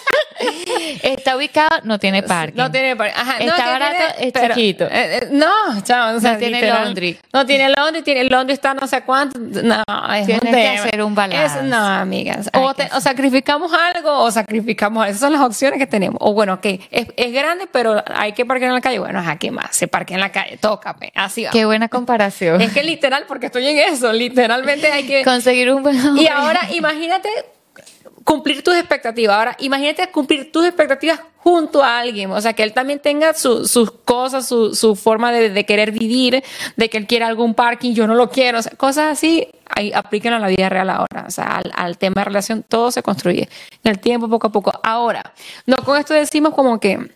[1.03, 2.57] Está ubicado, no tiene parking.
[2.57, 2.91] No tiene.
[2.91, 4.86] Ajá, está barato, es chiquito.
[4.86, 6.19] Eh, eh, no, chao.
[6.19, 7.17] no tiene laundry.
[7.34, 9.39] No tiene laundry, tiene laundry está no sé cuánto.
[9.39, 9.84] No,
[10.15, 11.63] es Tienes que hacer un balance.
[11.63, 12.49] no, amigas.
[12.53, 16.17] O, sacrificamos algo o sacrificamos Esas son las opciones que tenemos.
[16.19, 18.99] O bueno, que es, es, grande, pero hay que parquear en la calle.
[18.99, 19.76] Bueno, ajá, ¿qué más?
[19.76, 21.11] Se parquea en la calle, tócame.
[21.15, 21.51] Así va.
[21.51, 22.61] Qué buena comparación.
[22.61, 24.11] Es que literal, porque estoy en eso.
[24.13, 25.24] Literalmente hay que.
[25.32, 27.30] Conseguir un buen Y ahora, imagínate
[28.23, 29.36] cumplir tus expectativas.
[29.36, 33.91] Ahora, imagínate cumplir tus expectativas junto a alguien, o sea, que él también tenga sus
[34.05, 36.43] cosas, su, forma de, querer vivir,
[36.75, 39.91] de que él quiere algún parking, yo no lo quiero, o sea, cosas así, ahí,
[39.91, 40.03] a
[40.39, 43.49] la vida real ahora, o sea, al, al, tema de relación, todo se construye
[43.84, 44.71] en el tiempo, poco a poco.
[44.84, 45.34] Ahora,
[45.65, 47.09] no con esto decimos como que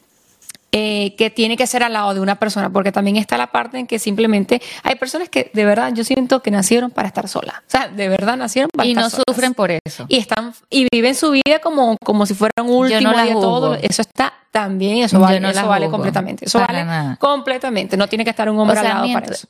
[0.72, 3.80] eh, que tiene que ser al lado de una persona, porque también está la parte
[3.80, 7.60] en que simplemente hay personas que de verdad yo siento que nacieron para estar solas,
[7.60, 9.14] o sea, de verdad nacieron para y estar solas.
[9.14, 10.06] Y no sufren por eso.
[10.10, 14.02] Y están y viven su vida como, como si fuera un último día todo, eso
[14.02, 18.60] está también, eso vale, eso vale completamente, eso vale completamente, no tiene que estar un
[18.60, 19.48] hombre al lado para eso.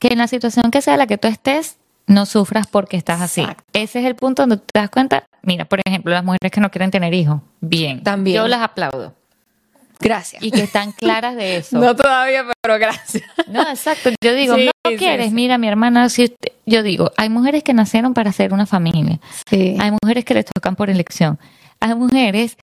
[0.00, 1.76] Que en la situación que sea la que tú estés,
[2.06, 3.46] no sufras porque estás así.
[3.72, 5.24] Ese es el punto donde te das cuenta.
[5.42, 7.40] Mira, por ejemplo, las mujeres que no quieren tener hijos.
[7.60, 8.02] Bien.
[8.02, 8.36] También.
[8.36, 9.14] Yo las aplaudo.
[10.04, 10.42] Gracias.
[10.42, 11.78] Y que están claras de eso.
[11.80, 13.24] no todavía, pero gracias.
[13.48, 14.10] No, exacto.
[14.22, 16.34] Yo digo, no, quieres, mira, mi hermana, si
[16.66, 19.18] yo digo, hay mujeres que nacieron para ser una familia.
[19.50, 21.38] Hay mujeres que les tocan por elección.
[21.80, 22.56] Hay mujeres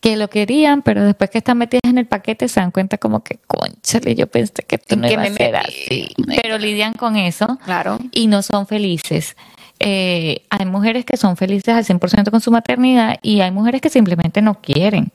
[0.00, 3.22] que lo querían, pero después que están metidas en el paquete se dan cuenta como
[3.22, 6.08] que, conchale, yo pensé que esto no iba a ser así.
[6.42, 7.98] Pero lidian con eso claro.
[8.12, 9.36] y no son felices.
[9.78, 13.90] Eh, hay mujeres que son felices al 100% con su maternidad y hay mujeres que
[13.90, 15.10] simplemente no quieren.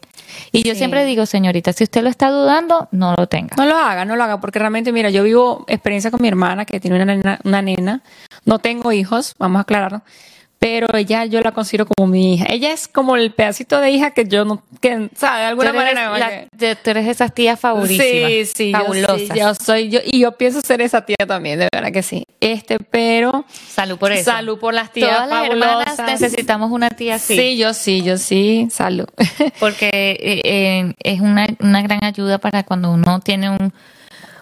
[0.51, 3.55] Y yo siempre digo, señorita, si usted lo está dudando, no lo tenga.
[3.57, 6.65] No lo haga, no lo haga, porque realmente, mira, yo vivo experiencia con mi hermana
[6.65, 8.01] que tiene una una nena.
[8.45, 10.01] no tengo hijos, vamos a aclararlo,
[10.65, 12.47] pero ella yo la considero como mi hija.
[12.49, 15.41] Ella es como el pedacito de hija que yo no, que, ¿sabes?
[15.41, 16.47] De alguna manera.
[16.57, 18.03] tú eres esas tías favoritas.
[18.03, 18.71] Sí, sí.
[18.71, 19.37] Fabulosas.
[19.37, 22.23] Yo, soy yo, y yo pienso ser esa tía también, de verdad que sí.
[22.39, 23.45] Este, pero.
[23.67, 24.31] Salud por eso.
[24.31, 25.11] Salud por las tías.
[25.11, 27.37] Todas las hermanas necesitamos una tía así.
[27.37, 28.67] Sí, yo sí, yo sí.
[28.71, 29.05] Salud.
[29.59, 33.71] Porque eh, eh, es una, una gran ayuda para cuando uno tiene un,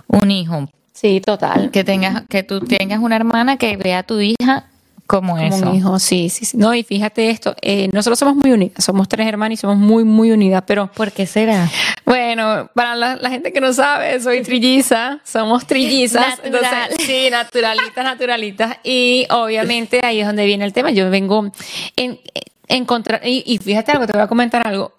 [0.08, 0.70] un hijo.
[0.94, 1.70] Sí, total.
[1.70, 4.70] Que tengas, que tú tengas una hermana que vea a tu hija
[5.14, 5.70] como, eso.
[5.70, 6.58] un hijo, sí, sí, sí.
[6.58, 10.04] No, y fíjate esto, eh, nosotros somos muy unidas, somos tres hermanas y somos muy,
[10.04, 10.88] muy unidas, pero...
[10.92, 11.70] ¿Por qué será?
[12.04, 16.40] Bueno, para la, gente que no sabe, soy trilliza, somos trillizas.
[17.00, 18.78] sí, naturalitas, naturalitas.
[18.84, 20.90] Y obviamente ahí es donde viene el tema.
[20.90, 21.52] Yo vengo
[21.96, 22.20] en,
[22.68, 24.94] encontrar, y, y fíjate algo, te voy a comentar algo.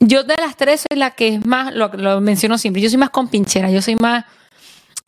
[0.00, 2.98] Yo de las tres soy la que es más, lo, lo menciono siempre, yo soy
[2.98, 4.24] más compinchera, yo soy más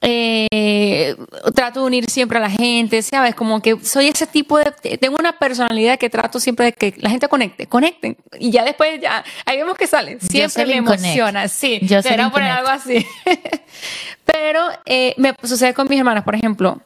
[0.00, 1.14] eh,
[1.54, 3.34] trato de unir siempre a la gente, ¿sabes?
[3.34, 4.72] Como que soy ese tipo de...
[4.98, 8.16] Tengo una personalidad que trato siempre de que la gente conecte, conecten.
[8.38, 10.20] Y ya después, ya, ahí vemos que salen.
[10.20, 11.80] Siempre me emociona, sí.
[11.82, 13.06] Yo poner algo así.
[14.24, 16.80] Pero eh, me sucede con mis hermanas, por ejemplo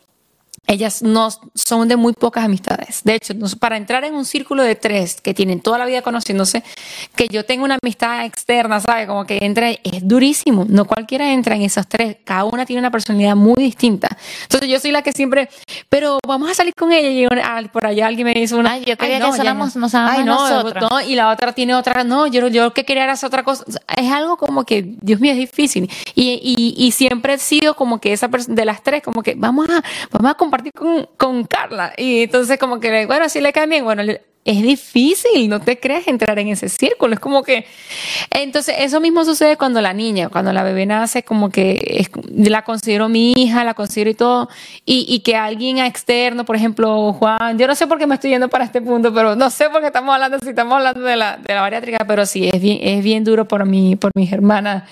[0.67, 3.03] ellas no son de muy pocas amistades.
[3.05, 6.63] De hecho, para entrar en un círculo de tres que tienen toda la vida conociéndose,
[7.15, 9.07] que yo tenga una amistad externa, ¿sabe?
[9.07, 10.65] Como que entre, es durísimo.
[10.69, 12.17] No cualquiera entra en esos tres.
[12.25, 14.09] Cada una tiene una personalidad muy distinta.
[14.43, 15.49] Entonces yo soy la que siempre,
[15.89, 17.11] pero vamos a salir con ella.
[17.11, 18.73] Y por allá alguien me dice una.
[18.73, 22.05] Ay, yo quería que sonamos, no, ay, no, y la otra tiene otra.
[22.05, 23.65] No, yo, yo que quería era hacer otra cosa.
[23.97, 25.91] Es algo como que, Dios mío, es difícil.
[26.15, 29.35] Y, y, y siempre he sido como que esa persona de las tres, como que
[29.35, 31.93] vamos a, vamos a compartir con, con Carla.
[31.97, 34.03] Y entonces como que, bueno, si le cae bien, bueno,
[34.45, 37.15] es difícil, no te creas entrar en ese círculo.
[37.15, 37.67] Es como que.
[38.31, 42.07] Entonces, eso mismo sucede cuando la niña, cuando la bebé nace, como que
[42.37, 44.49] la considero mi hija, la considero y todo.
[44.85, 48.31] Y, y, que alguien externo, por ejemplo, Juan, yo no sé por qué me estoy
[48.31, 51.17] yendo para este punto, pero no sé por qué estamos hablando, si estamos hablando de
[51.17, 54.33] la, de la bariátrica, pero sí, es bien, es bien duro por, mí, por mis
[54.33, 54.85] hermanas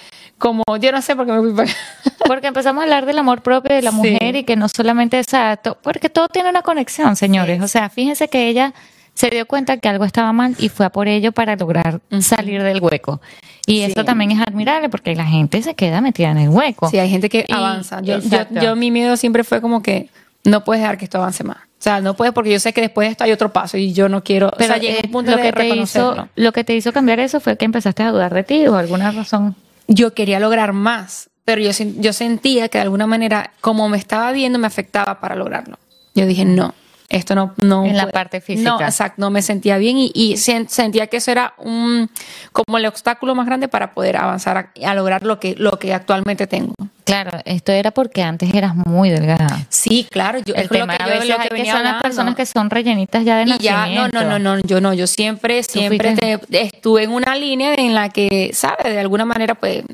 [0.42, 1.70] como yo no sé por qué me fui para
[2.26, 5.60] Porque empezamos a hablar del amor propio de la mujer y que no solamente esa,
[5.82, 7.62] porque todo tiene una conexión, señores.
[7.62, 8.74] O sea, fíjense que ella
[9.14, 12.62] se dio cuenta que algo estaba mal y fue a por ello para lograr salir
[12.62, 13.20] del hueco.
[13.66, 16.90] Y eso también es admirable porque la gente se queda metida en el hueco.
[16.90, 18.00] Sí, hay gente que avanza.
[18.00, 18.18] Yo,
[18.50, 20.08] yo, mi miedo siempre fue como que
[20.44, 21.58] no puedes dejar que esto avance más.
[21.58, 23.92] O sea, no puedes porque yo sé que después de esto hay otro paso y
[23.92, 24.50] yo no quiero.
[24.56, 27.40] Pero o sea, eh, punto lo que te hizo, lo que te hizo cambiar eso
[27.40, 29.56] fue que empezaste a dudar de ti o alguna razón
[29.88, 34.32] yo quería lograr más, pero yo, yo sentía que de alguna manera, como me estaba
[34.32, 35.78] viendo, me afectaba para lograrlo.
[36.14, 36.74] Yo dije, no,
[37.12, 37.54] esto no...
[37.62, 38.70] no en la parte física.
[38.70, 42.10] No, exacto, no me sentía bien y, sentía que eso era un,
[42.52, 46.46] como el obstáculo más grande para poder avanzar a, lograr lo que, lo que actualmente
[46.46, 46.74] tengo.
[47.04, 49.66] Claro, esto era porque antes eras muy delgada.
[49.68, 50.38] Sí, claro.
[50.38, 53.50] Yo, el tema que, yo, lo que, son las personas que son rellenitas ya de
[53.50, 56.14] y Ya, no, no, no, no, yo no, yo siempre, siempre
[56.50, 58.84] estuve en una línea en la que, ¿sabes?
[58.84, 59.84] De alguna manera, pues,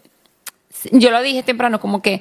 [0.92, 2.20] yo lo dije temprano, como que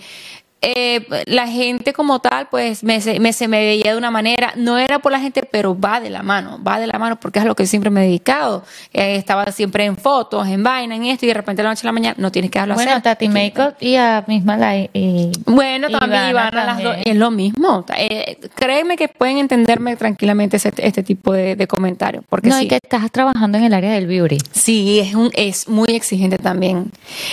[0.62, 4.80] eh, la gente como tal, pues me, me, se me veía de una manera, no
[4.80, 7.46] era por la gente, pero va de la mano, va de la mano porque es
[7.46, 8.64] a lo que siempre me he dedicado.
[8.92, 11.86] Eh, estaba siempre en fotos, en vaina, en esto, y de repente la noche a
[11.86, 15.90] la mañana no tienes que darlo bueno, Tati Makeup y a misma la y, Bueno,
[15.90, 17.86] también Ivana, las dos, es lo mismo.
[17.96, 22.24] Eh, créeme que pueden entenderme tranquilamente este, tipo de, comentarios.
[22.28, 24.38] Porque no, y que estás trabajando en el área del beauty.
[24.52, 26.92] Sí, es, un, es muy exigente también.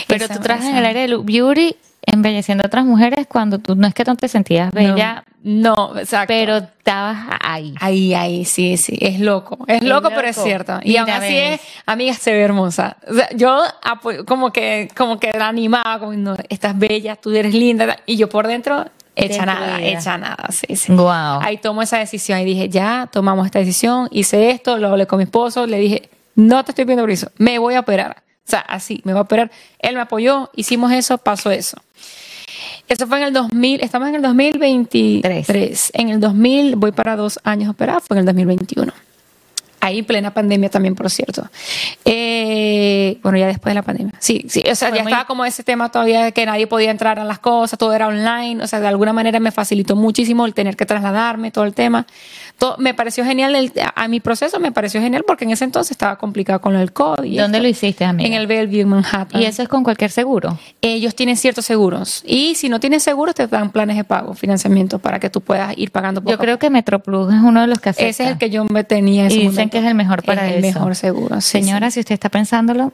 [0.08, 1.76] Pero tú trabajas en el área del beauty
[2.06, 5.24] embelleciendo a otras mujeres cuando tú no es que no te sentías bella.
[5.42, 6.28] No, exacto.
[6.28, 7.74] Pero estabas ahí.
[7.78, 8.96] Ahí, ahí, sí, sí.
[9.00, 9.58] Es loco.
[9.66, 10.80] Es, loco, pero es cierto.
[10.82, 12.96] Y, aún así es, amiga, se ve hermosa.
[13.06, 13.62] O sea, yo
[14.26, 17.98] como que, como que la animaba, como, no, estás bella, tú eres linda.
[18.06, 18.86] Y yo por dentro,
[19.16, 20.48] hecha nada, hecha nada.
[20.50, 20.92] Sí, sí.
[20.92, 21.40] Wow.
[21.42, 25.18] Ahí tomo esa decisión y dije, ya, tomamos esta decisión, hice esto, lo hablé con
[25.18, 28.23] mi esposo, le dije, no te estoy pidiendo eso, me voy a operar.
[28.46, 29.50] O sea, así, me voy a operar.
[29.78, 31.78] Él me apoyó, hicimos eso, pasó eso.
[32.88, 35.92] Eso fue en el 2000, estamos en el 2023.
[35.94, 38.92] En el 2000, voy para dos años operada, fue en el 2021.
[39.80, 41.46] Ahí plena pandemia también, por cierto.
[42.06, 44.14] Eh, bueno, ya después de la pandemia.
[44.18, 47.18] Sí, sí, o sea, ya estaba como ese tema todavía de que nadie podía entrar
[47.18, 50.54] a las cosas, todo era online, o sea, de alguna manera me facilitó muchísimo el
[50.54, 52.06] tener que trasladarme, todo el tema.
[52.58, 55.90] Todo, me pareció genial, el, a mi proceso me pareció genial porque en ese entonces
[55.90, 57.40] estaba complicado con el COVID.
[57.40, 58.28] ¿Dónde lo hiciste, amiga?
[58.28, 59.40] En el Bellevue, en Manhattan.
[59.40, 60.58] ¿Y eso es con cualquier seguro?
[60.80, 62.22] Ellos tienen ciertos seguros.
[62.26, 65.76] Y si no tienes seguros, te dan planes de pago, financiamiento, para que tú puedas
[65.76, 68.08] ir pagando poco Yo creo que MetroPlus es uno de los que acepta.
[68.08, 69.26] Ese es el que yo me tenía.
[69.26, 71.40] y dicen que es el mejor para es el mejor seguro.
[71.40, 72.92] Señora, si usted está pensándolo,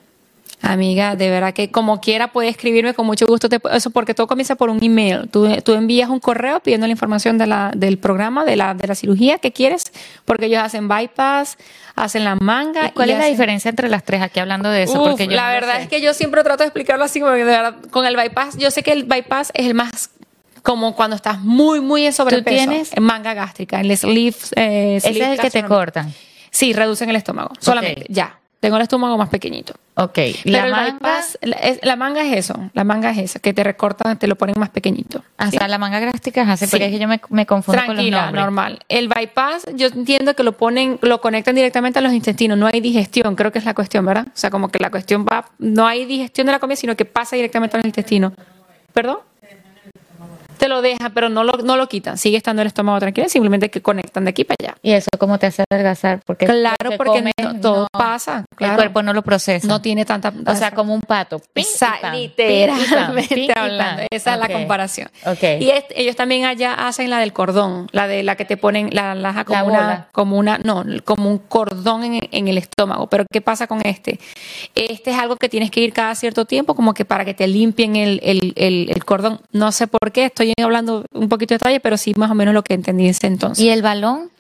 [0.63, 3.49] Amiga, de verdad que como quiera puede escribirme con mucho gusto.
[3.73, 5.29] eso porque todo comienza por un email.
[5.31, 8.87] Tú, tú envías un correo pidiendo la información de la, del programa, de la, de
[8.87, 9.85] la cirugía que quieres,
[10.27, 11.57] porque ellos hacen bypass,
[11.97, 12.89] hacen la manga.
[12.89, 15.03] ¿Y cuál es la diferencia entre las tres aquí hablando de eso?
[15.03, 17.77] porque yo la verdad es que yo siempre trato de explicarlo así, porque de verdad,
[17.91, 20.11] con el bypass, yo sé que el bypass es el más
[20.63, 22.45] como cuando estás muy, muy en sobrepeso.
[22.45, 22.93] ¿Tú tienes?
[22.95, 24.37] En manga gástrica, el sleeve.
[24.57, 26.13] Eh, Ese es el que te cortan.
[26.51, 27.53] Sí, reducen el estómago.
[27.61, 28.40] Solamente, ya.
[28.61, 29.73] Tengo el estómago más pequeñito.
[29.95, 30.19] Ok.
[30.45, 31.23] la manga,
[31.83, 34.69] la, manga es eso, la manga es esa, que te recortan, te lo ponen más
[34.69, 35.25] pequeñito.
[35.39, 37.97] O sea, la manga gástrica es así, porque es que yo me, me confundo con
[37.97, 38.35] los nombres.
[38.35, 38.81] normal.
[38.89, 42.81] El bypass, yo entiendo que lo ponen, lo conectan directamente a los intestinos, no hay
[42.81, 44.27] digestión, creo que es la cuestión, ¿verdad?
[44.29, 47.07] O sea, como que la cuestión va, no hay digestión de la comida, sino que
[47.07, 48.33] pasa directamente a los intestinos.
[48.93, 49.19] ¿Perdón?
[50.61, 52.19] Te lo deja, pero no lo, no lo quitan.
[52.19, 54.77] Sigue estando el estómago tranquilo, simplemente que conectan de aquí para allá.
[54.83, 56.21] ¿Y eso cómo te hace adelgazar?
[56.25, 58.45] Porque claro, porque todo pasa.
[58.59, 59.67] El cuerpo no lo procesa.
[59.67, 60.33] No tiene tanta...
[60.47, 61.41] O sea, como un pato.
[62.13, 64.03] literalmente hablando.
[64.11, 65.09] Esa es la comparación.
[65.43, 69.15] Y ellos también allá hacen la del cordón, la de la que te ponen la
[69.15, 70.59] laja como, una, como una...
[70.59, 73.07] No, como un cordón en, en el estómago.
[73.07, 74.21] Pero ¿qué pasa con este?
[74.75, 77.47] Este es algo que tienes que ir cada cierto tiempo como que para que te
[77.47, 79.41] limpien el, el, el, el cordón.
[79.53, 82.55] No sé por qué, estoy hablando un poquito de detalle, pero sí más o menos
[82.55, 83.65] lo que entendí ese entonces.
[83.65, 84.31] ¿Y el balón?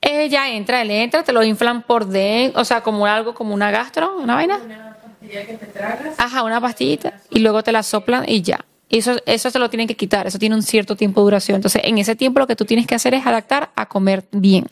[0.00, 3.54] Eh, ya entra, él entra, te lo inflan por dentro, o sea, como algo, como
[3.54, 4.58] una gastro, una vaina.
[4.64, 6.14] Una pastilla que te tragas.
[6.18, 8.64] Ajá, una pastillita, y luego te la soplan y ya.
[8.90, 11.56] Eso, eso se lo tienen que quitar, eso tiene un cierto tiempo de duración.
[11.56, 14.66] Entonces, en ese tiempo lo que tú tienes que hacer es adaptar a comer bien,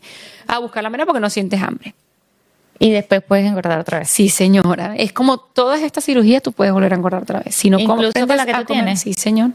[0.46, 1.94] a buscar la manera porque no sientes hambre.
[2.78, 4.08] Y después puedes engordar otra vez.
[4.08, 4.94] Sí, señora.
[4.96, 7.54] Es como todas estas cirugías, tú puedes volver a engordar otra vez.
[7.54, 9.00] Si no Incluso con la que tú tienes.
[9.00, 9.50] Sí, señor.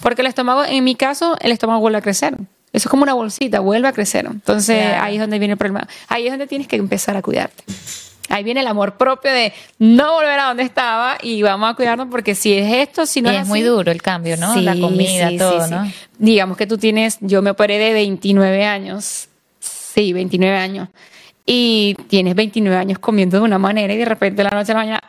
[0.00, 2.34] Porque el estómago, en mi caso, el estómago vuelve a crecer.
[2.74, 4.26] Eso es como una bolsita, vuelve a crecer.
[4.26, 5.86] Entonces ahí es donde viene el problema.
[6.08, 7.62] Ahí es donde tienes que empezar a cuidarte.
[8.30, 12.08] Ahí viene el amor propio de no volver a donde estaba y vamos a cuidarnos
[12.10, 14.56] porque si es esto, si no es, muy duro el cambio, ¿no?
[14.56, 15.92] La comida, todo, ¿no?
[16.18, 19.28] Digamos que tú tienes, yo me operé de 29 años.
[19.60, 20.88] Sí, 29 años.
[21.46, 24.74] Y tienes 29 años comiendo de una manera y de repente de la noche a
[24.74, 25.00] la mañana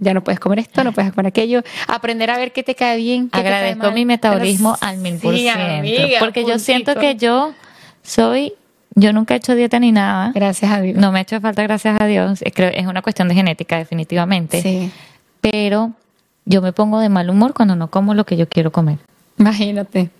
[0.00, 2.96] ya no puedes comer esto, no puedes comer aquello, aprender a ver qué te cae
[2.96, 3.30] bien.
[3.30, 6.18] Qué Agradezco mi metabolismo al mil por ciento.
[6.18, 7.52] Porque yo siento que yo
[8.02, 8.54] soy,
[8.94, 10.32] yo nunca he hecho dieta ni nada.
[10.34, 10.96] Gracias a Dios.
[10.96, 12.42] No me ha hecho falta, gracias a Dios.
[12.54, 14.62] Creo es una cuestión de genética, definitivamente.
[14.62, 14.90] Sí.
[15.40, 15.92] Pero
[16.44, 18.98] yo me pongo de mal humor cuando no como lo que yo quiero comer.
[19.38, 20.10] Imagínate.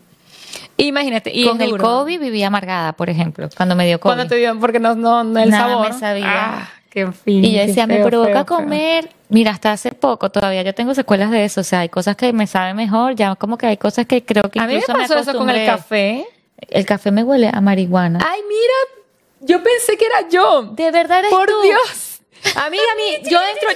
[0.77, 1.31] Imagínate.
[1.35, 4.15] Y con el COVID vivía amargada, por ejemplo, cuando me dio COVID.
[4.15, 5.93] Cuando te dio, porque no, no, no el Nada sabor.
[5.93, 6.27] me sabía.
[6.27, 10.75] Ah, qué fin, y yo decía, me provoca comer Mira, hasta hace poco todavía yo
[10.75, 11.61] tengo secuelas de eso.
[11.61, 14.51] O sea, hay cosas que me saben mejor, ya como que hay cosas que creo
[14.51, 16.27] que a mí me pasó eso con el café.
[16.69, 18.19] El café me huele a marihuana.
[18.29, 19.07] Ay, mira,
[19.41, 20.63] yo pensé que era yo.
[20.73, 22.21] De verdad eres Por Dios.
[22.57, 23.69] A mí, a mí, yo entro,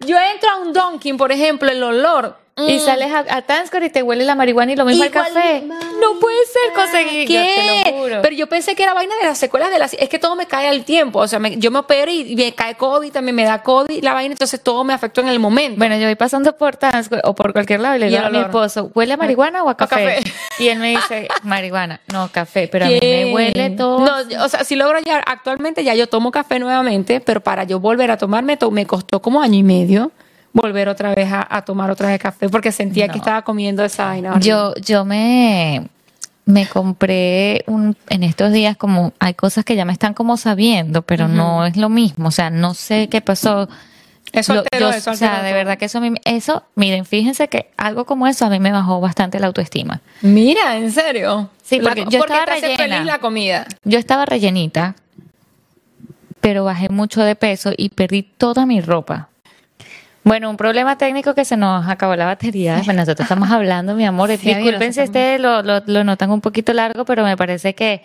[0.00, 2.80] yo entro a un Dunkin', por ejemplo, el olor y mm.
[2.80, 5.62] sales a, a y te huele la marihuana y lo mismo al café.
[5.62, 7.28] No puede ser conseguir.
[7.28, 7.82] ¿Qué?
[7.84, 8.22] te lo juro.
[8.22, 9.92] Pero yo pensé que era vaina de las secuelas de las.
[9.92, 11.18] Es que todo me cae al tiempo.
[11.18, 14.32] O sea, yo me opero y me cae COVID, también me da COVID la vaina,
[14.32, 15.76] entonces todo me afectó en el momento.
[15.76, 18.38] Bueno, yo voy pasando por Tanscore o por cualquier lado y le digo a mi
[18.38, 20.20] esposo, ¿huele a marihuana o a café?
[20.58, 23.98] Y él me dice, marihuana, no, café, pero a mí me huele todo.
[23.98, 27.80] No, o sea, si logro ya, actualmente ya yo tomo café nuevamente, pero para yo
[27.80, 30.10] volver a tomarme, me costó como año y medio
[30.56, 34.40] volver otra vez a, tomar otra vez café porque sentía que estaba comiendo esa vaina.
[34.40, 35.88] Yo, yo me,
[36.46, 41.02] me compré un, en estos días como hay cosas que ya me están como sabiendo,
[41.02, 42.28] pero no es lo mismo.
[42.28, 43.68] O sea, no sé qué pasó.
[44.32, 48.44] Eso altero, O sea, de verdad que eso, eso, miren, fíjense que algo como eso
[48.44, 50.00] a mí me bajó bastante la autoestima.
[50.20, 51.48] Mira, ¿en serio?
[51.62, 53.04] Sí, porque yo estaba rellena.
[53.04, 53.66] la comida.
[53.84, 54.96] Yo estaba rellenita,
[56.40, 59.28] pero bajé mucho de peso y perdí toda mi ropa.
[60.26, 62.78] Bueno, un problema técnico que se nos acabó la batería.
[62.84, 64.28] Bueno, nosotros estamos hablando, mi amor.
[64.28, 68.02] Disculpen si ustedes lo, lo, notan un poquito largo, pero me parece que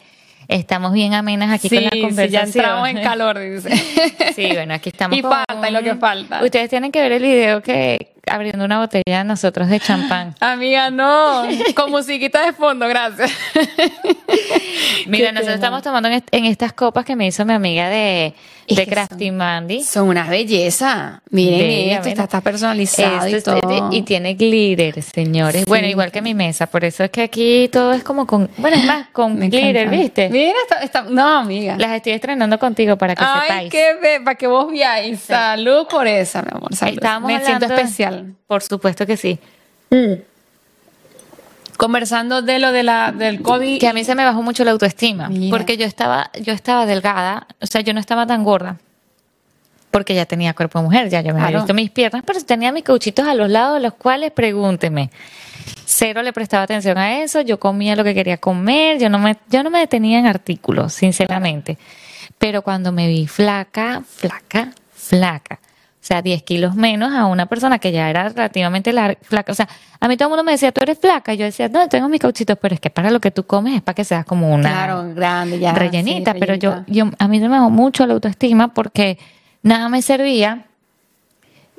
[0.48, 2.28] estamos bien amenas aquí con la conversación.
[2.28, 3.72] Sí, ya entramos en calor, dice.
[4.36, 5.18] Sí, bueno, aquí estamos.
[5.18, 6.44] Y falta, y lo que falta.
[6.44, 10.36] Ustedes tienen que ver el video que abriendo una botella nosotros de champán.
[10.40, 11.44] Amiga, no.
[11.76, 13.32] Con musiquita de fondo, gracias.
[15.08, 18.36] Mira, nosotros estamos tomando en, estas copas que me hizo mi amiga de,
[18.68, 19.84] de Crafty Mandy.
[19.84, 21.22] Son una belleza.
[21.30, 23.90] Miren esto, Está, está, personalizado y todo.
[23.92, 25.66] y tiene glitter, señores.
[25.66, 26.68] Bueno, igual que mi mesa.
[26.68, 28.50] Por eso es que aquí todo es como con...
[28.58, 30.30] Bueno, es más, con glitter, ¿viste?
[30.30, 31.78] Mira, está, no, amiga.
[31.78, 33.72] Las estoy estrenando contigo para que Ay, sepáis.
[33.72, 35.20] Qué, para que vos veáis.
[35.20, 36.76] Salud por esa, mi amor.
[36.76, 37.02] Salud.
[37.26, 38.36] me siento especial.
[38.48, 39.40] Por supuesto que sí.
[39.90, 40.31] Mm.
[41.82, 43.80] Conversando de lo de la, del COVID.
[43.80, 45.32] Que a mí se me bajó mucho la autoestima.
[45.50, 48.78] Porque yo estaba, yo estaba delgada, o sea, yo no estaba tan gorda.
[49.90, 52.72] Porque ya tenía cuerpo de mujer, ya yo me había visto mis piernas, pero tenía
[52.72, 55.10] mis cauchitos a los lados, los cuales, pregúnteme,
[55.84, 59.38] cero le prestaba atención a eso, yo comía lo que quería comer, yo no me,
[59.50, 61.80] yo no me detenía en artículos, sinceramente.
[62.38, 65.60] Pero cuando me vi flaca, flaca, flaca,
[66.02, 68.92] o sea, 10 kilos menos a una persona que ya era relativamente
[69.22, 69.52] flaca.
[69.52, 69.70] O sea,
[70.00, 71.32] a mí todo el mundo me decía, tú eres flaca.
[71.36, 73.76] Y yo decía, no, tengo mis cauchitos, pero es que para lo que tú comes
[73.76, 76.34] es para que seas como una claro, grande, ya, rellenita.
[76.34, 79.20] pero yo, yo, a mí me bajó mucho la autoestima porque
[79.62, 80.66] nada me servía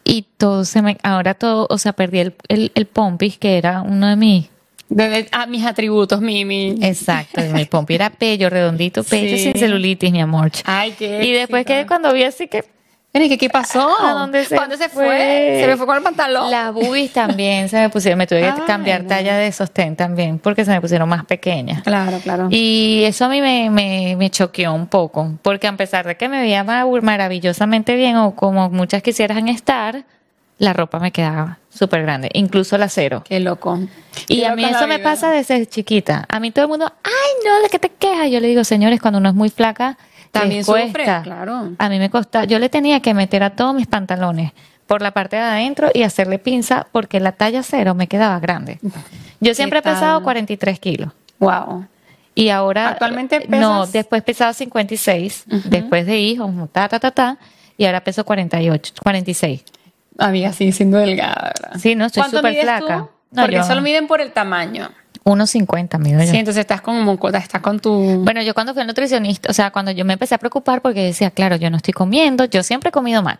[0.04, 4.06] y todo se me, ahora todo, o sea, perdí el, el, pompis, que era uno
[4.06, 4.48] de mis
[4.88, 6.78] de, a mis atributos, mi, mi.
[6.80, 10.52] Exacto, mi pompis era pello, redondito, pello sin celulitis, mi amor.
[10.64, 11.24] Ay, qué.
[11.24, 12.64] Y después que cuando vi así que
[13.12, 13.88] ¿qué, ¿qué pasó?
[14.00, 15.58] ¿A dónde se ¿Cuándo se fue?
[15.60, 16.50] Se me fue con el pantalón.
[16.50, 18.18] Las boobies también se me pusieron.
[18.18, 21.82] Me tuve que cambiar talla de sostén también porque se me pusieron más pequeñas.
[21.82, 22.48] Claro, claro.
[22.50, 26.28] Y eso a mí me, me, me choqueó un poco porque a pesar de que
[26.28, 30.04] me veía maravillosamente bien o como muchas quisieran estar,
[30.58, 33.24] la ropa me quedaba súper grande, incluso la cero.
[33.26, 33.80] Qué loco.
[34.28, 36.24] Y a mí eso me pasa desde chiquita.
[36.28, 38.30] A mí todo el mundo, ay, no, ¿de qué te quejas?
[38.30, 39.98] Yo le digo, señores, cuando uno es muy flaca,
[40.32, 41.70] también sufre, claro.
[41.78, 44.52] A mí me costaba, yo le tenía que meter a todos mis pantalones
[44.86, 48.80] por la parte de adentro y hacerle pinza porque la talla cero me quedaba grande.
[49.40, 51.12] Yo siempre he pesado 43 kilos.
[51.38, 51.86] Wow.
[52.34, 52.88] Y ahora.
[52.88, 53.60] ¿Actualmente pesas?
[53.60, 57.38] No, después pesaba 56, después de hijos, ta, ta, ta, ta,
[57.76, 59.64] y ahora peso 48, 46.
[60.18, 61.78] Amiga, sí, siendo delgada, ¿verdad?
[61.78, 63.08] Sí, no, estoy súper flaca.
[63.30, 64.90] No, Porque solo miden por el tamaño.
[65.24, 66.30] 1.50 mido yo.
[66.30, 68.22] Sí, entonces estás con, estás con tu...
[68.24, 71.30] Bueno, yo cuando fui nutricionista, o sea, cuando yo me empecé a preocupar porque decía,
[71.30, 73.38] claro, yo no estoy comiendo, yo siempre he comido mal.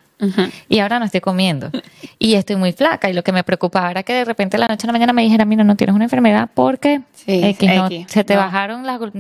[0.69, 1.71] Y ahora no estoy comiendo.
[2.17, 3.11] Y estoy muy flaca.
[3.11, 5.23] Y lo que me preocupaba era que de repente la noche a la mañana me
[5.23, 9.15] dijera, mira, no tienes una enfermedad porque se te bajaron los,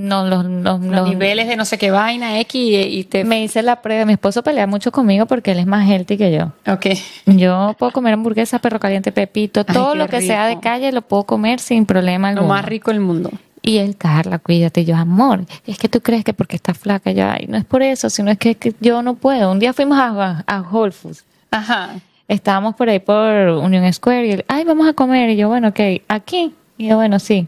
[1.08, 3.24] niveles de no sé qué vaina X y, te...
[3.24, 6.30] Me hice la prueba, mi esposo pelea mucho conmigo porque él es más healthy que
[6.30, 6.52] yo.
[6.72, 6.86] Ok.
[7.26, 11.24] Yo puedo comer hamburguesa, perro caliente, pepito, todo lo que sea de calle lo puedo
[11.24, 13.30] comer sin problema alguno más rico del mundo.
[13.62, 14.84] Y él, Carla, cuídate.
[14.84, 17.82] yo, amor, es que tú crees que porque estás flaca, yo, ay, no es por
[17.82, 19.52] eso, sino es que, yo no puedo.
[19.52, 21.24] Un día fuimos a, a Whole Foods.
[21.50, 21.94] Ajá.
[22.26, 25.30] Estábamos por ahí por Union Square y él, ay, vamos a comer.
[25.30, 26.54] Y yo, bueno, ok, aquí.
[26.76, 27.46] Y yo, bueno, sí.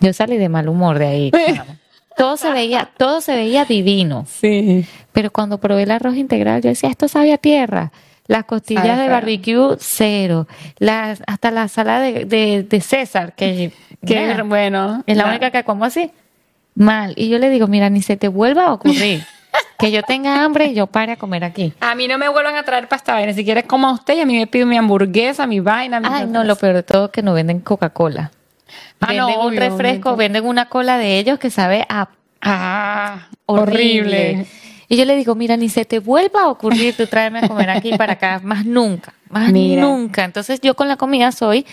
[0.00, 1.32] Yo salí de mal humor de ahí.
[2.16, 4.26] todo se veía, todo se veía divino.
[4.28, 4.86] Sí.
[5.12, 7.92] Pero cuando probé el arroz integral, yo decía, esto sabe a tierra.
[8.26, 10.46] Las costillas de barbecue, cero.
[10.78, 13.72] Las, hasta la sala de, de, César, que,
[14.06, 15.02] que bueno.
[15.06, 16.10] Es la única que como así.
[16.74, 17.12] Mal.
[17.16, 19.24] Y yo le digo, mira, ni se te vuelva a ocurrir.
[19.78, 21.74] que yo tenga hambre y yo pare a comer aquí.
[21.80, 23.32] A mí no me vuelvan a traer pasta vaina.
[23.32, 26.00] Si quieres, como a usted y a mí me pido mi hamburguesa, mi vaina.
[26.00, 28.30] Mi Ay, no, lo peor de todo es que no venden Coca-Cola.
[29.00, 32.08] Ah, venden un refresco, venden una cola de ellos que sabe a
[32.40, 34.46] ah, horrible.
[34.94, 37.68] Y yo le digo, mira, ni se te vuelva a ocurrir tú traerme a comer
[37.68, 40.24] aquí para acá, más nunca, más nunca.
[40.24, 41.66] Entonces yo con la comida soy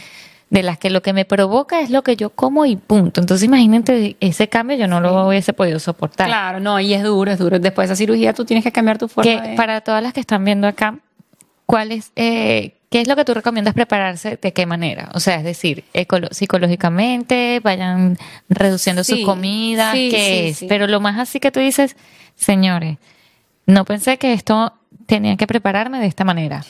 [0.49, 3.21] de las que lo que me provoca es lo que yo como y punto.
[3.21, 6.25] Entonces imagínate ese cambio, yo no lo hubiese podido soportar.
[6.25, 7.59] Claro, no, y es duro, es duro.
[7.59, 9.43] Después de esa cirugía tú tienes que cambiar tu forma.
[9.43, 10.97] Que Para todas las que están viendo acá,
[11.67, 14.39] ¿cuál es, eh, ¿qué es lo que tú recomiendas prepararse?
[14.41, 15.11] ¿De qué manera?
[15.13, 15.83] O sea, es decir,
[16.31, 18.17] psicológicamente, vayan
[18.49, 20.65] reduciendo su comida, ¿qué es?
[20.67, 21.95] Pero lo más así que tú dices,
[22.41, 22.97] señores,
[23.65, 24.73] no pensé que esto
[25.05, 26.63] tenía que prepararme de esta manera.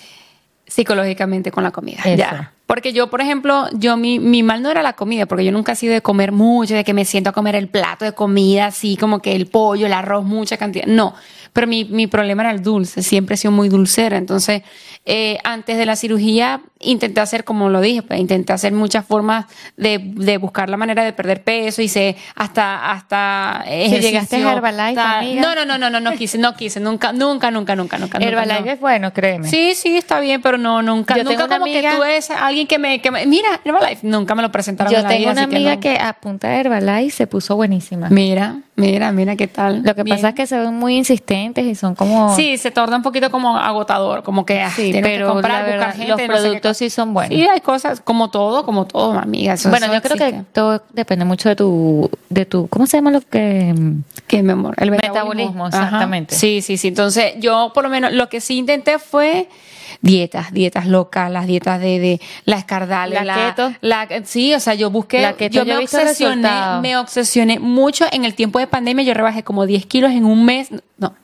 [0.67, 2.03] Psicológicamente con la comida.
[2.15, 2.53] Ya.
[2.71, 5.73] Porque yo, por ejemplo, yo mi, mi mal no era la comida, porque yo nunca
[5.73, 8.67] he sido de comer mucho, de que me siento a comer el plato de comida,
[8.67, 10.85] así como que el pollo, el arroz, mucha cantidad.
[10.85, 11.13] No,
[11.51, 14.17] pero mi, mi problema era el dulce, siempre he sido muy dulcera.
[14.17, 14.61] Entonces,
[15.05, 19.45] eh, antes de la cirugía intenté hacer, como lo dije, pues, intenté hacer muchas formas
[19.75, 25.55] de, de, buscar la manera de perder peso, hice hasta, hasta llegaste a Herbalife, No,
[25.55, 28.17] no, no, no, no, no quise, no quise, nunca, nunca, nunca, nunca, nunca.
[28.19, 29.47] Herbalife es bueno, créeme.
[29.47, 32.79] Sí, sí, está bien, pero no, nunca, Yo nunca como que tú eres alguien que
[32.79, 36.13] me, que me, mira, Herbalife, nunca me lo presentaron Yo tengo una amiga que, a
[36.13, 38.09] punta de Herbalife se puso buenísima.
[38.09, 38.61] Mira.
[38.81, 39.83] Mira, mira qué tal.
[39.83, 42.35] Lo que pasa es que se ven muy insistentes y son como.
[42.35, 45.93] Sí, se torna un poquito como agotador, como que ah, sí, pero que comprar, buscar
[45.93, 47.37] gente, los productos sí son buenos.
[47.37, 49.55] Sí, hay cosas como todo, como todo, amiga.
[49.69, 53.21] bueno, yo creo que todo depende mucho de tu, de tu, ¿cómo se llama lo
[53.21, 53.75] que?
[54.27, 54.73] ¿Qué memor?
[54.77, 56.33] El metabolismo, exactamente.
[56.35, 56.87] Sí, sí, sí.
[56.87, 59.47] Entonces, yo por lo menos lo que sí intenté fue
[60.01, 63.73] dietas, dietas locas, las dietas de, de la escardales, la, keto.
[63.81, 66.49] La, sí, o sea, yo busqué, la yo, me obsesioné,
[66.81, 70.45] me obsesioné mucho en el tiempo de pandemia, yo rebajé como 10 kilos en un
[70.45, 71.15] mes, no,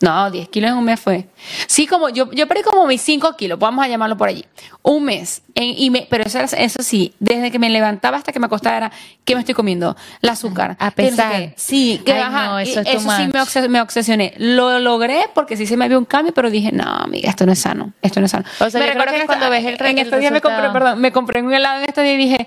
[0.00, 1.26] no, 10 kilos en un mes fue.
[1.66, 4.44] Sí, como yo, yo perdí como mis 5 kilos, vamos a llamarlo por allí.
[4.82, 5.42] Un mes.
[5.54, 8.92] y me, pero eso, eso sí, desde que me levantaba hasta que me acostaba era,
[9.26, 9.94] ¿qué me estoy comiendo?
[10.22, 10.76] El azúcar.
[10.78, 11.52] A pesar.
[11.56, 12.62] sí, que baja.
[12.62, 14.32] eso, sí me, obsesioné.
[14.38, 17.52] Lo logré porque sí se me vio un cambio, pero dije, no, amiga, esto no
[17.52, 17.92] es sano.
[18.00, 18.46] Esto no es sano.
[18.58, 21.12] O sea, me recuerdo que, cuando ves el En estos días me compré, perdón, me
[21.12, 22.46] compré un helado en estos días y dije,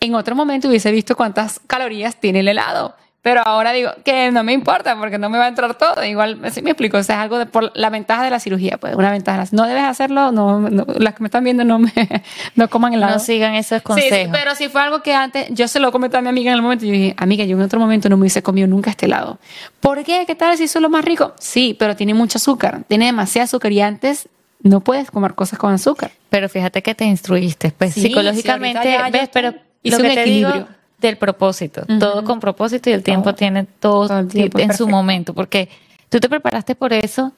[0.00, 2.94] en otro momento hubiese visto cuántas calorías tiene el helado.
[3.22, 6.02] Pero ahora digo que no me importa porque no me va a entrar todo.
[6.04, 6.96] Igual, así me explico.
[6.96, 9.44] O sea, es algo de por la ventaja de la cirugía, pues, una ventaja.
[9.52, 11.92] No debes hacerlo, no, las que me están viendo no me
[12.54, 13.14] no coman helado.
[13.14, 14.18] No sigan esos consejos.
[14.18, 16.56] Sí, pero si fue algo que antes, yo se lo comenté a mi amiga en
[16.56, 18.88] el momento, y yo dije, amiga, yo en otro momento no me hubiese comido nunca
[18.88, 19.38] este helado.
[19.80, 20.24] ¿Por qué?
[20.26, 21.34] ¿Qué tal si eso es lo más rico?
[21.38, 24.30] Sí, pero tiene mucho azúcar, tiene demasiado azúcar y antes
[24.62, 26.10] no puedes comer cosas con azúcar.
[26.30, 32.24] Pero fíjate que te instruiste, pues psicológicamente, ves, pero hice un equilibrio del propósito, todo
[32.24, 35.68] con propósito y el tiempo tiene todo, en su momento, porque
[36.08, 37.32] tú te preparaste por eso,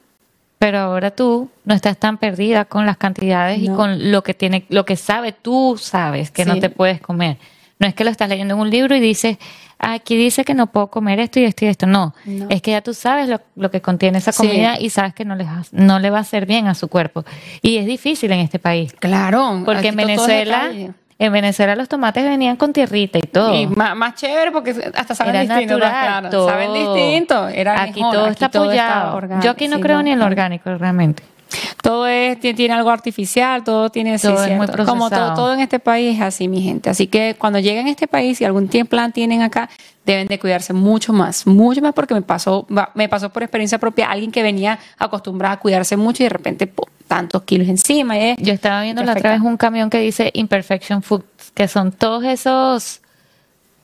[0.59, 4.65] pero ahora tú no estás tan perdida con las cantidades y con lo que tiene,
[4.69, 7.37] lo que sabe, tú sabes que no te puedes comer.
[7.79, 9.37] No es que lo estás leyendo en un libro y dices,
[9.77, 11.85] aquí dice que no puedo comer esto y esto y esto.
[11.85, 12.13] No,
[12.49, 15.45] es que ya tú sabes lo, que contiene esa comida y sabes que no le,
[15.71, 17.25] no le va a hacer bien a su cuerpo.
[17.61, 18.93] Y es difícil en este país.
[18.93, 19.63] Claro.
[19.65, 20.71] Porque en Venezuela
[21.25, 23.53] en Venezuela los tomates venían con tierrita y todo.
[23.53, 25.77] Y más, chévere porque hasta saben distinto.
[25.77, 27.47] Natural, Saben distinto.
[27.47, 29.21] Era aquí todo está apoyado.
[29.41, 31.23] Yo aquí no creo ni en lo orgánico realmente.
[31.81, 35.79] Todo es, tiene, algo artificial, todo tiene todo es muy Como todo, todo en este
[35.79, 36.89] país es así, mi gente.
[36.89, 39.69] Así que cuando lleguen a este país, si algún plan tienen acá,
[40.03, 44.09] deben de cuidarse mucho más, mucho más porque me pasó, me pasó por experiencia propia
[44.09, 46.73] alguien que venía acostumbrado a cuidarse mucho y de repente
[47.13, 48.17] tantos kilos encima.
[48.17, 48.35] ¿eh?
[48.39, 51.21] Yo estaba viendo la otra vez un camión que dice Imperfection Food,
[51.53, 53.02] que son todos esos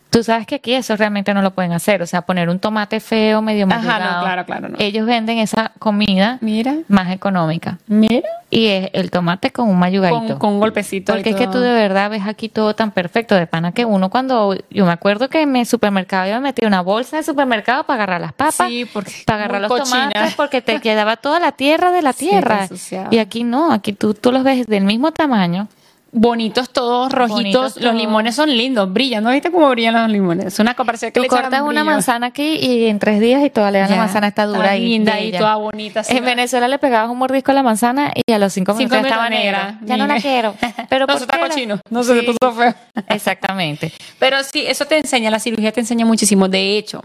[0.10, 2.99] Tú sabes que aquí eso realmente no lo pueden hacer, o sea, poner un tomate
[2.99, 4.69] feo, medio Ajá, no, claro, claro.
[4.69, 4.77] No.
[4.80, 6.77] Ellos venden esa comida Mira.
[6.88, 7.77] más económica.
[7.86, 8.27] Mira.
[8.49, 10.40] Y es el tomate con un mayugadito.
[10.40, 11.14] Con, un golpecito.
[11.14, 14.10] Porque es que tú de verdad ves aquí todo tan perfecto de pana que uno
[14.10, 17.84] cuando, yo me acuerdo que en mi supermercado yo me metí una bolsa de supermercado
[17.84, 21.52] para agarrar las papas, sí, porque para agarrar los tomates, porque te quedaba toda la
[21.52, 22.68] tierra de la tierra.
[23.11, 25.68] y aquí no, aquí tú, tú los ves del mismo tamaño
[26.11, 27.77] bonitos todos, rojitos.
[27.77, 29.23] los limones son lindos, brillan.
[29.23, 30.45] ¿No viste cómo brillan los limones?
[30.48, 33.88] Es una comparación que Tú cortas una manzana aquí y en tres días y todavía
[33.88, 36.03] la manzana está dura y linda y toda bonita.
[36.07, 39.30] En Venezuela le pegabas un mordisco a la manzana y a los cinco, minutos estaba
[39.30, 39.80] negra.
[39.84, 40.56] Ya no la quiero.
[40.90, 41.80] Pero no, se está cochino.
[41.90, 42.73] No se puso feo.
[43.07, 43.91] Exactamente.
[44.18, 46.48] Pero sí, eso te enseña, la cirugía te enseña muchísimo.
[46.48, 47.02] De hecho,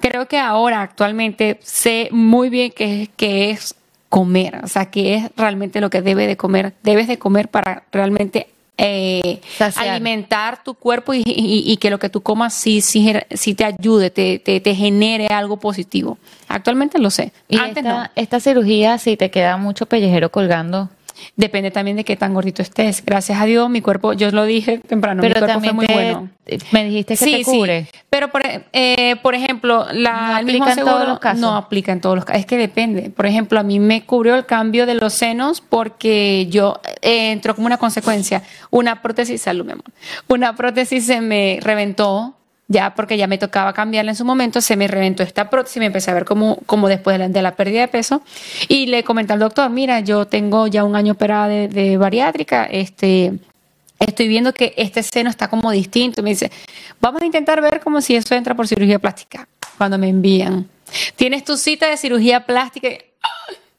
[0.00, 3.74] creo que ahora actualmente sé muy bien que, que es
[4.12, 7.84] comer, o sea, que es realmente lo que debe de comer, debes de comer para
[7.90, 9.40] realmente eh,
[9.76, 14.38] alimentar tu cuerpo y, que lo que tú comas sí, sí, sí te ayude, te,
[14.38, 16.18] te, te, genere algo positivo.
[16.46, 17.32] Actualmente lo sé.
[17.48, 20.90] Y Antes esta, esta cirugía, si te queda mucho pellejero colgando,
[21.36, 23.04] Depende también de qué tan gordito estés.
[23.04, 26.28] Gracias a Dios, mi cuerpo, yo lo dije temprano, pero mi cuerpo fue muy bueno.
[26.72, 27.84] Me dijiste que te cubre.
[27.84, 27.98] Sí.
[28.10, 28.42] Pero, por,
[28.72, 31.40] eh, por ejemplo, la, no aplica en todos los casos.
[31.40, 32.40] No aplica en todos los casos.
[32.40, 33.10] Es que depende.
[33.10, 37.54] Por ejemplo, a mí me cubrió el cambio de los senos porque yo eh, entró
[37.54, 38.42] como una consecuencia.
[38.70, 39.84] Una prótesis, salud, mi amor.
[40.28, 42.34] Una prótesis se me reventó
[42.72, 45.86] ya porque ya me tocaba cambiarla en su momento, se me reventó esta prótesis, me
[45.86, 48.22] empecé a ver como, como después de la, pérdida de peso
[48.68, 53.34] y le comenté al doctor, mira, yo tengo ya un año operada de, bariátrica, este,
[53.98, 56.22] estoy viendo que este seno está como distinto.
[56.22, 56.50] Me dice,
[57.00, 59.46] vamos a intentar ver como si eso entra por cirugía plástica.
[59.76, 60.68] Cuando me envían,
[61.16, 62.88] tienes tu cita de cirugía plástica.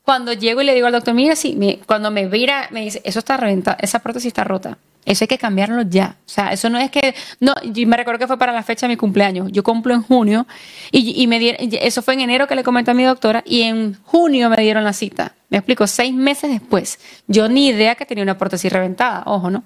[0.04, 3.20] Cuando llego y le digo al doctor, mira, sí, cuando me vira, me dice, eso
[3.20, 4.78] está reventado, esa prótesis está rota.
[5.06, 6.16] Eso hay que cambiarlo ya.
[6.26, 7.14] O sea, eso no es que.
[7.40, 9.52] No, yo me recuerdo que fue para la fecha de mi cumpleaños.
[9.52, 10.48] Yo cumplo en junio
[10.92, 11.70] y, y me dieron.
[11.82, 14.84] Eso fue en enero que le comenté a mi doctora y en junio me dieron
[14.84, 15.34] la cita.
[15.50, 17.00] Me explico, seis meses después.
[17.28, 19.64] Yo ni idea que tenía una prótesis reventada, ojo, ¿no?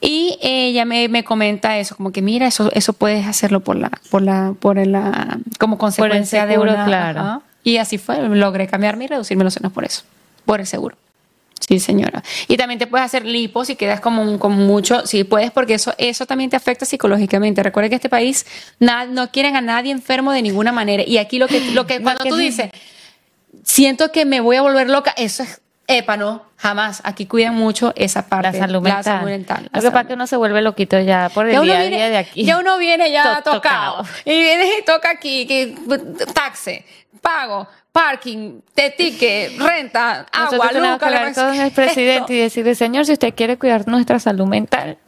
[0.00, 3.90] Y ella me, me, comenta eso, como que mira, eso, eso puedes hacerlo por la,
[4.10, 6.84] por la, por la, como consecuencia de una.
[6.84, 7.42] Claro.
[7.64, 10.02] Y así fue, logré cambiarme y reducirme los senos por eso,
[10.44, 10.96] por el seguro.
[11.66, 12.22] Sí, señora.
[12.46, 15.94] Y también te puedes hacer lipo si quedas como con mucho, si puedes, porque eso,
[15.98, 17.62] eso también te afecta psicológicamente.
[17.62, 18.46] Recuerda que este país
[18.78, 21.02] no quieren a nadie enfermo de ninguna manera.
[21.06, 22.70] Y aquí lo que, lo que cuando tú dices,
[23.64, 25.60] siento que me voy a volver loca, eso es
[25.90, 27.00] Epa, no, jamás.
[27.02, 28.52] Aquí cuidan mucho esa parte.
[28.52, 28.98] La salud mental.
[28.98, 31.62] La salud mental Lo que pasa es que uno se vuelve loquito ya por el
[31.62, 32.44] día a día de aquí.
[32.44, 34.04] Ya uno viene ya tocado.
[34.26, 35.74] Y viene y toca aquí, que
[36.34, 36.84] taxe,
[37.22, 37.66] pago,
[37.98, 43.34] parking, te ticket, renta, agua, luz, que con el presidente y decirle, señor, si usted
[43.34, 44.98] quiere cuidar nuestra salud mental,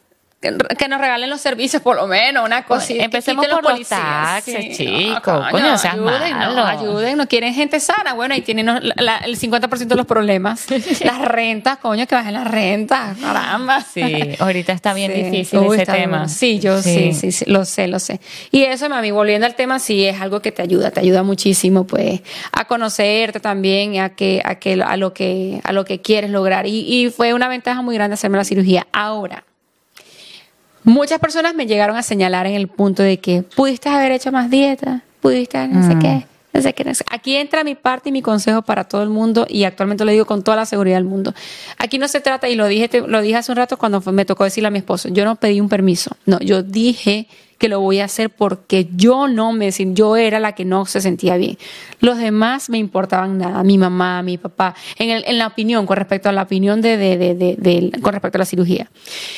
[0.40, 3.04] que nos regalen los servicios por lo menos, una cosita.
[3.04, 5.46] Empecemos por los, taxis, chicos.
[5.50, 8.14] coño, ayuden, no, ayuden, no quieren gente sana.
[8.14, 10.66] Bueno, ahí tienen el 50% de los problemas.
[11.04, 13.82] las rentas, coño, que bajen las rentas, caramba.
[13.82, 16.26] Sí, ahorita está bien difícil ese tema.
[16.26, 17.12] Sí, yo sí.
[17.12, 17.32] sí.
[17.32, 18.18] sí, lo sé, lo sé.
[18.50, 21.86] Y eso, mami, volviendo al tema, sí, es algo que te ayuda, te ayuda muchísimo,
[21.86, 22.22] pues,
[22.52, 26.66] a conocerte también, a que, a que, a lo que, a lo que quieres lograr.
[26.66, 28.86] Y, y fue una ventaja muy grande hacerme la cirugía.
[28.92, 29.44] Ahora,
[30.84, 34.50] Muchas personas me llegaron a señalar en el punto de que pudiste haber hecho más
[34.50, 35.98] dieta, pudiste no sé mm.
[35.98, 36.26] qué.
[36.52, 39.62] No sé qué, Aquí entra mi parte y mi consejo para todo el mundo y
[39.62, 41.32] actualmente lo digo con toda la seguridad del mundo.
[41.78, 44.42] Aquí no se trata, y lo dije, lo dije hace un rato cuando me tocó
[44.42, 47.28] decirle a mi esposo, yo no pedí un permiso, no, yo dije
[47.60, 51.02] que lo voy a hacer porque yo no me yo era la que no se
[51.02, 51.58] sentía bien.
[52.00, 55.98] Los demás me importaban nada, mi mamá, mi papá, en, el, en la opinión, con
[55.98, 58.88] respecto a la opinión de, de, de, con respecto a la cirugía.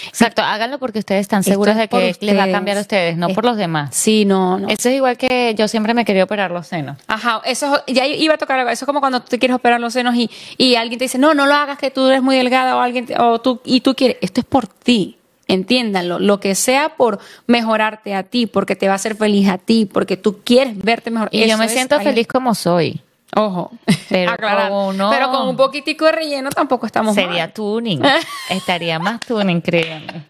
[0.07, 3.28] Exacto, háganlo porque ustedes están seguros de que les va a cambiar a ustedes, no
[3.31, 3.93] por los demás.
[3.93, 4.69] Sí, no, no.
[4.69, 6.99] Eso es igual que yo siempre me quería operar los senos.
[7.09, 10.15] Ajá, eso ya iba a tocar, eso es como cuando tú quieres operar los senos
[10.15, 12.81] y, y alguien te dice, no, no lo hagas que tú eres muy delgada o
[12.81, 15.16] alguien, o tú, y tú quieres, esto es por ti.
[15.48, 19.59] Entiéndanlo, lo que sea por mejorarte a ti, porque te va a hacer feliz a
[19.59, 21.28] ti, porque tú quieres verte mejor.
[21.32, 23.01] Y yo me siento feliz como soy.
[23.35, 23.70] Ojo,
[24.09, 28.02] pero, pero con un poquitico de relleno tampoco estamos Sería tuning.
[28.51, 30.27] Estaría más tuning, créanme.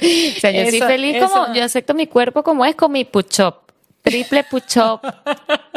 [0.00, 3.56] O sea, yo soy feliz como, yo acepto mi cuerpo como es con mi push-up.
[4.02, 5.00] Triple push-up.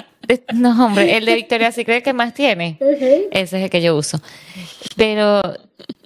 [0.54, 2.78] No, hombre, el de Victoria Secret que más tiene.
[3.32, 4.22] Ese es el que yo uso.
[4.96, 5.42] Pero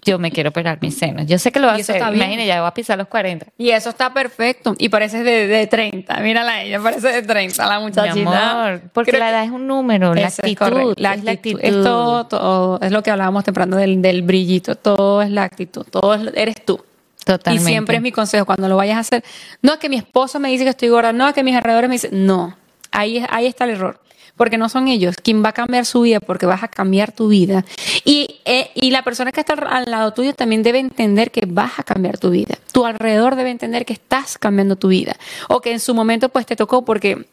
[0.04, 1.28] yo me quiero operar mis senos.
[1.28, 1.98] Yo sé que lo va a hacer.
[1.98, 3.48] Imagínate, ya voy a pisar los 40.
[3.58, 4.74] Y eso está perfecto.
[4.78, 6.20] Y parece de, de 30.
[6.22, 8.16] Mírala ella, parece de 30 la muchachita.
[8.16, 10.94] Mi amor, porque la edad es un número, la actitud.
[10.96, 11.60] Es la actitud.
[11.62, 14.76] Es todo, es lo que hablábamos temprano del, del brillito.
[14.76, 15.86] Todo es la actitud.
[15.90, 16.84] Todo eres tú.
[17.26, 17.70] Totalmente.
[17.70, 19.24] Y siempre es mi consejo cuando lo vayas a hacer.
[19.62, 21.90] No es que mi esposo me dice que estoy gorda, no es que mis alrededores
[21.90, 22.56] me dicen, no.
[22.92, 24.00] Ahí, ahí está el error
[24.38, 27.28] porque no son ellos quien va a cambiar su vida, porque vas a cambiar tu
[27.28, 27.66] vida.
[28.06, 31.80] Y, eh, y la persona que está al lado tuyo también debe entender que vas
[31.80, 32.56] a cambiar tu vida.
[32.72, 35.18] Tu alrededor debe entender que estás cambiando tu vida.
[35.50, 37.26] O que en su momento pues te tocó porque,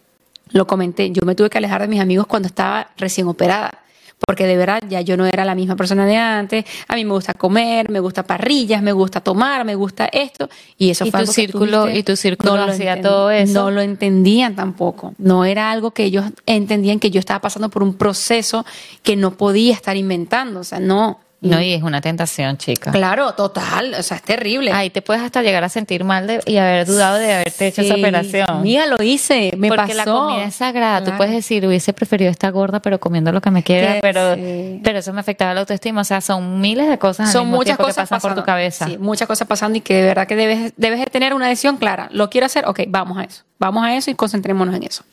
[0.50, 3.83] lo comenté, yo me tuve que alejar de mis amigos cuando estaba recién operada
[4.26, 6.64] porque de verdad ya yo no era la misma persona de antes.
[6.88, 10.48] A mí me gusta comer, me gusta parrillas, me gusta tomar, me gusta esto
[10.78, 13.52] y eso fue tu círculo y tu círculo no hacía todo eso.
[13.52, 15.14] No lo entendían tampoco.
[15.18, 18.64] No era algo que ellos entendían que yo estaba pasando por un proceso
[19.02, 21.20] que no podía estar inventando, o sea, no.
[21.50, 22.90] No, y es una tentación, chica.
[22.90, 24.72] Claro, total, o sea, es terrible.
[24.72, 27.82] Ahí te puedes hasta llegar a sentir mal de, y haber dudado de haberte hecho
[27.82, 28.62] esa operación.
[28.62, 31.04] Mira, lo hice, me Porque la comida es sagrada.
[31.04, 34.36] Tú puedes decir, hubiese preferido estar gorda, pero comiendo lo que me queda, pero,
[34.82, 36.00] pero eso me afectaba la autoestima.
[36.00, 38.86] O sea, son miles de cosas son muchas cosas que pasan por tu cabeza.
[38.86, 41.76] Sí, muchas cosas pasando y que de verdad que debes, debes de tener una decisión
[41.76, 42.08] clara.
[42.12, 42.66] ¿Lo quiero hacer?
[42.66, 43.42] Ok, vamos a eso.
[43.58, 45.04] Vamos a eso y concentrémonos en eso.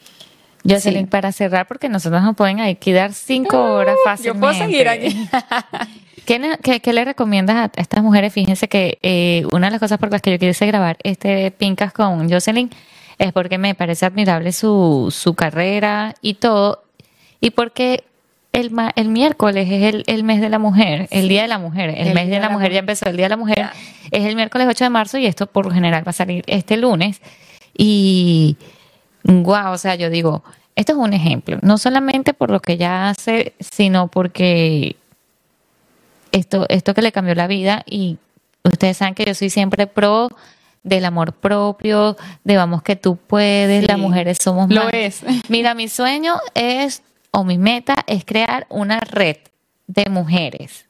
[0.68, 4.40] Jocelyn, para cerrar, porque nosotros nos pueden ahí quedar cinco horas fácilmente.
[4.40, 5.30] Yo puedo seguir aquí.
[6.82, 8.32] ¿Qué, le recomiendas a estas mujeres?
[8.32, 11.92] Fíjense que eh, una de las cosas por las que yo quise grabar este Pincas
[11.92, 12.70] con Jocelyn
[13.18, 16.84] es porque me parece admirable su, su carrera y todo,
[17.42, 18.06] y porque
[18.54, 21.94] el, el miércoles es el, el, mes de la mujer, el Día de la Mujer.
[21.98, 23.70] El, mes de la, mujer ya empezó, el Día de la Mujer
[24.10, 26.78] es el miércoles 8 de marzo y esto por lo general va a salir este
[26.78, 27.22] lunes.
[27.78, 28.56] Y,
[29.24, 30.44] wow, o sea, yo digo,
[30.76, 34.96] esto es un ejemplo, no solamente por lo que ella hace, sino porque
[36.32, 38.18] esto, esto que le cambió la vida y
[38.64, 40.30] ustedes saben que yo soy siempre pro
[40.84, 44.76] del amor propio, de vamos que tú puedes, las mujeres somos más.
[44.86, 45.22] Lo es.
[45.50, 49.38] Mira, mi sueño es, o mi meta es crear una red
[49.88, 50.86] de mujeres.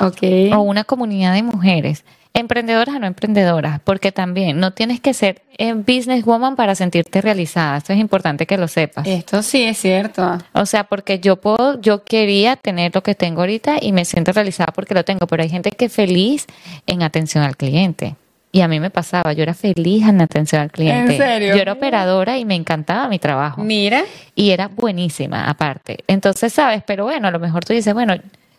[0.00, 0.22] Ok.
[0.52, 2.04] O una comunidad de mujeres
[2.34, 7.78] emprendedoras o no emprendedoras, porque también no tienes que ser eh, businesswoman para sentirte realizada.
[7.78, 9.06] Esto es importante que lo sepas.
[9.06, 10.38] Esto sí es cierto.
[10.52, 14.32] O sea, porque yo puedo, yo quería tener lo que tengo ahorita y me siento
[14.32, 16.46] realizada porque lo tengo, pero hay gente que es feliz
[16.86, 18.16] en atención al cliente.
[18.50, 21.12] Y a mí me pasaba, yo era feliz en atención al cliente.
[21.12, 21.56] ¿En serio?
[21.56, 23.62] Yo era operadora y me encantaba mi trabajo.
[23.62, 24.04] Mira.
[24.34, 25.98] Y era buenísima, aparte.
[26.06, 26.82] Entonces, ¿sabes?
[26.86, 28.14] Pero bueno, a lo mejor tú dices, bueno,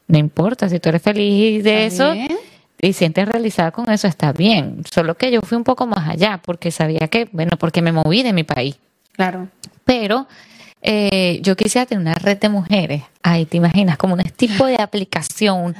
[0.07, 2.13] No importa, si tú eres feliz de eso
[2.87, 4.83] y sientes realizada con eso, está bien.
[4.91, 8.23] Solo que yo fui un poco más allá porque sabía que, bueno, porque me moví
[8.23, 8.77] de mi país.
[9.13, 9.47] Claro.
[9.83, 10.27] Pero
[10.87, 13.01] eh, yo quisiera tener una red de mujeres.
[13.23, 15.75] Ahí te imaginas, como un tipo de aplicación,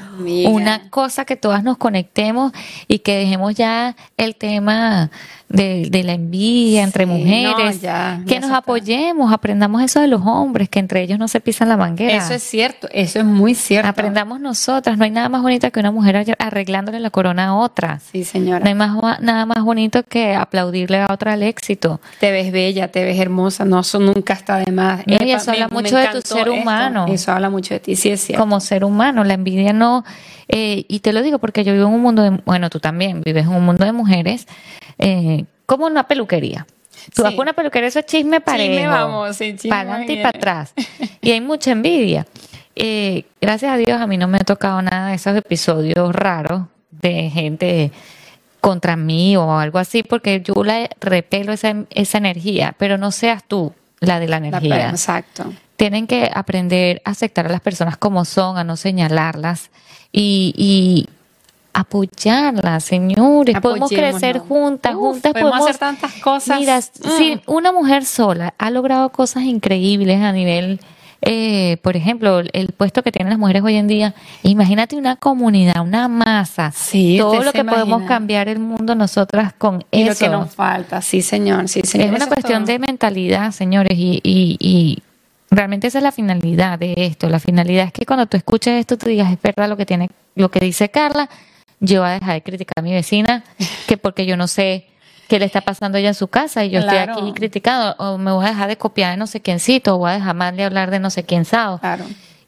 [0.48, 2.52] una cosa que todas nos conectemos
[2.88, 5.12] y que dejemos ya el tema
[5.48, 7.80] de, la envidia entre mujeres,
[8.28, 11.78] que nos apoyemos, aprendamos eso de los hombres, que entre ellos no se pisan la
[11.78, 12.18] manguera.
[12.18, 13.88] Eso es cierto, eso es muy cierto.
[13.88, 18.00] Aprendamos nosotras, no hay nada más bonito que una mujer arreglándole la corona a otra.
[18.12, 18.60] Sí, señora.
[18.60, 22.02] No hay más, nada más bonito que aplaudirle a otra el éxito.
[22.20, 24.95] Te ves bella, te ves hermosa, no, eso nunca está de más.
[25.06, 27.06] Y eso habla mucho de tu ser humano.
[27.10, 28.42] Eso habla mucho de ti, sí es cierto.
[28.42, 30.04] Como ser humano, la envidia no...
[30.48, 32.30] Eh, y te lo digo porque yo vivo en un mundo de...
[32.46, 34.48] Bueno, tú también vives en un mundo de mujeres
[35.00, 36.68] eh, como una peluquería.
[37.14, 38.74] Tú vas una peluquería, eso es chisme parejo.
[38.74, 39.70] Chisme vamos, sí, chisme.
[39.70, 40.74] Para adelante y para atrás.
[41.22, 42.28] Y hay mucha envidia.
[42.76, 46.64] Eh, gracias a Dios a mí no me ha tocado nada de esos episodios raros
[46.92, 47.92] de gente
[48.66, 53.44] contra mí o algo así, porque yo la repelo esa, esa energía, pero no seas
[53.48, 54.90] tú la de la energía.
[54.90, 55.54] exacto.
[55.76, 59.72] Tienen que aprender a aceptar a las personas como son, a no señalarlas
[60.12, 61.10] y, y
[61.76, 63.60] apoyarlas, señores.
[63.60, 66.58] Podemos crecer juntas, juntas podemos, hacer tantas cosas.
[66.58, 67.42] Mira, si mm.
[67.48, 70.80] una mujer sola ha logrado cosas increíbles a nivel,
[71.22, 74.14] eh, por ejemplo, el puesto que tienen las mujeres hoy en día,
[74.44, 79.84] imagínate una comunidad, una masa, sí, todo lo que podemos cambiar el mundo nosotras con
[79.92, 80.10] eso.
[80.10, 82.10] Lo que nos falta, sí señor, sí señor.
[82.10, 85.04] Es una cuestión de mentalidad, señores, y, y, y
[85.50, 87.30] realmente esa es la finalidad de esto.
[87.30, 90.10] La finalidad es que cuando tú escuches esto, tú digas, es verdad lo que tiene,
[90.36, 91.30] lo que dice Carla,
[91.80, 93.44] yo voy a dejar de criticar a mi vecina,
[93.88, 94.88] que porque yo no sé
[95.28, 98.32] qué le está pasando ella en su casa y yo estoy aquí criticando, o me
[98.32, 100.92] voy a dejar de copiar de no sé quiéncito, o voy a dejar de hablar
[100.92, 101.80] de no sé quién sabe.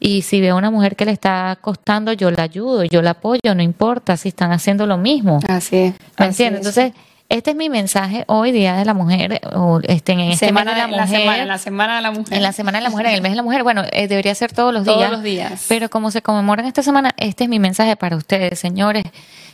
[0.00, 3.10] Y si veo a una mujer que le está costando, yo la ayudo, yo la
[3.10, 5.40] apoyo, no importa si están haciendo lo mismo.
[5.48, 5.94] Así es.
[6.18, 6.60] ¿Me entiendes?
[6.60, 6.92] Entonces,
[7.28, 10.78] este es mi mensaje hoy, Día de la Mujer, o este, en este semana de
[10.78, 11.40] la, Mujer.
[11.40, 12.34] en la Semana de la Mujer.
[12.34, 13.62] En la Semana de la Mujer, en el mes de la Mujer.
[13.62, 14.96] Bueno, eh, debería ser todos los días.
[14.96, 15.66] Todos los días.
[15.68, 19.04] Pero como se conmemora en esta semana, este es mi mensaje para ustedes, señores.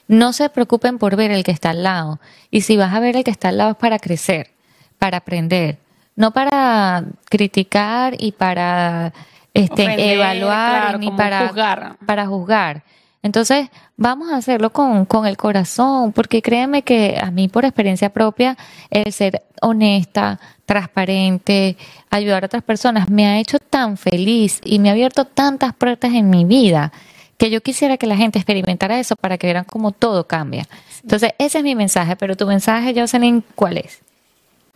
[0.06, 2.20] No se preocupen por ver el que está al lado.
[2.50, 4.52] Y si vas a ver el que está al lado es para crecer,
[5.00, 5.78] para aprender,
[6.14, 9.12] no para criticar y para
[9.52, 11.96] este, evaluar ni para juzgar.
[12.06, 12.84] para juzgar.
[13.24, 18.10] Entonces, vamos a hacerlo con, con el corazón, porque créeme que a mí por experiencia
[18.10, 18.58] propia,
[18.90, 21.78] el ser honesta, transparente,
[22.10, 26.12] ayudar a otras personas, me ha hecho tan feliz y me ha abierto tantas puertas
[26.12, 26.92] en mi vida
[27.38, 30.68] que yo quisiera que la gente experimentara eso para que vieran cómo todo cambia.
[31.02, 34.03] Entonces, ese es mi mensaje, pero tu mensaje, Jocelyn, ¿cuál es?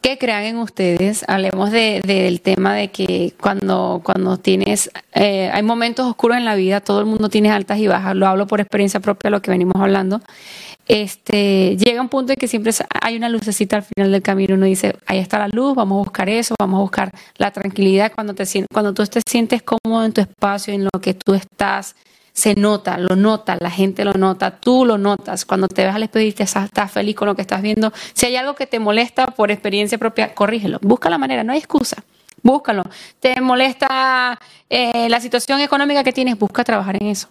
[0.01, 1.25] Que crean en ustedes.
[1.29, 6.55] Hablemos de, del tema de que cuando, cuando tienes, eh, hay momentos oscuros en la
[6.55, 9.51] vida, todo el mundo tiene altas y bajas, lo hablo por experiencia propia, lo que
[9.51, 10.21] venimos hablando.
[10.87, 12.73] Este, llega un punto en que siempre
[13.03, 16.05] hay una lucecita al final del camino, uno dice, ahí está la luz, vamos a
[16.05, 20.13] buscar eso, vamos a buscar la tranquilidad cuando, te, cuando tú te sientes cómodo en
[20.15, 21.95] tu espacio, en lo que tú estás,
[22.39, 25.45] se nota, lo nota, la gente lo nota, tú lo notas.
[25.45, 28.27] Cuando te ves al espejo y te estás feliz con lo que estás viendo, si
[28.27, 30.79] hay algo que te molesta por experiencia propia, corrígelo.
[30.81, 31.97] Busca la manera, no hay excusa.
[32.41, 32.85] Búscalo.
[33.19, 34.39] ¿Te molesta
[34.71, 36.39] eh, la situación económica que tienes?
[36.39, 37.27] Busca trabajar en eso.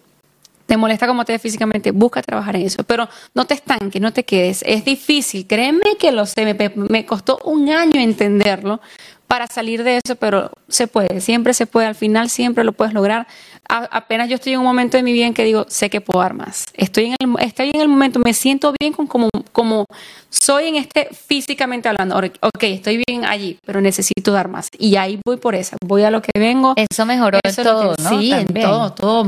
[0.65, 1.91] ¿Te molesta cómo te ves físicamente?
[1.91, 2.83] Busca trabajar en eso.
[2.83, 4.61] Pero no te estanques, no te quedes.
[4.67, 5.47] Es difícil.
[5.47, 6.53] Créeme que lo sé.
[6.53, 8.81] Me, me costó un año entenderlo
[9.27, 11.21] para salir de eso, pero se puede.
[11.21, 11.87] Siempre se puede.
[11.87, 13.27] Al final siempre lo puedes lograr
[13.67, 16.21] apenas yo estoy en un momento de mi vida en que digo, sé que puedo
[16.21, 16.65] dar más.
[16.73, 19.85] Estoy en el, estoy en el momento, me siento bien con como, como
[20.29, 22.17] soy en este físicamente hablando.
[22.17, 24.69] Ok, estoy bien allí, pero necesito dar más.
[24.77, 26.73] Y ahí voy por esa, voy a lo que vengo.
[26.75, 28.09] Eso mejoró en todo, ¿no?
[28.09, 29.23] Sí, en todo, todo.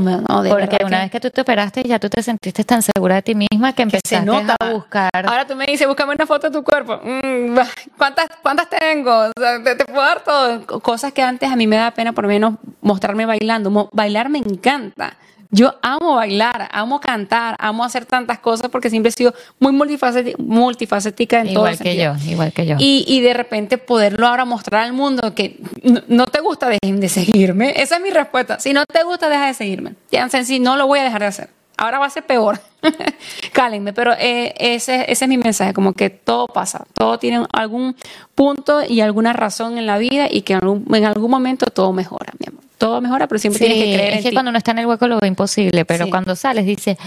[0.48, 3.34] Porque una vez que tú te operaste, ya tú te sentiste tan segura de ti
[3.34, 5.10] misma que empezaste a buscar.
[5.12, 7.00] Ahora tú me dices, búscame una foto de tu cuerpo.
[7.02, 7.58] Mm,
[7.98, 9.30] ¿cuántas, ¿Cuántas tengo?
[9.64, 9.84] te, te,
[10.24, 10.80] todo.
[10.80, 13.90] Cosas que antes a mí me da pena por lo menos mostrarme bailando.
[13.92, 15.16] Bailar me encanta.
[15.52, 21.40] Yo amo bailar, amo cantar, amo hacer tantas cosas porque siempre he sido muy multifacética,
[21.40, 22.76] en igual que yo, igual que yo.
[22.78, 25.58] Y, y, de repente poderlo ahora mostrar al mundo que
[26.06, 27.72] no, te gusta, dejen de seguirme.
[27.76, 28.60] Esa es mi respuesta.
[28.60, 29.94] Si no te gusta, deja de seguirme.
[30.12, 31.59] Ya si no lo voy a dejar de hacer.
[31.80, 32.60] Ahora va a ser peor.
[33.52, 37.96] Cálenme, pero eh, ese, ese es mi mensaje, como que todo pasa, todo tiene algún
[38.34, 41.94] punto y alguna razón en la vida y que en algún, en algún momento todo
[41.94, 42.62] mejora, mi amor.
[42.76, 45.08] Todo mejora, pero siempre tienes que creer es que cuando uno está en el hueco
[45.08, 46.98] lo ve imposible, pero cuando sales dice,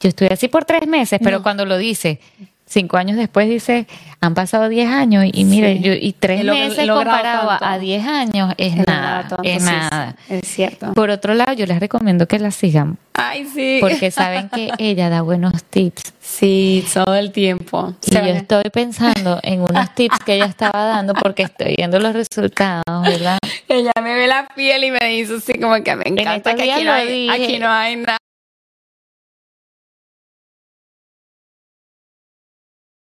[0.00, 2.20] yo estoy así por tres meses, pero cuando lo dice,
[2.66, 3.86] cinco años después dice,
[4.20, 8.76] han pasado diez años y, mire, yo, y tres meses comparado a diez años es,
[8.76, 10.16] nada, es nada.
[10.28, 10.92] es cierto.
[10.92, 12.98] Por otro lado, yo les recomiendo que la sigan.
[13.14, 13.78] Ay, sí.
[13.80, 16.12] Porque saben que ella da buenos tips.
[16.20, 17.94] Sí, todo el tiempo.
[18.04, 22.12] Y yo estoy pensando en unos tips que ella estaba dando porque estoy viendo los
[22.12, 23.38] resultados, ¿verdad?
[23.68, 26.84] Ella me ve la piel y me dice así como que me encanta que aquí
[26.84, 28.15] no, hay, aquí no hay nada